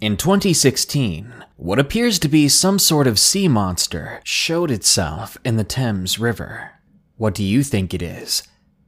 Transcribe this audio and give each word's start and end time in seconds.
In 0.00 0.16
2016, 0.16 1.44
what 1.56 1.80
appears 1.80 2.20
to 2.20 2.28
be 2.28 2.48
some 2.48 2.78
sort 2.78 3.08
of 3.08 3.18
sea 3.18 3.48
monster 3.48 4.20
showed 4.22 4.70
itself 4.70 5.36
in 5.44 5.56
the 5.56 5.64
Thames 5.64 6.20
River. 6.20 6.70
What 7.16 7.34
do 7.34 7.42
you 7.42 7.64
think 7.64 7.92
it 7.92 8.00
is? 8.00 8.44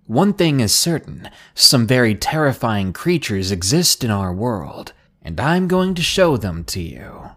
One 0.07 0.33
thing 0.33 0.61
is 0.61 0.73
certain 0.73 1.29
some 1.53 1.85
very 1.85 2.15
terrifying 2.15 2.93
creatures 2.93 3.51
exist 3.51 4.05
in 4.05 4.13
our 4.13 4.33
world, 4.33 4.93
and 5.21 5.41
I'm 5.41 5.67
going 5.67 5.97
to 5.97 6.03
show 6.03 6.37
them 6.37 6.63
to 6.67 6.81
you. 6.81 7.31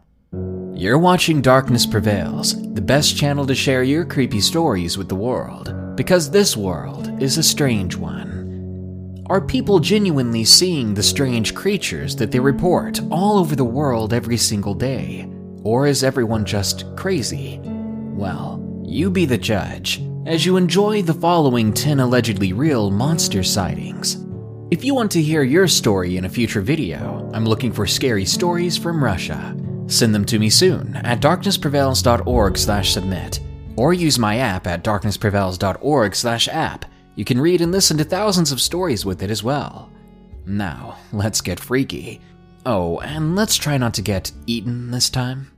You're 0.76 1.00
watching 1.00 1.42
Darkness 1.42 1.88
Prevails, 1.88 2.54
the 2.76 2.82
best 2.82 3.18
channel 3.18 3.48
to 3.48 3.56
share 3.56 3.82
your 3.82 4.06
creepy 4.06 4.42
stories 4.42 5.00
with 5.00 5.10
the 5.10 5.16
world, 5.16 5.74
because 5.96 6.30
this 6.30 6.56
world 6.56 7.10
is 7.20 7.40
a 7.40 7.44
strange 7.44 7.96
one. 7.96 8.33
Are 9.28 9.40
people 9.40 9.80
genuinely 9.80 10.44
seeing 10.44 10.94
the 10.94 11.02
strange 11.02 11.56
creatures 11.56 12.14
that 12.18 12.32
they 12.32 12.42
report 12.42 13.00
all 13.10 13.38
over 13.38 13.56
the 13.56 13.64
world 13.64 14.12
every 14.12 14.36
single 14.36 14.74
day? 14.74 15.32
Or 15.64 15.88
is 15.88 16.04
everyone 16.04 16.44
just 16.44 16.94
crazy? 16.98 17.62
Well, 17.64 18.62
you 18.84 19.10
be 19.10 19.24
the 19.24 19.38
judge 19.38 20.04
as 20.26 20.46
you 20.46 20.58
enjoy 20.58 21.04
the 21.04 21.14
following 21.14 21.72
10 21.72 22.02
allegedly 22.02 22.52
real 22.52 22.92
monster 22.92 23.44
sightings. 23.44 24.18
If 24.72 24.84
you 24.84 24.94
want 24.94 25.10
to 25.12 25.22
hear 25.22 25.44
your 25.44 25.70
story 25.70 26.18
in 26.18 26.26
a 26.26 26.30
future 26.30 26.60
video, 26.60 27.32
I'm 27.34 27.46
looking 27.46 27.72
for 27.72 27.88
scary 27.88 28.26
stories 28.26 28.78
from 28.78 29.02
Russia. 29.02 29.56
Send 29.88 30.14
them 30.14 30.26
to 30.26 30.38
me 30.38 30.50
soon 30.50 30.98
at 30.98 31.22
darknessprevails.org/submit 31.22 33.40
or 33.78 33.94
use 33.94 34.20
my 34.20 34.36
app 34.38 34.68
at 34.68 34.84
darknessprevails.org/app. 34.84 36.86
You 37.16 37.26
can 37.26 37.40
read 37.40 37.62
and 37.62 37.72
listen 37.72 37.98
to 37.98 38.04
thousands 38.04 38.52
of 38.52 38.62
stories 38.62 39.06
with 39.06 39.22
it 39.22 39.30
as 39.30 39.44
well. 39.44 39.92
Now, 40.46 40.98
let's 41.12 41.42
get 41.42 41.60
freaky. 41.60 42.20
Oh, 42.66 43.00
and 43.00 43.36
let's 43.36 43.56
try 43.56 43.78
not 43.78 43.94
to 43.96 44.02
get 44.02 44.32
eaten 44.48 44.92
this 44.92 45.10
time. 45.10 45.52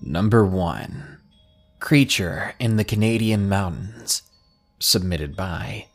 Number 0.00 0.44
1 0.44 1.18
Creature 1.80 2.54
in 2.58 2.76
the 2.76 2.84
Canadian 2.84 3.48
Mountains. 3.48 4.22
Submitted 4.78 5.36
by 5.36 5.86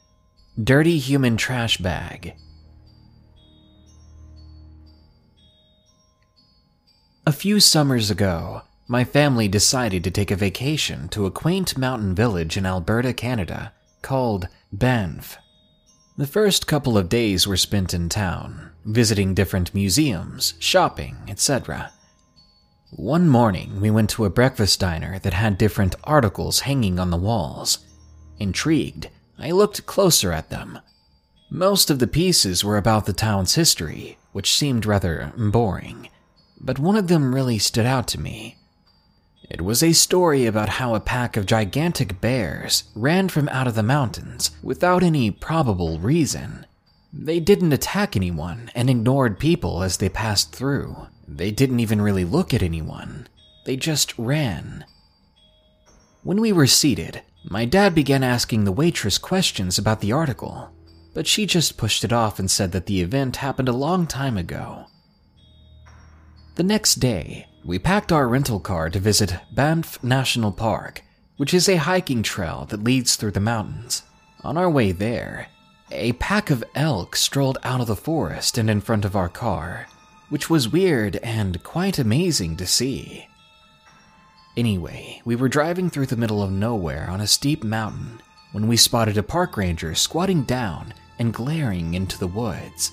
Dirty 0.62 0.98
Human 0.98 1.38
Trash 1.38 1.78
Bag. 1.78 2.34
A 7.26 7.32
few 7.34 7.60
summers 7.60 8.10
ago, 8.10 8.62
my 8.88 9.04
family 9.04 9.48
decided 9.48 10.04
to 10.04 10.12
take 10.12 10.32
a 10.32 10.36
vacation 10.36 11.10
to 11.10 11.26
a 11.26 11.32
quaint 11.32 11.78
mountain 11.78 12.16
village 12.16 12.56
in 12.56 12.66
Alberta, 12.66 13.14
Canada, 13.14 13.74
called 14.02 14.48
Banff. 14.72 15.38
The 16.18 16.28
first 16.28 16.68
couple 16.68 16.98
of 16.98 17.10
days 17.10 17.46
were 17.46 17.58
spent 17.58 17.94
in 17.94 18.08
town, 18.08 18.72
visiting 18.86 19.34
different 19.34 19.76
museums, 19.76 20.54
shopping, 20.60 21.18
etc. 21.28 21.92
One 22.92 23.28
morning, 23.28 23.82
we 23.82 23.92
went 23.92 24.10
to 24.12 24.24
a 24.24 24.30
breakfast 24.30 24.80
diner 24.80 25.20
that 25.20 25.34
had 25.34 25.58
different 25.58 25.96
articles 26.06 26.62
hanging 26.62 26.98
on 26.98 27.12
the 27.12 27.18
walls. 27.18 27.80
Intrigued, 28.40 29.10
I 29.38 29.52
looked 29.52 29.86
closer 29.86 30.32
at 30.32 30.50
them. 30.50 30.80
Most 31.52 31.90
of 31.90 32.00
the 32.00 32.08
pieces 32.08 32.64
were 32.64 32.78
about 32.78 33.06
the 33.06 33.14
town's 33.14 33.56
history, 33.56 34.18
which 34.32 34.56
seemed 34.56 34.86
rather 34.86 35.34
boring, 35.38 36.10
but 36.60 36.80
one 36.80 36.96
of 36.96 37.10
them 37.10 37.36
really 37.36 37.58
stood 37.58 37.86
out 37.86 38.08
to 38.08 38.20
me. 38.20 38.58
It 39.50 39.62
was 39.62 39.82
a 39.82 39.94
story 39.94 40.46
about 40.46 40.70
how 40.70 40.94
a 40.94 41.00
pack 41.00 41.38
of 41.38 41.46
gigantic 41.46 42.20
bears 42.20 42.84
ran 42.96 43.30
from 43.30 43.48
out 43.50 43.68
of 43.68 43.76
the 43.76 43.84
mountains 43.84 44.52
without 44.62 45.04
any 45.04 45.32
probable 45.32 46.00
reason. 46.00 46.66
They 47.14 47.40
didn't 47.40 47.72
attack 47.72 48.16
anyone 48.16 48.70
and 48.76 48.90
ignored 48.90 49.40
people 49.40 49.84
as 49.84 49.98
they 49.98 50.10
passed 50.10 50.54
through. 50.54 51.08
They 51.28 51.52
didn't 51.52 51.80
even 51.80 52.02
really 52.02 52.26
look 52.26 52.54
at 52.54 52.62
anyone. 52.62 53.28
They 53.66 53.78
just 53.78 54.18
ran. 54.18 54.86
When 56.24 56.42
we 56.42 56.52
were 56.52 56.68
seated, 56.68 57.22
my 57.50 57.64
dad 57.64 57.96
began 57.96 58.24
asking 58.24 58.66
the 58.66 58.74
waitress 58.74 59.18
questions 59.18 59.78
about 59.78 60.02
the 60.02 60.12
article, 60.12 60.72
but 61.14 61.26
she 61.26 61.46
just 61.46 61.78
pushed 61.78 62.04
it 62.04 62.12
off 62.12 62.38
and 62.38 62.52
said 62.52 62.74
that 62.74 62.86
the 62.86 63.00
event 63.00 63.38
happened 63.38 63.70
a 63.70 63.74
long 63.74 64.08
time 64.08 64.38
ago. 64.38 64.88
The 66.56 66.64
next 66.64 66.96
day, 66.96 67.48
we 67.68 67.78
packed 67.78 68.12
our 68.12 68.28
rental 68.28 68.60
car 68.60 68.90
to 68.90 68.98
visit 68.98 69.36
Banff 69.52 70.04
National 70.04 70.52
Park, 70.52 71.04
which 71.36 71.54
is 71.54 71.70
a 71.70 71.76
hiking 71.76 72.24
trail 72.24 72.66
that 72.70 72.84
leads 72.84 73.16
through 73.16 73.32
the 73.32 73.40
mountains. 73.40 74.02
On 74.44 74.58
our 74.58 74.70
way 74.70 74.92
there, 74.92 75.50
a 75.92 76.14
pack 76.14 76.50
of 76.50 76.64
elk 76.74 77.16
strolled 77.16 77.60
out 77.64 77.82
of 77.82 77.88
the 77.88 77.96
forest 77.96 78.58
and 78.58 78.70
in 78.70 78.82
front 78.82 79.06
of 79.06 79.16
our 79.16 79.30
car 79.30 79.86
which 80.30 80.50
was 80.50 80.70
weird 80.70 81.16
and 81.18 81.64
quite 81.64 82.00
amazing 82.00 82.58
to 82.58 82.66
see. 82.66 83.28
Anyway, 84.56 85.22
we 85.24 85.36
were 85.36 85.48
driving 85.48 85.90
through 85.90 86.08
the 86.08 86.18
middle 86.18 86.42
of 86.42 86.52
nowhere 86.52 87.08
on 87.10 87.22
a 87.22 87.28
steep 87.28 87.64
mountain 87.64 88.20
when 88.52 88.68
we 88.68 88.76
spotted 88.76 89.18
a 89.18 89.24
park 89.24 89.56
ranger 89.56 89.94
squatting 89.94 90.44
down 90.44 90.94
and 91.20 91.34
glaring 91.34 91.94
into 91.94 92.18
the 92.18 92.28
woods. 92.28 92.92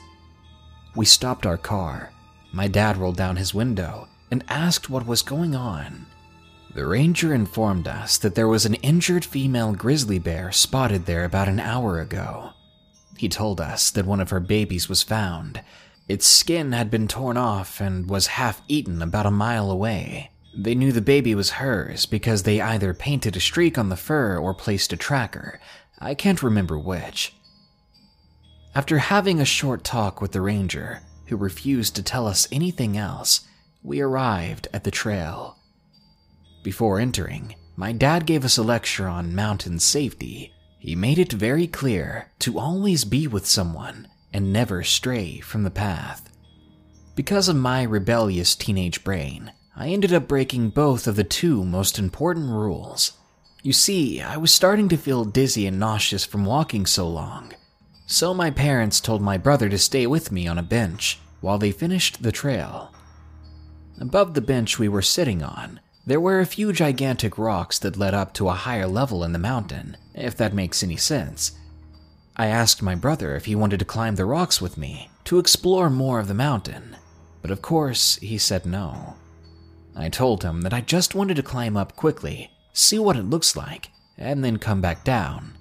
We 0.95 1.07
stopped 1.07 1.47
our 1.47 1.57
car. 1.57 2.13
My 2.53 2.69
dad 2.69 2.97
rolled 2.97 3.17
down 3.17 3.37
his 3.37 3.55
window 3.55 4.09
and 4.35 4.43
asked 4.49 4.91
what 4.91 5.07
was 5.07 5.23
going 5.23 5.55
on. 5.55 6.07
The 6.75 6.85
ranger 6.85 7.33
informed 7.33 7.87
us 7.87 8.19
that 8.19 8.35
there 8.35 8.49
was 8.49 8.67
an 8.67 8.75
injured 8.75 9.25
female 9.25 9.73
grizzly 9.75 10.19
bear 10.19 10.51
spotted 10.51 11.07
there 11.07 11.23
about 11.25 11.47
an 11.47 11.61
hour 11.61 12.01
ago. 12.01 12.51
He 13.17 13.29
told 13.29 13.61
us 13.61 13.93
that 13.93 14.07
one 14.07 14.19
of 14.19 14.31
her 14.31 14.41
babies 14.41 14.89
was 14.89 15.05
found 15.05 15.63
its 16.09 16.27
skin 16.27 16.73
had 16.73 16.91
been 16.91 17.07
torn 17.07 17.37
off 17.37 17.81
and 17.81 18.11
was 18.11 18.27
half 18.27 18.61
eaten 18.67 19.03
about 19.03 19.25
a 19.25 19.31
mile 19.31 19.71
away. 19.71 20.33
They 20.53 20.75
knew 20.75 20.91
the 20.91 21.01
baby 21.01 21.37
was 21.37 21.63
hers 21.63 22.05
because 22.05 22.43
they 22.43 22.61
either 22.61 22.93
painted 22.93 23.37
a 23.37 23.41
streak 23.41 23.79
on 23.79 23.89
the 23.89 23.97
fur 23.97 24.37
or 24.37 24.53
placed 24.53 24.93
a 24.93 24.97
tracker. 24.97 25.61
I 26.01 26.17
can't 26.17 26.43
remember 26.43 26.77
which. 26.77 27.37
After 28.75 28.99
having 28.99 29.41
a 29.41 29.45
short 29.45 29.85
talk 29.85 30.21
with 30.21 30.33
the 30.33 30.41
ranger, 30.41 31.03
who 31.27 31.37
refused 31.37 31.95
to 31.95 32.03
tell 32.03 32.27
us 32.27 32.49
anything 32.51 32.97
else, 32.97 33.47
we 33.85 34.01
arrived 34.01 34.67
at 34.73 34.83
the 34.83 34.91
trail. 34.91 35.59
Before 36.63 36.99
entering, 36.99 37.55
my 37.77 37.93
dad 37.93 38.25
gave 38.25 38.45
us 38.45 38.57
a 38.57 38.63
lecture 38.63 39.07
on 39.07 39.35
mountain 39.35 39.79
safety. 39.79 40.53
He 40.79 40.97
made 40.97 41.19
it 41.19 41.33
very 41.33 41.67
clear 41.67 42.31
to 42.41 42.59
always 42.59 43.05
be 43.05 43.27
with 43.27 43.47
someone 43.47 44.09
and 44.33 44.53
never 44.53 44.83
stray 44.83 45.39
from 45.41 45.65
the 45.65 45.71
path. 45.71 46.31
Because 47.15 47.49
of 47.49 47.57
my 47.57 47.83
rebellious 47.83 48.57
teenage 48.57 49.05
brain, 49.05 49.53
I 49.77 49.89
ended 49.89 50.15
up 50.15 50.27
breaking 50.27 50.71
both 50.71 51.07
of 51.07 51.17
the 51.17 51.25
two 51.25 51.63
most 51.63 51.99
important 51.99 52.49
rules. 52.49 53.13
You 53.63 53.75
see, 53.75 54.23
I 54.23 54.39
was 54.39 54.53
starting 54.53 54.89
to 54.89 54.97
feel 54.97 55.25
dizzy 55.25 55.67
and 55.67 55.79
nauseous 55.79 56.25
from 56.25 56.45
walking 56.47 56.87
so 56.87 57.07
long, 57.09 57.53
so 58.07 58.33
my 58.33 58.51
parents 58.51 59.01
told 59.01 59.21
my 59.21 59.37
brother 59.37 59.69
to 59.69 59.79
stay 59.79 60.07
with 60.07 60.33
me 60.33 60.47
on 60.47 60.59
a 60.59 60.63
bench 60.63 61.19
while 61.41 61.59
they 61.59 61.71
finished 61.71 62.23
the 62.23 62.33
trail. 62.33 62.94
Above 64.01 64.35
the 64.35 64.41
bench 64.41 64.79
we 64.79 64.89
were 64.89 65.03
sitting 65.03 65.43
on, 65.43 65.81
there 66.07 66.21
were 66.21 66.41
a 66.41 66.47
few 66.47 66.73
gigantic 66.73 67.39
rocks 67.39 67.79
that 67.79 67.97
led 67.97 68.13
up 68.13 68.35
to 68.35 68.49
a 68.49 68.53
higher 68.53 68.87
level 68.87 69.25
in 69.25 69.33
the 69.33 69.39
mountain, 69.39 69.97
if 70.15 70.37
that 70.37 70.53
makes 70.53 70.83
any 70.83 70.97
sense. 70.97 71.53
I 72.37 72.47
asked 72.47 72.83
my 72.83 72.95
brother 72.95 73.37
if 73.37 73.45
he 73.45 73.55
wanted 73.55 73.79
to 73.79 73.85
climb 73.85 74.17
the 74.17 74.25
rocks 74.25 74.61
with 74.61 74.77
me 74.77 75.09
to 75.25 75.39
explore 75.39 75.89
more 75.89 76.19
of 76.19 76.29
the 76.29 76.35
mountain, 76.35 76.97
but 77.41 77.51
of 77.51 77.63
course 77.63 78.17
he 78.17 78.37
said 78.37 78.67
no. 78.67 79.15
I 79.97 80.09
told 80.09 80.43
him 80.43 80.63
that 80.63 80.75
I 80.75 80.81
just 80.81 81.15
wanted 81.15 81.37
to 81.37 81.43
climb 81.43 81.77
up 81.77 81.95
quickly, 81.95 82.51
see 82.73 82.99
what 82.99 83.17
it 83.17 83.31
looks 83.31 83.57
like, 83.57 83.91
and 84.19 84.45
then 84.45 84.59
come 84.59 84.81
back 84.81 85.05
down. 85.05 85.57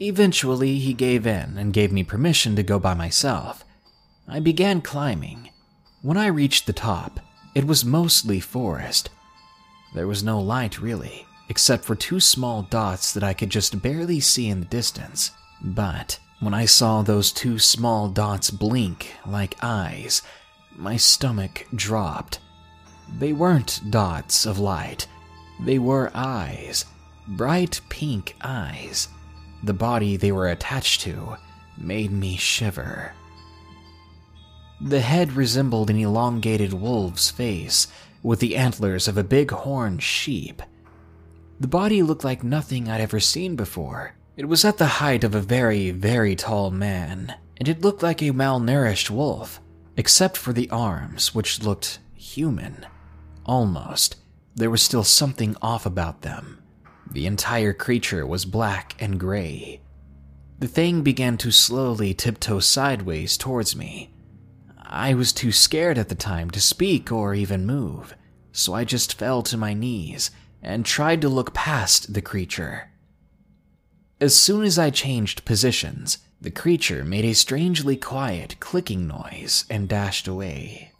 Eventually, 0.00 0.78
he 0.78 0.92
gave 0.92 1.26
in 1.26 1.56
and 1.56 1.72
gave 1.72 1.92
me 1.92 2.02
permission 2.04 2.56
to 2.56 2.62
go 2.62 2.78
by 2.78 2.94
myself. 2.94 3.64
I 4.28 4.40
began 4.40 4.82
climbing. 4.82 5.50
When 6.02 6.16
I 6.16 6.26
reached 6.26 6.66
the 6.66 6.72
top, 6.72 7.20
it 7.56 7.66
was 7.66 7.86
mostly 7.86 8.38
forest. 8.38 9.08
There 9.94 10.06
was 10.06 10.22
no 10.22 10.38
light 10.38 10.78
really, 10.78 11.24
except 11.48 11.86
for 11.86 11.96
two 11.96 12.20
small 12.20 12.60
dots 12.60 13.14
that 13.14 13.24
I 13.24 13.32
could 13.32 13.48
just 13.48 13.80
barely 13.80 14.20
see 14.20 14.50
in 14.50 14.60
the 14.60 14.66
distance. 14.66 15.30
But 15.62 16.18
When 16.40 16.52
I 16.52 16.66
saw 16.66 17.00
those 17.00 17.32
two 17.32 17.58
small 17.58 18.08
dots 18.10 18.50
blink 18.50 19.14
like 19.26 19.56
eyes, 19.62 20.20
my 20.76 20.98
stomach 20.98 21.66
dropped. 21.74 22.40
They 23.18 23.32
weren't 23.32 23.80
dots 23.88 24.44
of 24.44 24.58
light, 24.58 25.06
they 25.58 25.78
were 25.78 26.10
eyes, 26.14 26.84
bright 27.26 27.80
pink 27.88 28.36
eyes. 28.42 29.08
The 29.62 29.72
body 29.72 30.18
they 30.18 30.30
were 30.30 30.48
attached 30.48 31.00
to 31.02 31.36
made 31.78 32.12
me 32.12 32.36
shiver. 32.36 33.14
The 34.80 35.00
head 35.00 35.32
resembled 35.32 35.88
an 35.88 35.96
elongated 35.96 36.72
wolf's 36.72 37.30
face, 37.30 37.86
with 38.22 38.40
the 38.40 38.56
antlers 38.56 39.08
of 39.08 39.16
a 39.16 39.24
big 39.24 39.50
horned 39.50 40.02
sheep. 40.02 40.62
The 41.58 41.68
body 41.68 42.02
looked 42.02 42.24
like 42.24 42.44
nothing 42.44 42.88
I'd 42.88 43.00
ever 43.00 43.20
seen 43.20 43.56
before. 43.56 44.14
It 44.36 44.46
was 44.46 44.64
at 44.64 44.76
the 44.76 44.86
height 44.86 45.24
of 45.24 45.34
a 45.34 45.40
very, 45.40 45.90
very 45.92 46.36
tall 46.36 46.70
man, 46.70 47.34
and 47.56 47.68
it 47.68 47.80
looked 47.80 48.02
like 48.02 48.20
a 48.20 48.32
malnourished 48.32 49.08
wolf, 49.08 49.60
except 49.96 50.36
for 50.36 50.52
the 50.52 50.68
arms, 50.68 51.34
which 51.34 51.62
looked 51.62 52.00
human. 52.14 52.84
Almost. 53.46 54.16
There 54.54 54.70
was 54.70 54.82
still 54.82 55.04
something 55.04 55.56
off 55.62 55.86
about 55.86 56.20
them. 56.20 56.62
The 57.10 57.26
entire 57.26 57.72
creature 57.72 58.26
was 58.26 58.44
black 58.44 58.94
and 59.00 59.18
gray. 59.18 59.80
The 60.58 60.68
thing 60.68 61.02
began 61.02 61.38
to 61.38 61.50
slowly 61.50 62.12
tiptoe 62.12 62.60
sideways 62.60 63.38
towards 63.38 63.76
me. 63.76 64.12
I 64.88 65.14
was 65.14 65.32
too 65.32 65.50
scared 65.50 65.98
at 65.98 66.08
the 66.08 66.14
time 66.14 66.50
to 66.52 66.60
speak 66.60 67.10
or 67.10 67.34
even 67.34 67.66
move, 67.66 68.14
so 68.52 68.72
I 68.72 68.84
just 68.84 69.18
fell 69.18 69.42
to 69.42 69.56
my 69.56 69.74
knees 69.74 70.30
and 70.62 70.86
tried 70.86 71.20
to 71.22 71.28
look 71.28 71.52
past 71.52 72.14
the 72.14 72.22
creature. 72.22 72.90
As 74.20 74.38
soon 74.38 74.64
as 74.64 74.78
I 74.78 74.90
changed 74.90 75.44
positions, 75.44 76.18
the 76.40 76.50
creature 76.50 77.04
made 77.04 77.24
a 77.24 77.34
strangely 77.34 77.96
quiet 77.96 78.56
clicking 78.60 79.06
noise 79.06 79.64
and 79.68 79.88
dashed 79.88 80.28
away. 80.28 80.92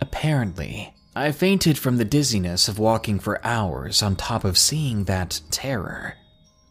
Apparently, 0.00 0.94
I 1.14 1.30
fainted 1.30 1.78
from 1.78 1.96
the 1.96 2.04
dizziness 2.04 2.66
of 2.66 2.78
walking 2.78 3.20
for 3.20 3.44
hours 3.46 4.02
on 4.02 4.16
top 4.16 4.44
of 4.44 4.58
seeing 4.58 5.04
that 5.04 5.40
terror. 5.50 6.14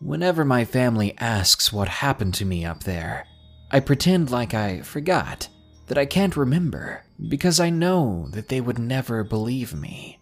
Whenever 0.02 0.44
my 0.44 0.66
family 0.66 1.16
asks 1.18 1.72
what 1.72 1.88
happened 1.88 2.34
to 2.36 2.46
me 2.46 2.66
up 2.66 2.84
there, 2.84 3.26
I 3.74 3.80
pretend 3.80 4.30
like 4.30 4.54
I 4.54 4.82
forgot, 4.82 5.50
that 5.88 5.98
I 5.98 6.06
can't 6.06 6.38
remember, 6.38 7.06
because 7.28 7.60
I 7.60 7.72
know 7.72 8.28
that 8.30 8.48
they 8.48 8.62
would 8.62 8.78
never 8.78 9.24
believe 9.24 9.74
me. 9.74 10.20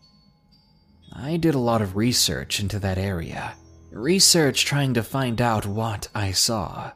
I 1.12 1.36
did 1.36 1.54
a 1.54 1.60
lot 1.60 1.82
of 1.82 1.98
research 1.98 2.62
into 2.62 2.80
that 2.80 2.98
area. 2.98 3.56
Research 3.92 4.64
trying 4.64 4.94
to 4.94 5.04
find 5.04 5.42
out 5.42 5.66
what 5.66 6.08
I 6.16 6.32
saw. 6.32 6.92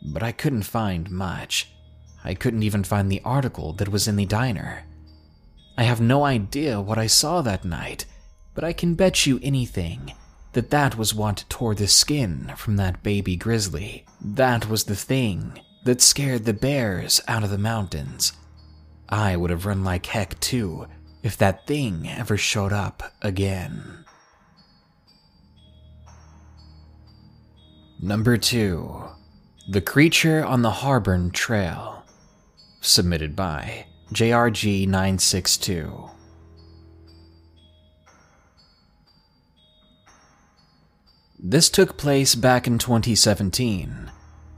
But 0.00 0.22
I 0.22 0.30
couldn't 0.30 0.62
find 0.62 1.10
much. 1.10 1.72
I 2.22 2.34
couldn't 2.34 2.62
even 2.62 2.84
find 2.84 3.10
the 3.10 3.22
article 3.24 3.72
that 3.72 3.88
was 3.88 4.06
in 4.06 4.14
the 4.14 4.26
diner. 4.26 4.84
I 5.76 5.82
have 5.82 6.00
no 6.00 6.24
idea 6.24 6.80
what 6.80 6.98
I 6.98 7.08
saw 7.08 7.42
that 7.42 7.64
night, 7.64 8.06
but 8.54 8.62
I 8.62 8.72
can 8.72 8.94
bet 8.94 9.26
you 9.26 9.40
anything 9.42 10.12
that 10.52 10.70
that 10.70 10.96
was 10.96 11.12
what 11.12 11.44
tore 11.48 11.74
the 11.74 11.88
skin 11.88 12.52
from 12.56 12.76
that 12.76 13.02
baby 13.02 13.34
grizzly. 13.34 14.06
That 14.20 14.68
was 14.68 14.84
the 14.84 14.94
thing 14.94 15.60
that 15.86 16.02
scared 16.02 16.44
the 16.44 16.52
bears 16.52 17.20
out 17.28 17.44
of 17.44 17.50
the 17.50 17.58
mountains. 17.58 18.32
I 19.08 19.36
would 19.36 19.50
have 19.50 19.66
run 19.66 19.84
like 19.84 20.06
heck 20.06 20.38
too 20.40 20.86
if 21.22 21.36
that 21.38 21.66
thing 21.66 22.08
ever 22.08 22.36
showed 22.36 22.72
up 22.72 23.14
again. 23.22 24.04
Number 28.02 28.36
2 28.36 29.04
The 29.70 29.80
Creature 29.80 30.44
on 30.44 30.62
the 30.62 30.70
Harborne 30.70 31.30
Trail. 31.30 32.04
Submitted 32.80 33.36
by 33.36 33.86
JRG 34.12 34.86
962. 34.86 36.10
This 41.38 41.70
took 41.70 41.96
place 41.96 42.34
back 42.34 42.66
in 42.66 42.78
2017. 42.78 44.10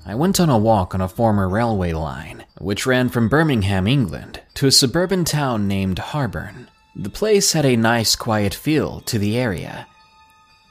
I 0.08 0.14
went 0.14 0.40
on 0.40 0.49
a 0.49 0.56
walk 0.56 0.94
on 0.94 1.02
a 1.02 1.08
former 1.08 1.50
railway 1.50 1.93
line, 1.93 2.46
which 2.56 2.87
ran 2.87 3.10
from 3.10 3.28
Birmingham, 3.28 3.87
England, 3.87 4.40
to 4.55 4.66
a 4.66 4.72
suburban 4.72 5.26
town 5.26 5.69
named 5.69 5.99
Harborne. 5.99 6.69
The 6.96 7.10
place 7.10 7.52
had 7.52 7.66
a 7.66 7.76
nice, 7.76 8.16
quiet 8.16 8.55
feel 8.55 9.00
to 9.02 9.19
the 9.19 9.37
area. 9.37 9.87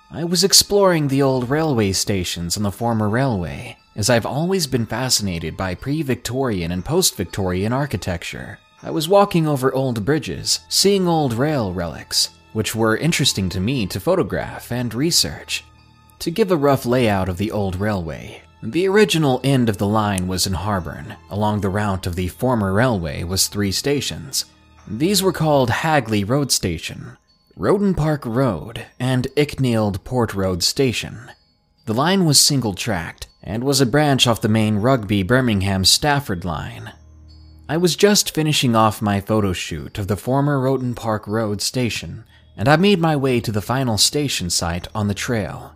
I 0.10 0.24
was 0.24 0.44
exploring 0.44 1.07
the 1.07 1.22
old 1.22 1.51
railway 1.51 1.92
stations 1.92 2.57
on 2.57 2.63
the 2.63 2.72
former 2.72 3.07
railway, 3.07 3.78
as 3.95 4.10
I've 4.10 4.25
always 4.25 4.66
been 4.66 4.88
fascinated 4.88 5.56
by 5.56 5.75
pre 5.75 6.01
Victorian 6.01 6.72
and 6.72 6.83
post 6.83 7.16
Victorian 7.16 7.72
architecture. 7.72 8.57
I 8.81 8.90
was 8.90 9.07
walking 9.07 9.48
over 9.48 9.72
old 9.72 10.04
bridges, 10.04 10.62
seeing 10.68 11.07
old 11.07 11.33
rail 11.33 11.72
relics, 11.72 12.31
which 12.54 12.74
were 12.74 12.98
interesting 12.98 13.50
to 13.50 13.60
me 13.60 13.86
to 13.86 14.00
photograph 14.00 14.72
and 14.72 14.95
research. 14.95 15.63
To 16.19 16.31
give 16.31 16.50
a 16.50 16.57
rough 16.57 16.88
layout 16.88 17.30
of 17.30 17.38
the 17.38 17.51
old 17.51 17.75
railway, 17.75 18.42
the 18.63 18.88
original 18.88 19.39
end 19.44 19.69
of 19.69 19.77
the 19.77 19.88
line 19.88 20.27
was 20.27 20.48
in 20.48 20.54
Harborne. 20.54 21.15
Along 21.30 21.62
the 21.62 21.69
route 21.69 22.07
of 22.07 22.15
the 22.15 22.27
former 22.27 22.74
railway 22.74 23.24
was 23.24 23.48
three 23.48 23.71
stations. 23.71 24.45
These 24.88 25.21
were 25.21 25.33
called 25.33 25.69
Hagley 25.69 26.24
Road 26.24 26.51
Station, 26.51 27.18
Rotton 27.56 27.94
Park 27.94 28.25
Road, 28.25 28.86
and 29.00 29.27
Icknield 29.36 30.04
Port 30.04 30.33
Road 30.33 30.63
Station. 30.63 31.31
The 31.86 31.94
line 31.94 32.25
was 32.25 32.39
single 32.39 32.74
tracked 32.74 33.27
and 33.44 33.63
was 33.63 33.80
a 33.80 33.86
branch 33.86 34.27
off 34.27 34.42
the 34.42 34.50
main 34.50 34.77
Rugby 34.77 35.24
Birmingham 35.24 35.86
Stafford 35.86 36.44
line. 36.44 36.94
I 37.69 37.77
was 37.77 37.95
just 37.95 38.33
finishing 38.33 38.75
off 38.75 39.01
my 39.01 39.21
photo 39.21 39.54
shoot 39.54 39.98
of 39.98 40.07
the 40.07 40.18
former 40.18 40.59
Rotton 40.59 40.95
Park 40.95 41.27
Road 41.27 41.62
station, 41.62 42.24
and 42.56 42.68
I 42.68 42.75
made 42.75 43.00
my 43.00 43.15
way 43.15 43.39
to 43.39 43.51
the 43.51 43.62
final 43.62 43.98
station 43.98 44.50
site 44.50 44.88
on 44.95 45.07
the 45.07 45.13
trail. 45.13 45.75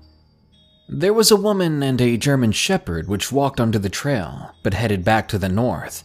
There 0.93 1.13
was 1.13 1.31
a 1.31 1.37
woman 1.37 1.81
and 1.83 2.01
a 2.01 2.17
German 2.17 2.51
shepherd 2.51 3.07
which 3.07 3.31
walked 3.31 3.61
onto 3.61 3.79
the 3.79 3.87
trail, 3.87 4.53
but 4.61 4.73
headed 4.73 5.05
back 5.05 5.29
to 5.29 5.37
the 5.37 5.47
north, 5.47 6.03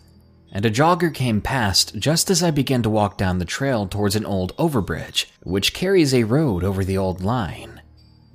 and 0.52 0.64
a 0.64 0.70
jogger 0.70 1.12
came 1.12 1.40
past 1.40 1.96
just 1.98 2.30
as 2.30 2.40
I 2.40 2.52
began 2.52 2.84
to 2.84 2.88
walk 2.88 3.18
down 3.18 3.40
the 3.40 3.44
trail 3.44 3.88
towards 3.88 4.14
an 4.14 4.24
old 4.24 4.56
overbridge, 4.58 5.26
which 5.42 5.74
carries 5.74 6.14
a 6.14 6.22
road 6.22 6.62
over 6.62 6.84
the 6.84 6.96
old 6.96 7.20
line. 7.20 7.80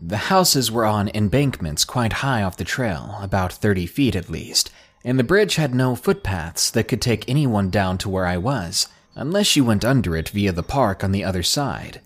The 0.01 0.27
houses 0.27 0.69
were 0.69 0.83
on 0.83 1.09
embankments 1.13 1.85
quite 1.85 2.11
high 2.19 2.43
off 2.43 2.57
the 2.57 2.65
trail, 2.65 3.15
about 3.21 3.53
30 3.53 3.85
feet 3.85 4.13
at 4.13 4.29
least, 4.29 4.71
and 5.05 5.17
the 5.17 5.23
bridge 5.23 5.55
had 5.55 5.73
no 5.73 5.95
footpaths 5.95 6.69
that 6.71 6.89
could 6.89 7.01
take 7.01 7.29
anyone 7.29 7.69
down 7.69 7.97
to 7.99 8.09
where 8.09 8.25
I 8.25 8.35
was, 8.35 8.89
unless 9.15 9.55
you 9.55 9.63
went 9.63 9.85
under 9.85 10.17
it 10.17 10.27
via 10.27 10.51
the 10.51 10.63
park 10.63 11.01
on 11.01 11.13
the 11.13 11.23
other 11.23 11.43
side. 11.43 12.01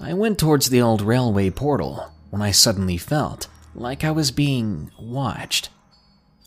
I 0.00 0.14
went 0.14 0.36
towards 0.36 0.68
the 0.70 0.82
old 0.82 1.00
railway 1.00 1.50
portal, 1.50 2.10
when 2.30 2.40
I 2.40 2.50
suddenly 2.50 2.96
felt 2.96 3.48
like 3.74 4.04
I 4.04 4.10
was 4.10 4.30
being 4.30 4.90
watched. 4.98 5.68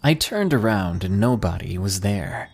I 0.01 0.13
turned 0.13 0.53
around 0.53 1.03
and 1.03 1.19
nobody 1.19 1.77
was 1.77 2.01
there. 2.01 2.49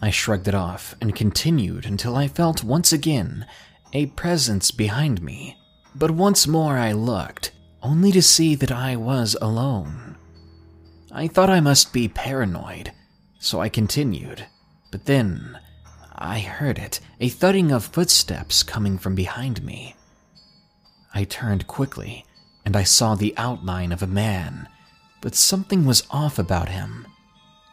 I 0.00 0.10
shrugged 0.10 0.48
it 0.48 0.54
off 0.54 0.94
and 1.00 1.16
continued 1.16 1.86
until 1.86 2.14
I 2.14 2.28
felt 2.28 2.62
once 2.62 2.92
again 2.92 3.46
a 3.92 4.06
presence 4.06 4.70
behind 4.70 5.22
me. 5.22 5.56
But 5.94 6.10
once 6.10 6.46
more 6.46 6.76
I 6.76 6.92
looked, 6.92 7.52
only 7.82 8.12
to 8.12 8.22
see 8.22 8.54
that 8.56 8.72
I 8.72 8.96
was 8.96 9.36
alone. 9.40 10.16
I 11.12 11.28
thought 11.28 11.50
I 11.50 11.60
must 11.60 11.92
be 11.92 12.08
paranoid, 12.08 12.92
so 13.38 13.60
I 13.60 13.68
continued. 13.68 14.46
But 14.90 15.06
then 15.06 15.58
I 16.14 16.40
heard 16.40 16.78
it 16.78 17.00
a 17.20 17.28
thudding 17.28 17.70
of 17.70 17.84
footsteps 17.84 18.62
coming 18.62 18.98
from 18.98 19.14
behind 19.14 19.62
me. 19.64 19.94
I 21.14 21.24
turned 21.24 21.66
quickly 21.66 22.24
and 22.64 22.76
I 22.76 22.82
saw 22.82 23.14
the 23.14 23.34
outline 23.36 23.92
of 23.92 24.02
a 24.02 24.06
man, 24.06 24.68
but 25.20 25.34
something 25.34 25.84
was 25.84 26.06
off 26.10 26.38
about 26.38 26.68
him. 26.68 27.06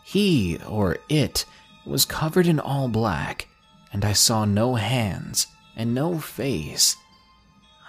He, 0.03 0.59
or 0.67 0.97
it, 1.09 1.45
was 1.85 2.05
covered 2.05 2.47
in 2.47 2.59
all 2.59 2.87
black, 2.87 3.47
and 3.93 4.03
I 4.03 4.13
saw 4.13 4.45
no 4.45 4.75
hands 4.75 5.47
and 5.75 5.93
no 5.93 6.19
face. 6.19 6.95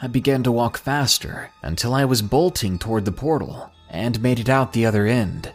I 0.01 0.07
began 0.07 0.43
to 0.45 0.53
walk 0.53 0.79
faster 0.79 1.51
until 1.63 1.95
I 1.95 2.05
was 2.05 2.23
bolting 2.23 2.79
toward 2.79 3.05
the 3.05 3.13
portal 3.13 3.71
and 3.89 4.23
made 4.23 4.41
it 4.41 4.49
out 4.49 4.73
the 4.73 4.87
other 4.87 5.07
end. 5.07 5.53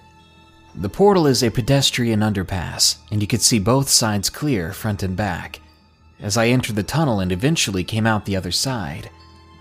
The 0.75 0.89
portal 0.89 1.25
is 1.25 1.41
a 1.41 1.49
pedestrian 1.49 2.19
underpass, 2.19 2.97
and 3.11 3.19
you 3.21 3.27
could 3.27 3.41
see 3.41 3.59
both 3.59 3.89
sides 3.89 4.29
clear 4.29 4.73
front 4.73 5.01
and 5.03 5.15
back. 5.15 5.59
As 6.19 6.37
I 6.37 6.47
entered 6.47 6.75
the 6.75 6.83
tunnel 6.83 7.19
and 7.19 7.31
eventually 7.31 7.83
came 7.83 8.05
out 8.05 8.25
the 8.25 8.35
other 8.35 8.51
side, 8.51 9.09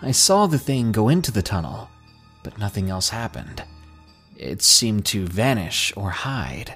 I 0.03 0.11
saw 0.11 0.47
the 0.47 0.59
thing 0.59 0.93
go 0.93 1.09
into 1.09 1.33
the 1.33 1.43
tunnel, 1.43 1.88
but 2.43 2.59
nothing 2.59 2.91
else 2.91 3.09
happened. 3.09 3.65
It 4.37 4.62
seemed 4.62 5.07
to 5.07 5.26
vanish 5.26 5.93
or 5.97 6.11
hide. 6.11 6.75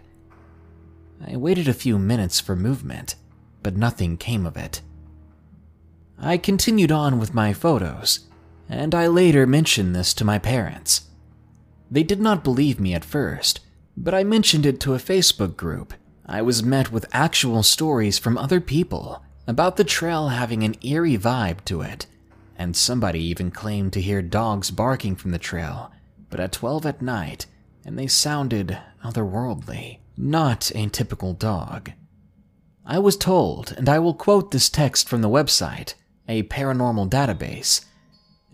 I 1.26 1.36
waited 1.36 1.68
a 1.68 1.74
few 1.74 1.98
minutes 1.98 2.40
for 2.40 2.56
movement, 2.56 3.16
but 3.62 3.76
nothing 3.76 4.16
came 4.16 4.46
of 4.46 4.56
it. 4.56 4.80
I 6.18 6.38
continued 6.38 6.90
on 6.90 7.18
with 7.18 7.34
my 7.34 7.52
photos, 7.52 8.20
and 8.68 8.94
I 8.94 9.06
later 9.06 9.46
mentioned 9.46 9.94
this 9.94 10.14
to 10.14 10.24
my 10.24 10.38
parents. 10.38 11.02
They 11.90 12.02
did 12.02 12.20
not 12.20 12.44
believe 12.44 12.80
me 12.80 12.94
at 12.94 13.04
first, 13.04 13.60
but 13.96 14.14
I 14.14 14.24
mentioned 14.24 14.64
it 14.64 14.80
to 14.80 14.94
a 14.94 14.98
Facebook 14.98 15.56
group. 15.56 15.92
I 16.24 16.40
was 16.40 16.62
met 16.62 16.92
with 16.92 17.06
actual 17.12 17.62
stories 17.62 18.18
from 18.18 18.38
other 18.38 18.60
people 18.60 19.22
about 19.46 19.76
the 19.76 19.84
trail 19.84 20.28
having 20.28 20.62
an 20.62 20.76
eerie 20.82 21.18
vibe 21.18 21.64
to 21.64 21.82
it, 21.82 22.06
and 22.60 22.76
somebody 22.76 23.22
even 23.24 23.50
claimed 23.50 23.90
to 23.90 24.02
hear 24.02 24.20
dogs 24.20 24.70
barking 24.70 25.16
from 25.16 25.30
the 25.30 25.38
trail, 25.38 25.90
but 26.28 26.38
at 26.38 26.52
12 26.52 26.84
at 26.84 27.00
night, 27.00 27.46
and 27.86 27.98
they 27.98 28.06
sounded 28.06 28.76
otherworldly, 29.02 29.98
not 30.14 30.70
a 30.74 30.86
typical 30.88 31.32
dog. 31.32 31.92
I 32.84 32.98
was 32.98 33.16
told, 33.16 33.72
and 33.78 33.88
I 33.88 33.98
will 33.98 34.12
quote 34.12 34.50
this 34.50 34.68
text 34.68 35.08
from 35.08 35.22
the 35.22 35.30
website, 35.30 35.94
a 36.28 36.42
paranormal 36.42 37.08
database 37.08 37.86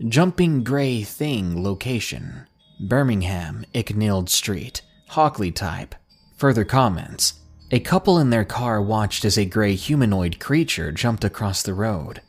Jumping 0.07 0.63
Gray 0.63 1.03
Thing 1.03 1.61
location 1.61 2.47
Birmingham, 2.79 3.65
Icknield 3.73 4.29
Street, 4.29 4.83
Hockley 5.09 5.51
type. 5.51 5.95
Further 6.37 6.63
comments 6.63 7.41
A 7.71 7.81
couple 7.81 8.19
in 8.19 8.29
their 8.29 8.45
car 8.45 8.81
watched 8.81 9.25
as 9.25 9.37
a 9.37 9.43
gray 9.43 9.75
humanoid 9.75 10.39
creature 10.39 10.93
jumped 10.93 11.25
across 11.25 11.61
the 11.61 11.73
road, 11.73 12.21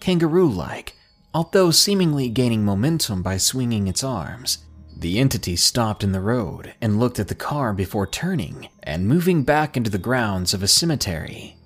kangaroo 0.00 0.48
like, 0.48 0.95
although 1.36 1.70
seemingly 1.70 2.30
gaining 2.30 2.64
momentum 2.64 3.20
by 3.20 3.36
swinging 3.36 3.88
its 3.88 4.02
arms. 4.02 4.64
The 4.96 5.18
entity 5.18 5.54
stopped 5.54 6.02
in 6.02 6.12
the 6.12 6.22
road 6.22 6.72
and 6.80 6.98
looked 6.98 7.18
at 7.18 7.28
the 7.28 7.34
car 7.34 7.74
before 7.74 8.06
turning 8.06 8.70
and 8.82 9.06
moving 9.06 9.42
back 9.42 9.76
into 9.76 9.90
the 9.90 9.98
grounds 9.98 10.54
of 10.54 10.62
a 10.62 10.66
cemetery. 10.66 11.58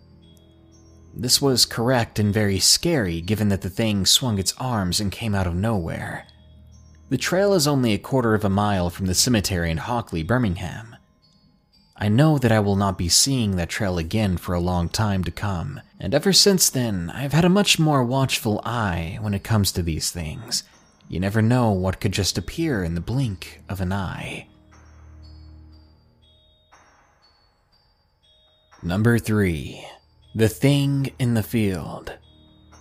This 1.14 1.40
was 1.40 1.66
correct 1.66 2.18
and 2.18 2.34
very 2.34 2.58
scary 2.58 3.20
given 3.20 3.48
that 3.50 3.62
the 3.62 3.70
thing 3.70 4.06
swung 4.06 4.40
its 4.40 4.54
arms 4.58 4.98
and 4.98 5.12
came 5.12 5.36
out 5.36 5.46
of 5.46 5.54
nowhere. 5.54 6.26
The 7.08 7.16
trail 7.16 7.54
is 7.54 7.68
only 7.68 7.92
a 7.92 7.98
quarter 7.98 8.34
of 8.34 8.44
a 8.44 8.50
mile 8.50 8.90
from 8.90 9.06
the 9.06 9.14
cemetery 9.14 9.70
in 9.70 9.76
Hockley, 9.76 10.24
Birmingham. 10.24 10.96
I 12.02 12.08
know 12.08 12.38
that 12.38 12.50
I 12.50 12.60
will 12.60 12.76
not 12.76 12.96
be 12.96 13.10
seeing 13.10 13.56
that 13.56 13.68
trail 13.68 13.98
again 13.98 14.38
for 14.38 14.54
a 14.54 14.60
long 14.60 14.88
time 14.88 15.22
to 15.24 15.30
come, 15.30 15.82
and 15.98 16.14
ever 16.14 16.32
since 16.32 16.70
then, 16.70 17.10
I've 17.10 17.34
had 17.34 17.44
a 17.44 17.50
much 17.50 17.78
more 17.78 18.02
watchful 18.02 18.62
eye 18.64 19.18
when 19.20 19.34
it 19.34 19.44
comes 19.44 19.70
to 19.72 19.82
these 19.82 20.10
things. 20.10 20.62
You 21.08 21.20
never 21.20 21.42
know 21.42 21.72
what 21.72 22.00
could 22.00 22.12
just 22.12 22.38
appear 22.38 22.82
in 22.82 22.94
the 22.94 23.02
blink 23.02 23.60
of 23.68 23.82
an 23.82 23.92
eye. 23.92 24.46
Number 28.82 29.18
3 29.18 29.84
the 30.34 30.48
Thing 30.48 31.12
in 31.18 31.34
the 31.34 31.42
Field. 31.42 32.16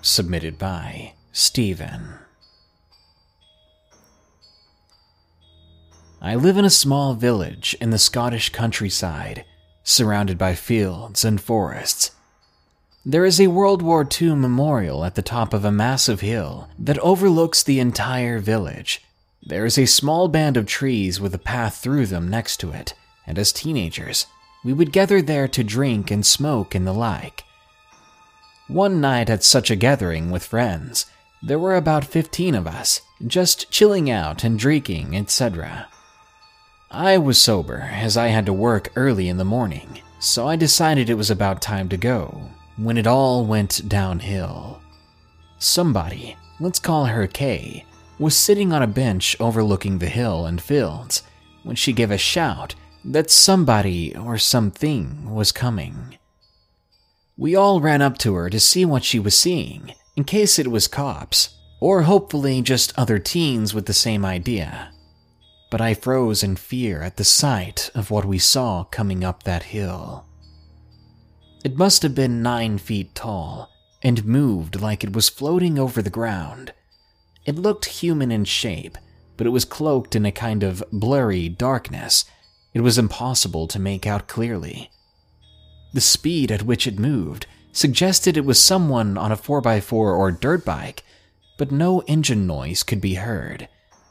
Submitted 0.01 0.57
by 0.59 1.15
Stephen. 1.31 2.13
I 6.21 6.35
live 6.35 6.57
in 6.57 6.65
a 6.65 6.69
small 6.69 7.13
village 7.13 7.77
in 7.79 7.91
the 7.91 7.97
Scottish 7.97 8.49
countryside, 8.49 9.45
surrounded 9.83 10.37
by 10.37 10.53
fields 10.53 11.23
and 11.23 11.39
forests. 11.39 12.11
There 13.05 13.23
is 13.23 13.39
a 13.39 13.47
World 13.47 13.81
War 13.81 14.05
II 14.21 14.35
memorial 14.35 15.05
at 15.05 15.15
the 15.15 15.21
top 15.21 15.53
of 15.53 15.63
a 15.63 15.71
massive 15.71 16.19
hill 16.19 16.67
that 16.77 16.99
overlooks 16.99 17.63
the 17.63 17.79
entire 17.79 18.39
village. 18.39 19.01
There 19.41 19.65
is 19.65 19.77
a 19.77 19.85
small 19.85 20.27
band 20.27 20.57
of 20.57 20.65
trees 20.65 21.21
with 21.21 21.33
a 21.33 21.39
path 21.39 21.77
through 21.77 22.07
them 22.07 22.27
next 22.27 22.57
to 22.57 22.71
it, 22.71 22.93
and 23.25 23.39
as 23.39 23.53
teenagers, 23.53 24.25
we 24.65 24.73
would 24.73 24.91
gather 24.91 25.21
there 25.21 25.47
to 25.47 25.63
drink 25.63 26.11
and 26.11 26.25
smoke 26.25 26.75
and 26.75 26.85
the 26.85 26.93
like. 26.93 27.45
One 28.67 28.99
night 28.99 29.29
at 29.29 29.45
such 29.45 29.71
a 29.71 29.77
gathering 29.77 30.31
with 30.31 30.43
friends, 30.43 31.05
there 31.41 31.57
were 31.57 31.77
about 31.77 32.03
15 32.03 32.55
of 32.55 32.67
us, 32.67 32.99
just 33.25 33.71
chilling 33.71 34.11
out 34.11 34.43
and 34.43 34.59
drinking, 34.59 35.15
etc. 35.15 35.87
I 36.91 37.19
was 37.19 37.39
sober 37.39 37.87
as 37.93 38.17
I 38.17 38.29
had 38.29 38.47
to 38.47 38.53
work 38.53 38.91
early 38.95 39.29
in 39.29 39.37
the 39.37 39.45
morning, 39.45 40.01
so 40.19 40.47
I 40.47 40.55
decided 40.55 41.07
it 41.07 41.13
was 41.13 41.29
about 41.29 41.61
time 41.61 41.87
to 41.89 41.97
go 41.97 42.49
when 42.77 42.97
it 42.97 43.05
all 43.05 43.45
went 43.45 43.87
downhill. 43.87 44.81
Somebody, 45.59 46.35
let's 46.59 46.79
call 46.79 47.05
her 47.05 47.27
Kay, 47.27 47.85
was 48.17 48.35
sitting 48.35 48.73
on 48.73 48.81
a 48.81 48.87
bench 48.87 49.37
overlooking 49.39 49.99
the 49.99 50.09
hill 50.09 50.47
and 50.47 50.59
fields 50.59 51.21
when 51.61 51.75
she 51.75 51.93
gave 51.93 52.09
a 52.09 52.17
shout 52.17 52.73
that 53.05 53.29
somebody 53.29 54.15
or 54.15 54.39
something 54.39 55.29
was 55.29 55.51
coming. 55.51 56.17
We 57.37 57.55
all 57.55 57.81
ran 57.81 58.01
up 58.01 58.17
to 58.19 58.33
her 58.33 58.49
to 58.49 58.59
see 58.59 58.83
what 58.83 59.03
she 59.03 59.19
was 59.19 59.37
seeing, 59.37 59.93
in 60.15 60.23
case 60.23 60.57
it 60.57 60.71
was 60.71 60.87
cops, 60.87 61.49
or 61.79 62.01
hopefully 62.01 62.63
just 62.63 62.97
other 62.97 63.19
teens 63.19 63.75
with 63.75 63.85
the 63.85 63.93
same 63.93 64.25
idea. 64.25 64.91
But 65.69 65.81
I 65.81 65.93
froze 65.93 66.43
in 66.43 66.55
fear 66.55 67.01
at 67.01 67.17
the 67.17 67.23
sight 67.23 67.91
of 67.93 68.11
what 68.11 68.25
we 68.25 68.39
saw 68.39 68.83
coming 68.85 69.23
up 69.23 69.43
that 69.43 69.63
hill. 69.63 70.25
It 71.63 71.77
must 71.77 72.01
have 72.03 72.15
been 72.15 72.41
nine 72.41 72.77
feet 72.77 73.13
tall 73.13 73.69
and 74.01 74.25
moved 74.25 74.81
like 74.81 75.03
it 75.03 75.13
was 75.13 75.29
floating 75.29 75.77
over 75.77 76.01
the 76.01 76.09
ground. 76.09 76.73
It 77.45 77.55
looked 77.55 77.85
human 77.85 78.31
in 78.31 78.45
shape, 78.45 78.97
but 79.37 79.45
it 79.45 79.51
was 79.51 79.65
cloaked 79.65 80.15
in 80.15 80.25
a 80.25 80.31
kind 80.31 80.63
of 80.63 80.83
blurry 80.91 81.49
darkness 81.49 82.25
it 82.73 82.81
was 82.81 82.97
impossible 82.97 83.67
to 83.67 83.79
make 83.79 84.05
out 84.05 84.27
clearly. 84.27 84.91
The 85.93 86.01
speed 86.01 86.51
at 86.51 86.63
which 86.63 86.85
it 86.85 86.99
moved 86.99 87.47
suggested 87.71 88.37
it 88.37 88.45
was 88.45 88.61
someone 88.61 89.17
on 89.17 89.31
a 89.31 89.37
4x4 89.37 89.91
or 89.91 90.31
dirt 90.31 90.65
bike, 90.65 91.03
but 91.57 91.71
no 91.71 92.01
engine 92.01 92.45
noise 92.45 92.83
could 92.83 93.01
be 93.01 93.15
heard. 93.15 93.67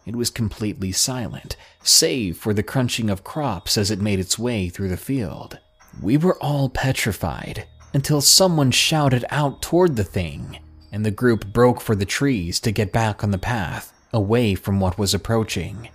It 0.08 0.16
was 0.16 0.30
completely 0.30 0.90
silent, 0.90 1.54
save 1.82 2.38
for 2.38 2.54
the 2.54 2.62
crunching 2.62 3.10
of 3.10 3.24
crops 3.24 3.76
as 3.76 3.90
it 3.90 4.00
made 4.00 4.18
its 4.18 4.38
way 4.38 4.70
through 4.70 4.88
the 4.88 4.96
field. 4.96 5.58
We 6.00 6.16
were 6.16 6.42
all 6.42 6.70
petrified 6.70 7.66
until 7.92 8.22
someone 8.22 8.70
shouted 8.70 9.26
out 9.28 9.60
toward 9.60 9.96
the 9.96 10.04
thing, 10.04 10.60
and 10.90 11.04
the 11.04 11.10
group 11.10 11.52
broke 11.52 11.82
for 11.82 11.94
the 11.94 12.06
trees 12.06 12.58
to 12.60 12.72
get 12.72 12.90
back 12.90 13.22
on 13.22 13.32
the 13.32 13.38
path, 13.38 13.92
away 14.10 14.54
from 14.54 14.80
what 14.80 14.96
was 14.96 15.12
approaching. 15.12 15.90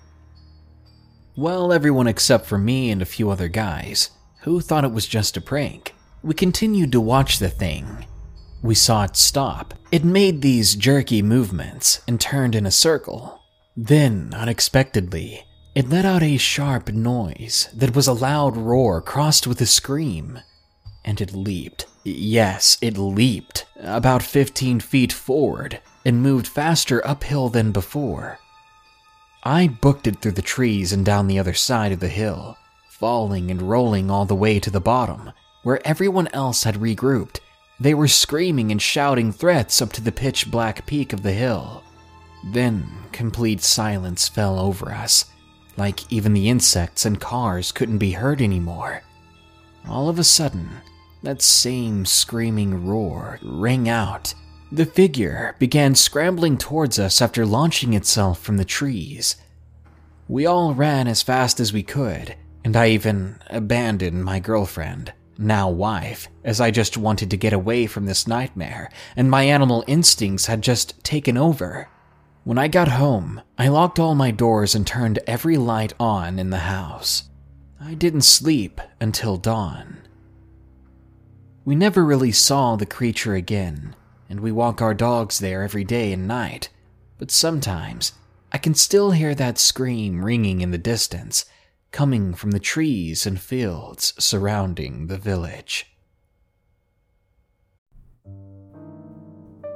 Well, 1.36 1.74
everyone 1.74 2.06
except 2.06 2.46
for 2.46 2.60
me 2.60 2.92
and 2.92 3.02
a 3.02 3.06
few 3.06 3.32
other 3.32 3.48
guys, 3.48 4.12
who 4.42 4.62
thought 4.62 4.84
it 4.84 4.92
was 4.92 5.08
just 5.08 5.38
a 5.38 5.42
prank, 5.42 5.96
we 6.22 6.36
continued 6.36 6.92
to 6.92 7.02
watch 7.02 7.40
the 7.40 7.50
thing. 7.50 8.06
We 8.62 8.76
saw 8.76 9.06
it 9.06 9.16
stop. 9.16 9.74
It 9.92 10.06
made 10.06 10.44
these 10.44 10.76
jerky 10.76 11.24
movements 11.24 12.02
and 12.08 12.22
turned 12.22 12.54
in 12.54 12.68
a 12.68 12.72
circle. 12.72 13.40
Then, 13.76 14.34
unexpectedly, 14.36 15.46
it 15.74 15.90
let 15.90 16.06
out 16.06 16.22
a 16.22 16.38
sharp 16.38 16.90
noise 16.90 17.70
that 17.74 17.96
was 17.96 18.08
a 18.08 18.14
loud 18.14 18.56
roar 18.56 19.02
crossed 19.02 19.48
with 19.48 19.60
a 19.62 19.66
scream. 19.66 20.40
And 21.04 21.20
it 21.20 21.34
leaped. 21.34 21.88
Yes, 22.04 22.78
it 22.82 22.98
leaped 22.98 23.66
about 23.82 24.22
15 24.22 24.80
feet 24.80 25.12
forward 25.12 25.82
and 26.06 26.22
moved 26.22 26.48
faster 26.48 27.06
uphill 27.06 27.50
than 27.50 27.72
before. 27.72 28.40
I 29.44 29.68
booked 29.68 30.08
it 30.08 30.22
through 30.22 30.34
the 30.34 30.42
trees 30.42 30.94
and 30.94 31.04
down 31.04 31.28
the 31.28 31.40
other 31.40 31.54
side 31.54 31.92
of 31.92 32.00
the 32.00 32.10
hill, 32.10 32.58
falling 32.90 33.50
and 33.50 33.62
rolling 33.62 34.12
all 34.12 34.26
the 34.26 34.36
way 34.36 34.60
to 34.60 34.70
the 34.70 34.80
bottom, 34.80 35.32
where 35.64 35.86
everyone 35.86 36.28
else 36.28 36.64
had 36.64 36.76
regrouped. 36.76 37.40
They 37.80 37.94
were 37.94 38.08
screaming 38.08 38.72
and 38.72 38.82
shouting 38.82 39.32
threats 39.32 39.82
up 39.82 39.92
to 39.94 40.02
the 40.02 40.12
pitch 40.12 40.52
black 40.52 40.86
peak 40.86 41.12
of 41.12 41.24
the 41.24 41.34
hill. 41.34 41.83
Then, 42.44 42.86
complete 43.12 43.62
silence 43.62 44.28
fell 44.28 44.60
over 44.60 44.92
us, 44.92 45.26
like 45.78 46.12
even 46.12 46.34
the 46.34 46.50
insects 46.50 47.06
and 47.06 47.20
cars 47.20 47.72
couldn't 47.72 47.98
be 48.00 48.12
heard 48.12 48.42
anymore. 48.42 49.04
All 49.88 50.10
of 50.10 50.20
a 50.20 50.24
sudden, 50.24 50.70
that 51.22 51.42
same 51.42 52.06
screaming 52.06 52.86
roar 52.86 53.40
rang 53.42 53.88
out 53.88 54.34
the 54.74 54.86
figure 54.88 55.56
began 55.60 55.94
scrambling 55.94 56.58
towards 56.58 56.98
us 56.98 57.22
after 57.22 57.46
launching 57.46 57.94
itself 57.94 58.42
from 58.42 58.58
the 58.58 58.66
trees. 58.66 59.36
We 60.28 60.48
all 60.48 60.74
ran 60.74 61.08
as 61.08 61.22
fast 61.22 61.60
as 61.60 61.72
we 61.72 61.84
could, 61.84 62.36
and 62.64 62.76
I 62.76 62.90
even 62.90 63.38
abandoned 63.52 64.26
my 64.26 64.40
girlfriend, 64.40 65.14
now 65.38 65.70
wife, 65.70 66.28
as 66.44 66.60
I 66.60 66.72
just 66.72 66.98
wanted 66.98 67.30
to 67.30 67.38
get 67.38 67.54
away 67.54 67.86
from 67.86 68.08
this 68.08 68.28
nightmare, 68.28 68.90
and 69.16 69.30
my 69.30 69.44
animal 69.44 69.84
instincts 69.86 70.48
had 70.48 70.64
just 70.64 71.04
taken 71.04 71.38
over. 71.38 71.88
When 72.44 72.58
I 72.58 72.68
got 72.68 72.90
home, 72.90 73.42
I 73.58 73.70
locked 73.70 74.00
all 74.00 74.16
my 74.16 74.30
doors 74.30 74.76
and 74.76 74.86
turned 74.86 75.20
every 75.26 75.56
light 75.56 75.94
on 75.98 76.40
in 76.40 76.50
the 76.50 76.58
house. 76.58 77.30
I 77.80 77.94
didn't 77.94 78.24
sleep 78.24 78.82
until 79.00 79.38
dawn. 79.38 80.00
We 81.64 81.74
never 81.74 82.04
really 82.04 82.34
saw 82.34 82.76
the 82.76 82.86
creature 82.86 83.34
again, 83.36 83.96
and 84.30 84.42
we 84.42 84.52
walk 84.52 84.82
our 84.82 84.94
dogs 84.94 85.40
there 85.40 85.64
every 85.64 85.86
day 85.86 86.12
and 86.12 86.28
night. 86.28 86.68
But 87.18 87.32
sometimes 87.32 88.12
I 88.52 88.58
can 88.58 88.76
still 88.76 89.12
hear 89.12 89.34
that 89.36 89.58
scream 89.58 90.26
ringing 90.26 90.60
in 90.60 90.72
the 90.72 90.78
distance, 90.78 91.46
coming 91.92 92.34
from 92.34 92.52
the 92.52 92.60
trees 92.60 93.26
and 93.26 93.40
fields 93.40 94.14
surrounding 94.20 95.08
the 95.08 95.18
village. 95.18 95.93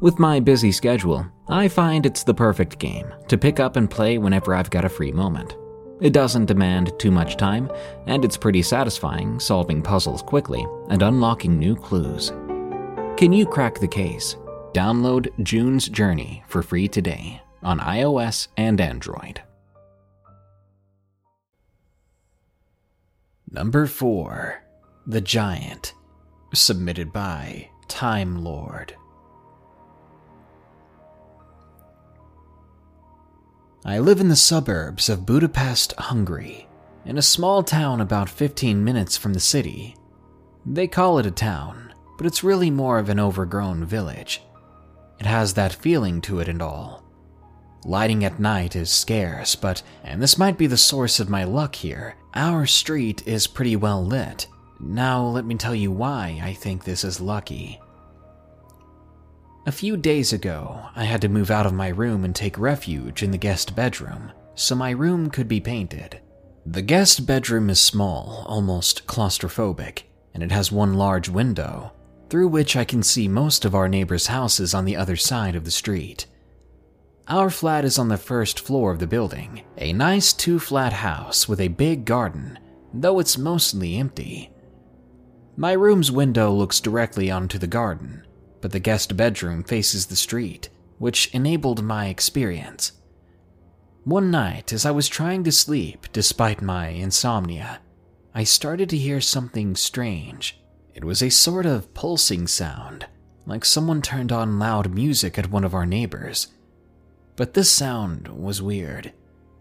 With 0.00 0.20
my 0.20 0.38
busy 0.38 0.70
schedule, 0.70 1.26
I 1.48 1.66
find 1.66 2.06
it's 2.06 2.22
the 2.22 2.32
perfect 2.32 2.78
game 2.78 3.12
to 3.26 3.36
pick 3.36 3.58
up 3.58 3.74
and 3.74 3.90
play 3.90 4.16
whenever 4.16 4.54
I've 4.54 4.70
got 4.70 4.84
a 4.84 4.88
free 4.88 5.10
moment. 5.10 5.56
It 6.00 6.12
doesn't 6.12 6.46
demand 6.46 6.96
too 7.00 7.10
much 7.10 7.36
time, 7.36 7.68
and 8.06 8.24
it's 8.24 8.36
pretty 8.36 8.62
satisfying 8.62 9.40
solving 9.40 9.82
puzzles 9.82 10.22
quickly 10.22 10.64
and 10.88 11.02
unlocking 11.02 11.58
new 11.58 11.74
clues. 11.74 12.30
Can 13.16 13.32
you 13.32 13.44
crack 13.44 13.80
the 13.80 13.88
case? 13.88 14.36
Download 14.72 15.26
June's 15.42 15.88
Journey 15.88 16.44
for 16.46 16.62
free 16.62 16.86
today 16.86 17.42
on 17.64 17.80
iOS 17.80 18.46
and 18.56 18.80
Android. 18.80 19.42
Number 23.50 23.86
4 23.86 24.62
The 25.08 25.20
Giant, 25.20 25.94
submitted 26.54 27.12
by 27.12 27.70
Time 27.88 28.44
Lord. 28.44 28.94
I 33.88 34.00
live 34.00 34.20
in 34.20 34.28
the 34.28 34.36
suburbs 34.36 35.08
of 35.08 35.24
Budapest, 35.24 35.94
Hungary, 35.96 36.68
in 37.06 37.16
a 37.16 37.22
small 37.22 37.62
town 37.62 38.02
about 38.02 38.28
15 38.28 38.84
minutes 38.84 39.16
from 39.16 39.32
the 39.32 39.40
city. 39.40 39.96
They 40.66 40.86
call 40.86 41.18
it 41.18 41.24
a 41.24 41.30
town, 41.30 41.94
but 42.18 42.26
it's 42.26 42.44
really 42.44 42.70
more 42.70 42.98
of 42.98 43.08
an 43.08 43.18
overgrown 43.18 43.86
village. 43.86 44.42
It 45.18 45.24
has 45.24 45.54
that 45.54 45.72
feeling 45.72 46.20
to 46.20 46.38
it 46.40 46.50
and 46.50 46.60
all. 46.60 47.02
Lighting 47.86 48.26
at 48.26 48.38
night 48.38 48.76
is 48.76 48.90
scarce, 48.90 49.54
but, 49.54 49.82
and 50.04 50.20
this 50.20 50.36
might 50.36 50.58
be 50.58 50.66
the 50.66 50.76
source 50.76 51.18
of 51.18 51.30
my 51.30 51.44
luck 51.44 51.74
here, 51.74 52.14
our 52.34 52.66
street 52.66 53.26
is 53.26 53.46
pretty 53.46 53.74
well 53.74 54.04
lit. 54.04 54.48
Now, 54.78 55.24
let 55.24 55.46
me 55.46 55.54
tell 55.54 55.74
you 55.74 55.90
why 55.90 56.38
I 56.42 56.52
think 56.52 56.84
this 56.84 57.04
is 57.04 57.22
lucky. 57.22 57.80
A 59.66 59.72
few 59.72 59.96
days 59.96 60.32
ago, 60.32 60.80
I 60.96 61.04
had 61.04 61.20
to 61.22 61.28
move 61.28 61.50
out 61.50 61.66
of 61.66 61.74
my 61.74 61.88
room 61.88 62.24
and 62.24 62.34
take 62.34 62.58
refuge 62.58 63.22
in 63.22 63.30
the 63.30 63.38
guest 63.38 63.76
bedroom, 63.76 64.32
so 64.54 64.74
my 64.74 64.90
room 64.90 65.30
could 65.30 65.48
be 65.48 65.60
painted. 65.60 66.20
The 66.64 66.82
guest 66.82 67.26
bedroom 67.26 67.68
is 67.68 67.80
small, 67.80 68.44
almost 68.46 69.06
claustrophobic, 69.06 70.04
and 70.32 70.42
it 70.42 70.52
has 70.52 70.72
one 70.72 70.94
large 70.94 71.28
window, 71.28 71.92
through 72.30 72.48
which 72.48 72.76
I 72.76 72.84
can 72.84 73.02
see 73.02 73.28
most 73.28 73.64
of 73.64 73.74
our 73.74 73.88
neighbors' 73.88 74.28
houses 74.28 74.74
on 74.74 74.84
the 74.84 74.96
other 74.96 75.16
side 75.16 75.56
of 75.56 75.64
the 75.64 75.70
street. 75.70 76.26
Our 77.26 77.50
flat 77.50 77.84
is 77.84 77.98
on 77.98 78.08
the 78.08 78.16
first 78.16 78.60
floor 78.60 78.90
of 78.90 79.00
the 79.00 79.06
building, 79.06 79.62
a 79.76 79.92
nice 79.92 80.32
two 80.32 80.58
flat 80.58 80.94
house 80.94 81.46
with 81.46 81.60
a 81.60 81.68
big 81.68 82.06
garden, 82.06 82.58
though 82.94 83.18
it's 83.18 83.36
mostly 83.36 83.96
empty. 83.96 84.50
My 85.56 85.72
room's 85.72 86.10
window 86.10 86.52
looks 86.52 86.80
directly 86.80 87.30
onto 87.30 87.58
the 87.58 87.66
garden, 87.66 88.24
but 88.60 88.72
the 88.72 88.80
guest 88.80 89.16
bedroom 89.16 89.62
faces 89.62 90.06
the 90.06 90.16
street, 90.16 90.68
which 90.98 91.32
enabled 91.34 91.82
my 91.82 92.06
experience. 92.06 92.92
One 94.04 94.30
night, 94.30 94.72
as 94.72 94.86
I 94.86 94.90
was 94.90 95.08
trying 95.08 95.44
to 95.44 95.52
sleep 95.52 96.06
despite 96.12 96.62
my 96.62 96.88
insomnia, 96.88 97.80
I 98.34 98.44
started 98.44 98.88
to 98.90 98.96
hear 98.96 99.20
something 99.20 99.74
strange. 99.76 100.60
It 100.94 101.04
was 101.04 101.22
a 101.22 101.28
sort 101.28 101.66
of 101.66 101.92
pulsing 101.94 102.46
sound, 102.46 103.06
like 103.46 103.64
someone 103.64 104.02
turned 104.02 104.32
on 104.32 104.58
loud 104.58 104.92
music 104.92 105.38
at 105.38 105.50
one 105.50 105.64
of 105.64 105.74
our 105.74 105.86
neighbors. 105.86 106.48
But 107.36 107.54
this 107.54 107.70
sound 107.70 108.28
was 108.28 108.62
weird. 108.62 109.12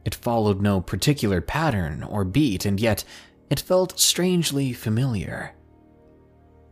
It 0.06 0.16
followed 0.16 0.62
no 0.62 0.80
particular 0.80 1.42
pattern 1.42 2.02
or 2.02 2.24
beat, 2.24 2.66
and 2.66 2.80
yet 2.80 3.04
it 3.50 3.60
felt 3.60 4.00
strangely 4.00 4.74
familiar. 4.74 5.54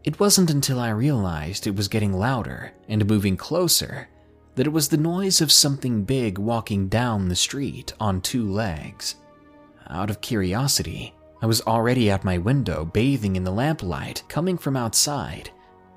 It 0.06 0.20
wasn't 0.20 0.52
until 0.52 0.80
I 0.80 0.90
realized 0.90 1.66
it 1.66 1.76
was 1.76 1.88
getting 1.88 2.14
louder 2.14 2.74
and 2.88 3.08
moving 3.08 3.36
closer 3.36 4.08
that 4.54 4.68
it 4.68 4.72
was 4.72 4.88
the 4.88 4.98
noise 4.98 5.42
of 5.42 5.52
something 5.52 6.04
big 6.04 6.38
walking 6.38 6.88
down 6.88 7.28
the 7.28 7.36
street 7.36 7.92
on 8.00 8.22
two 8.22 8.48
legs. 8.48 9.16
Out 9.90 10.12
of 10.12 10.22
curiosity, 10.22 11.16
I 11.42 11.48
was 11.48 11.62
already 11.62 12.12
at 12.12 12.24
my 12.24 12.38
window 12.38 12.86
bathing 12.86 13.36
in 13.36 13.44
the 13.44 13.52
lamplight 13.52 14.22
coming 14.28 14.60
from 14.60 14.78
outside 14.78 15.50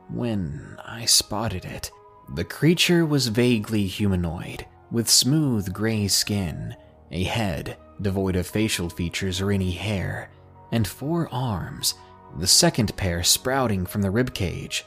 when 0.08 0.78
I 0.82 1.04
spotted 1.04 1.66
it. 1.66 1.90
The 2.34 2.44
creature 2.44 3.04
was 3.04 3.28
vaguely 3.28 3.86
humanoid, 3.86 4.64
with 4.90 5.10
smooth 5.10 5.72
gray 5.74 6.08
skin, 6.08 6.74
a 7.10 7.24
head 7.24 7.76
devoid 8.00 8.36
of 8.36 8.46
facial 8.46 8.88
features 8.88 9.42
or 9.42 9.50
any 9.50 9.72
hair, 9.72 10.30
and 10.72 10.88
four 10.88 11.28
arms 11.30 11.94
the 12.36 12.46
second 12.46 12.96
pair 12.96 13.22
sprouting 13.22 13.86
from 13.86 14.02
the 14.02 14.10
rib 14.10 14.34
cage. 14.34 14.84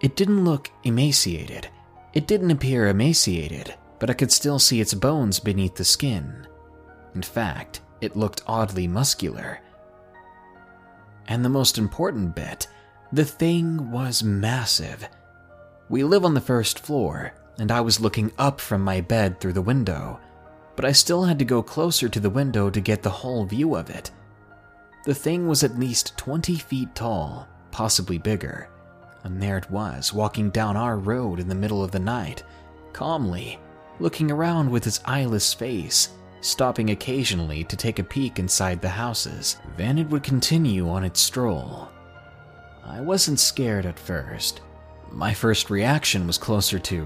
It 0.00 0.16
didn't 0.16 0.44
look 0.44 0.70
emaciated. 0.84 1.68
It 2.14 2.26
didn't 2.26 2.50
appear 2.50 2.88
emaciated, 2.88 3.74
but 3.98 4.10
I 4.10 4.14
could 4.14 4.32
still 4.32 4.58
see 4.58 4.80
its 4.80 4.94
bones 4.94 5.40
beneath 5.40 5.74
the 5.74 5.84
skin. 5.84 6.46
In 7.14 7.22
fact, 7.22 7.80
it 8.00 8.16
looked 8.16 8.42
oddly 8.46 8.86
muscular. 8.86 9.60
And 11.26 11.44
the 11.44 11.48
most 11.48 11.78
important 11.78 12.34
bit 12.34 12.66
the 13.10 13.24
thing 13.24 13.90
was 13.90 14.22
massive. 14.22 15.08
We 15.88 16.04
live 16.04 16.26
on 16.26 16.34
the 16.34 16.40
first 16.40 16.78
floor, 16.78 17.32
and 17.58 17.72
I 17.72 17.80
was 17.80 18.00
looking 18.00 18.32
up 18.38 18.60
from 18.60 18.82
my 18.82 19.00
bed 19.00 19.40
through 19.40 19.54
the 19.54 19.62
window, 19.62 20.20
but 20.76 20.84
I 20.84 20.92
still 20.92 21.24
had 21.24 21.38
to 21.38 21.44
go 21.46 21.62
closer 21.62 22.08
to 22.08 22.20
the 22.20 22.30
window 22.30 22.68
to 22.68 22.80
get 22.80 23.02
the 23.02 23.10
whole 23.10 23.46
view 23.46 23.74
of 23.74 23.88
it. 23.88 24.10
The 25.08 25.14
thing 25.14 25.48
was 25.48 25.64
at 25.64 25.78
least 25.78 26.18
20 26.18 26.56
feet 26.56 26.94
tall, 26.94 27.48
possibly 27.70 28.18
bigger. 28.18 28.68
And 29.24 29.42
there 29.42 29.56
it 29.56 29.70
was, 29.70 30.12
walking 30.12 30.50
down 30.50 30.76
our 30.76 30.98
road 30.98 31.40
in 31.40 31.48
the 31.48 31.54
middle 31.54 31.82
of 31.82 31.90
the 31.90 31.98
night, 31.98 32.42
calmly, 32.92 33.58
looking 34.00 34.30
around 34.30 34.70
with 34.70 34.86
its 34.86 35.00
eyeless 35.06 35.54
face, 35.54 36.10
stopping 36.42 36.90
occasionally 36.90 37.64
to 37.64 37.74
take 37.74 37.98
a 37.98 38.04
peek 38.04 38.38
inside 38.38 38.82
the 38.82 38.88
houses. 38.90 39.56
Then 39.78 39.96
it 39.96 40.10
would 40.10 40.22
continue 40.22 40.90
on 40.90 41.04
its 41.04 41.20
stroll. 41.20 41.88
I 42.84 43.00
wasn't 43.00 43.40
scared 43.40 43.86
at 43.86 43.98
first. 43.98 44.60
My 45.10 45.32
first 45.32 45.70
reaction 45.70 46.26
was 46.26 46.36
closer 46.36 46.78
to, 46.80 47.04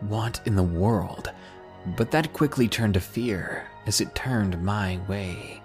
what 0.00 0.38
in 0.44 0.54
the 0.54 0.62
world? 0.62 1.32
But 1.96 2.10
that 2.10 2.34
quickly 2.34 2.68
turned 2.68 2.92
to 2.92 3.00
fear 3.00 3.66
as 3.86 4.02
it 4.02 4.14
turned 4.14 4.62
my 4.62 5.00
way. 5.08 5.57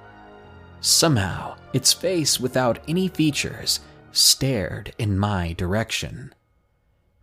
Somehow, 0.83 1.55
its 1.71 1.93
face, 1.93 2.41
without 2.41 2.79
any 2.89 3.07
features, 3.07 3.79
stared 4.11 4.93
in 4.97 5.17
my 5.17 5.53
direction. 5.53 6.35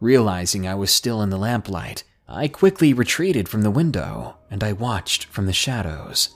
Realizing 0.00 0.66
I 0.66 0.74
was 0.74 0.90
still 0.90 1.20
in 1.20 1.28
the 1.28 1.36
lamplight, 1.36 2.02
I 2.26 2.48
quickly 2.48 2.94
retreated 2.94 3.50
from 3.50 3.60
the 3.60 3.70
window 3.70 4.38
and 4.50 4.64
I 4.64 4.72
watched 4.72 5.26
from 5.26 5.44
the 5.44 5.52
shadows. 5.52 6.30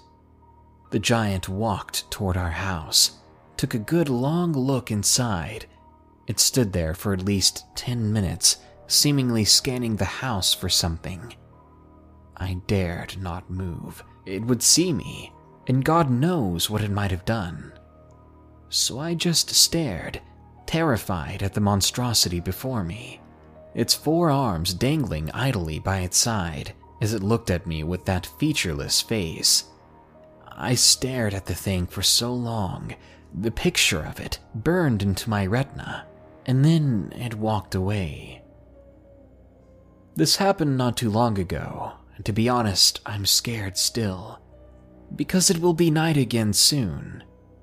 The 0.90 0.98
giant 0.98 1.48
walked 1.48 2.10
toward 2.10 2.36
our 2.36 2.50
house, 2.50 3.12
took 3.56 3.72
a 3.72 3.78
good 3.78 4.10
long 4.10 4.52
look 4.52 4.90
inside. 4.90 5.64
It 6.26 6.38
stood 6.38 6.74
there 6.74 6.92
for 6.92 7.14
at 7.14 7.24
least 7.24 7.64
10 7.74 8.12
minutes, 8.12 8.58
seemingly 8.86 9.46
scanning 9.46 9.96
the 9.96 10.04
house 10.04 10.52
for 10.52 10.68
something. 10.68 11.34
I 12.36 12.60
dared 12.66 13.16
not 13.18 13.48
move. 13.48 14.04
It 14.26 14.44
would 14.44 14.62
see 14.62 14.92
me, 14.92 15.32
and 15.66 15.84
God 15.84 16.10
knows 16.10 16.68
what 16.68 16.82
it 16.82 16.90
might 16.90 17.10
have 17.10 17.24
done. 17.24 17.72
So 18.68 18.98
I 18.98 19.14
just 19.14 19.50
stared, 19.50 20.20
terrified 20.66 21.42
at 21.42 21.54
the 21.54 21.60
monstrosity 21.60 22.40
before 22.40 22.84
me, 22.84 23.20
its 23.74 23.94
four 23.94 24.30
arms 24.30 24.74
dangling 24.74 25.30
idly 25.32 25.78
by 25.78 26.00
its 26.00 26.16
side 26.16 26.74
as 27.00 27.12
it 27.12 27.22
looked 27.22 27.50
at 27.50 27.66
me 27.66 27.84
with 27.84 28.04
that 28.06 28.28
featureless 28.38 29.00
face. 29.02 29.64
I 30.50 30.74
stared 30.74 31.34
at 31.34 31.46
the 31.46 31.54
thing 31.54 31.86
for 31.86 32.02
so 32.02 32.32
long, 32.32 32.94
the 33.32 33.50
picture 33.50 34.02
of 34.02 34.20
it 34.20 34.38
burned 34.54 35.02
into 35.02 35.28
my 35.28 35.44
retina, 35.44 36.06
and 36.46 36.64
then 36.64 37.12
it 37.16 37.34
walked 37.34 37.74
away. 37.74 38.42
This 40.14 40.36
happened 40.36 40.76
not 40.76 40.96
too 40.96 41.10
long 41.10 41.38
ago, 41.38 41.94
and 42.16 42.24
to 42.24 42.32
be 42.32 42.48
honest, 42.48 43.00
I'm 43.04 43.26
scared 43.26 43.76
still. 43.76 44.40
Because 45.14 45.50
it 45.50 45.60
will 45.60 45.74
be 45.74 45.90
night 45.90 46.16
again 46.16 46.52
soon. 46.52 47.22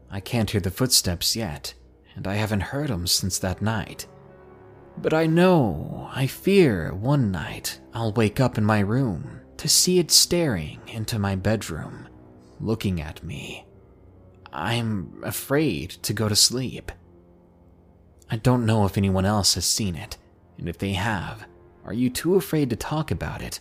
I 0.10 0.20
can't 0.20 0.50
hear 0.50 0.62
the 0.62 0.72
footsteps 0.72 1.36
yet, 1.36 1.74
and 2.16 2.28
I 2.28 2.36
haven't 2.36 2.62
heard 2.62 2.90
them 2.90 3.08
since 3.08 3.40
that 3.40 3.62
night. 3.62 4.08
But 4.98 5.14
I 5.14 5.26
know, 5.26 6.10
I 6.14 6.28
fear 6.28 6.94
one 6.94 7.32
night 7.32 7.80
I'll 7.94 8.12
wake 8.14 8.40
up 8.40 8.58
in 8.58 8.64
my 8.66 8.80
room 8.80 9.42
to 9.58 9.68
see 9.68 10.00
it 10.00 10.12
staring 10.12 10.80
into 10.88 11.20
my 11.20 11.36
bedroom, 11.36 12.08
looking 12.60 13.02
at 13.02 13.24
me. 13.24 13.66
I'm 14.52 15.22
afraid 15.24 15.92
to 16.04 16.14
go 16.14 16.28
to 16.28 16.36
sleep. 16.36 16.92
I 18.30 18.38
don't 18.38 18.66
know 18.66 18.86
if 18.86 18.98
anyone 18.98 19.26
else 19.26 19.56
has 19.56 19.66
seen 19.66 19.96
it, 19.96 20.18
and 20.58 20.68
if 20.68 20.78
they 20.78 20.94
have, 20.94 21.46
are 21.86 21.94
you 21.94 22.10
too 22.10 22.36
afraid 22.36 22.70
to 22.70 22.76
talk 22.76 23.12
about 23.12 23.42
it? 23.42 23.60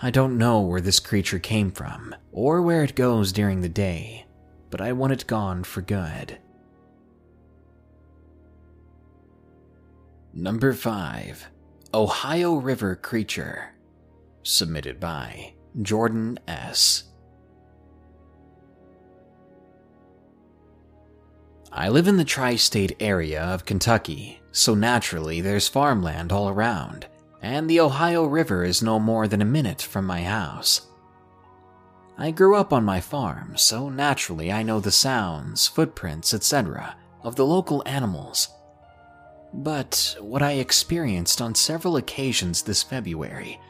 I 0.00 0.12
don't 0.12 0.38
know 0.38 0.60
where 0.60 0.80
this 0.80 1.00
creature 1.00 1.40
came 1.40 1.72
from, 1.72 2.14
or 2.30 2.62
where 2.62 2.84
it 2.84 2.94
goes 2.94 3.32
during 3.32 3.60
the 3.60 3.68
day, 3.68 4.26
but 4.70 4.80
I 4.80 4.92
want 4.92 5.12
it 5.12 5.26
gone 5.26 5.64
for 5.64 5.82
good. 5.82 6.38
Number 10.32 10.72
5 10.72 11.48
Ohio 11.92 12.54
River 12.54 12.94
Creature. 12.94 13.74
Submitted 14.44 15.00
by 15.00 15.54
Jordan 15.82 16.38
S. 16.46 17.04
I 21.72 21.88
live 21.88 22.06
in 22.06 22.16
the 22.16 22.24
tri 22.24 22.54
state 22.54 22.94
area 23.00 23.42
of 23.42 23.64
Kentucky, 23.64 24.40
so 24.52 24.76
naturally 24.76 25.40
there's 25.40 25.66
farmland 25.66 26.30
all 26.30 26.48
around, 26.48 27.06
and 27.42 27.68
the 27.68 27.80
Ohio 27.80 28.24
River 28.24 28.64
is 28.64 28.82
no 28.82 28.98
more 28.98 29.28
than 29.28 29.42
a 29.42 29.46
minute 29.46 29.82
from 29.82 30.04
my 30.04 30.22
house. 30.22 30.88
I 32.16 32.32
grew 32.32 32.56
up 32.56 32.72
on 32.72 32.84
my 32.84 33.00
farm, 33.00 33.56
so 33.56 33.88
naturally 33.88 34.50
I 34.50 34.64
know 34.64 34.80
the 34.80 34.90
sounds, 34.90 35.68
footprints, 35.68 36.34
etc. 36.34 36.96
of 37.22 37.36
the 37.36 37.46
local 37.46 37.82
animals. 37.86 38.48
But 39.54 40.16
what 40.20 40.42
I 40.42 40.52
experienced 40.52 41.40
on 41.40 41.54
several 41.54 41.96
occasions 41.96 42.62
this 42.62 42.82
February, 42.82 43.60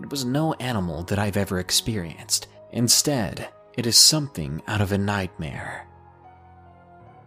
it 0.00 0.10
was 0.10 0.24
no 0.24 0.54
animal 0.54 1.02
that 1.04 1.18
I've 1.18 1.36
ever 1.36 1.58
experienced. 1.58 2.48
Instead, 2.72 3.48
it 3.76 3.86
is 3.86 3.96
something 3.98 4.62
out 4.66 4.80
of 4.80 4.92
a 4.92 4.98
nightmare. 4.98 5.86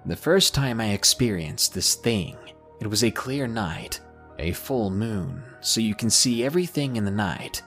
The 0.05 0.15
first 0.15 0.55
time 0.55 0.81
I 0.81 0.93
experienced 0.93 1.73
this 1.73 1.93
thing, 1.93 2.35
it 2.79 2.87
was 2.87 3.03
a 3.03 3.11
clear 3.11 3.45
night, 3.45 4.01
a 4.41 4.51
full 4.51 4.89
moon, 4.89 5.43
so 5.61 5.79
you 5.79 5.95
can 5.95 6.09
see 6.09 6.43
everything 6.43 6.95
in 6.95 7.05
the 7.05 7.11
night. 7.11 7.61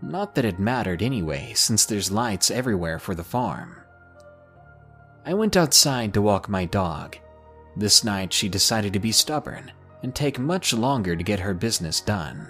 Not 0.00 0.34
that 0.34 0.44
it 0.44 0.58
mattered 0.58 1.02
anyway, 1.02 1.52
since 1.54 1.84
there's 1.84 2.10
lights 2.10 2.50
everywhere 2.50 2.98
for 2.98 3.14
the 3.14 3.24
farm. 3.24 3.76
I 5.24 5.34
went 5.34 5.56
outside 5.56 6.14
to 6.14 6.22
walk 6.22 6.48
my 6.48 6.64
dog. 6.64 7.16
This 7.76 8.04
night 8.04 8.32
she 8.32 8.48
decided 8.48 8.92
to 8.92 9.00
be 9.00 9.12
stubborn 9.12 9.72
and 10.02 10.14
take 10.14 10.38
much 10.38 10.72
longer 10.72 11.16
to 11.16 11.24
get 11.24 11.40
her 11.40 11.54
business 11.54 12.00
done. 12.00 12.46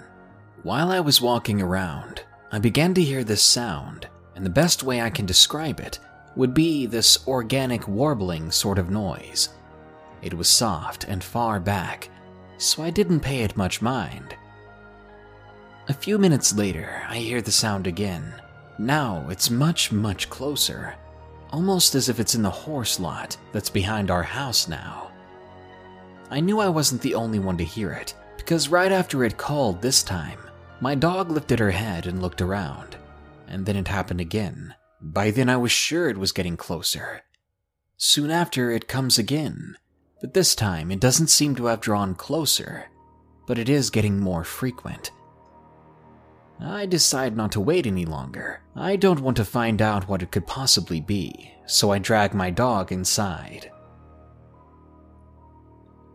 While 0.63 0.91
I 0.91 0.99
was 0.99 1.21
walking 1.21 1.61
around, 1.61 2.23
I 2.51 2.59
began 2.59 2.93
to 2.93 3.03
hear 3.03 3.23
this 3.23 3.41
sound, 3.41 4.07
and 4.35 4.45
the 4.45 4.49
best 4.49 4.83
way 4.83 5.01
I 5.01 5.09
can 5.09 5.25
describe 5.25 5.79
it 5.79 5.99
would 6.35 6.53
be 6.53 6.85
this 6.85 7.27
organic 7.27 7.87
warbling 7.87 8.51
sort 8.51 8.77
of 8.77 8.91
noise. 8.91 9.49
It 10.21 10.33
was 10.33 10.47
soft 10.47 11.05
and 11.05 11.23
far 11.23 11.59
back, 11.59 12.09
so 12.57 12.83
I 12.83 12.89
didn't 12.89 13.21
pay 13.21 13.43
it 13.43 13.57
much 13.57 13.81
mind. 13.81 14.35
A 15.89 15.93
few 15.93 16.17
minutes 16.17 16.53
later, 16.53 17.03
I 17.07 17.17
hear 17.17 17.41
the 17.41 17.51
sound 17.51 17.87
again. 17.87 18.33
Now 18.77 19.25
it's 19.29 19.49
much, 19.49 19.91
much 19.91 20.29
closer, 20.29 20.95
almost 21.51 21.95
as 21.95 22.09
if 22.09 22.19
it's 22.19 22.35
in 22.35 22.41
the 22.41 22.49
horse 22.49 22.99
lot 22.99 23.37
that's 23.53 23.69
behind 23.69 24.11
our 24.11 24.23
house 24.23 24.67
now. 24.67 25.11
I 26.29 26.41
knew 26.41 26.59
I 26.59 26.67
wasn't 26.67 27.01
the 27.01 27.15
only 27.15 27.39
one 27.39 27.57
to 27.57 27.63
hear 27.63 27.91
it, 27.91 28.13
because 28.35 28.69
right 28.69 28.91
after 28.91 29.23
it 29.23 29.37
called 29.37 29.81
this 29.81 30.03
time, 30.03 30.39
my 30.81 30.93
dog 30.93 31.31
lifted 31.31 31.59
her 31.59 31.71
head 31.71 32.05
and 32.05 32.21
looked 32.21 32.41
around, 32.41 32.97
and 33.47 33.65
then 33.65 33.77
it 33.77 33.87
happened 33.87 34.19
again. 34.19 34.75
By 34.99 35.31
then, 35.31 35.49
I 35.49 35.57
was 35.57 35.71
sure 35.71 36.09
it 36.09 36.17
was 36.17 36.31
getting 36.31 36.57
closer. 36.57 37.21
Soon 37.95 38.29
after, 38.29 38.71
it 38.71 38.87
comes 38.87 39.17
again, 39.17 39.77
but 40.21 40.33
this 40.33 40.55
time 40.55 40.91
it 40.91 40.99
doesn't 40.99 41.27
seem 41.27 41.55
to 41.55 41.65
have 41.65 41.81
drawn 41.81 42.15
closer, 42.15 42.85
but 43.45 43.59
it 43.59 43.69
is 43.69 43.89
getting 43.89 44.19
more 44.19 44.43
frequent. 44.43 45.11
I 46.59 46.85
decide 46.85 47.37
not 47.37 47.51
to 47.51 47.59
wait 47.59 47.85
any 47.85 48.05
longer. 48.05 48.61
I 48.75 48.95
don't 48.95 49.19
want 49.19 49.37
to 49.37 49.45
find 49.45 49.81
out 49.81 50.07
what 50.07 50.23
it 50.23 50.31
could 50.31 50.47
possibly 50.47 51.01
be, 51.01 51.53
so 51.67 51.91
I 51.91 51.99
drag 51.99 52.33
my 52.33 52.49
dog 52.49 52.91
inside. 52.91 53.71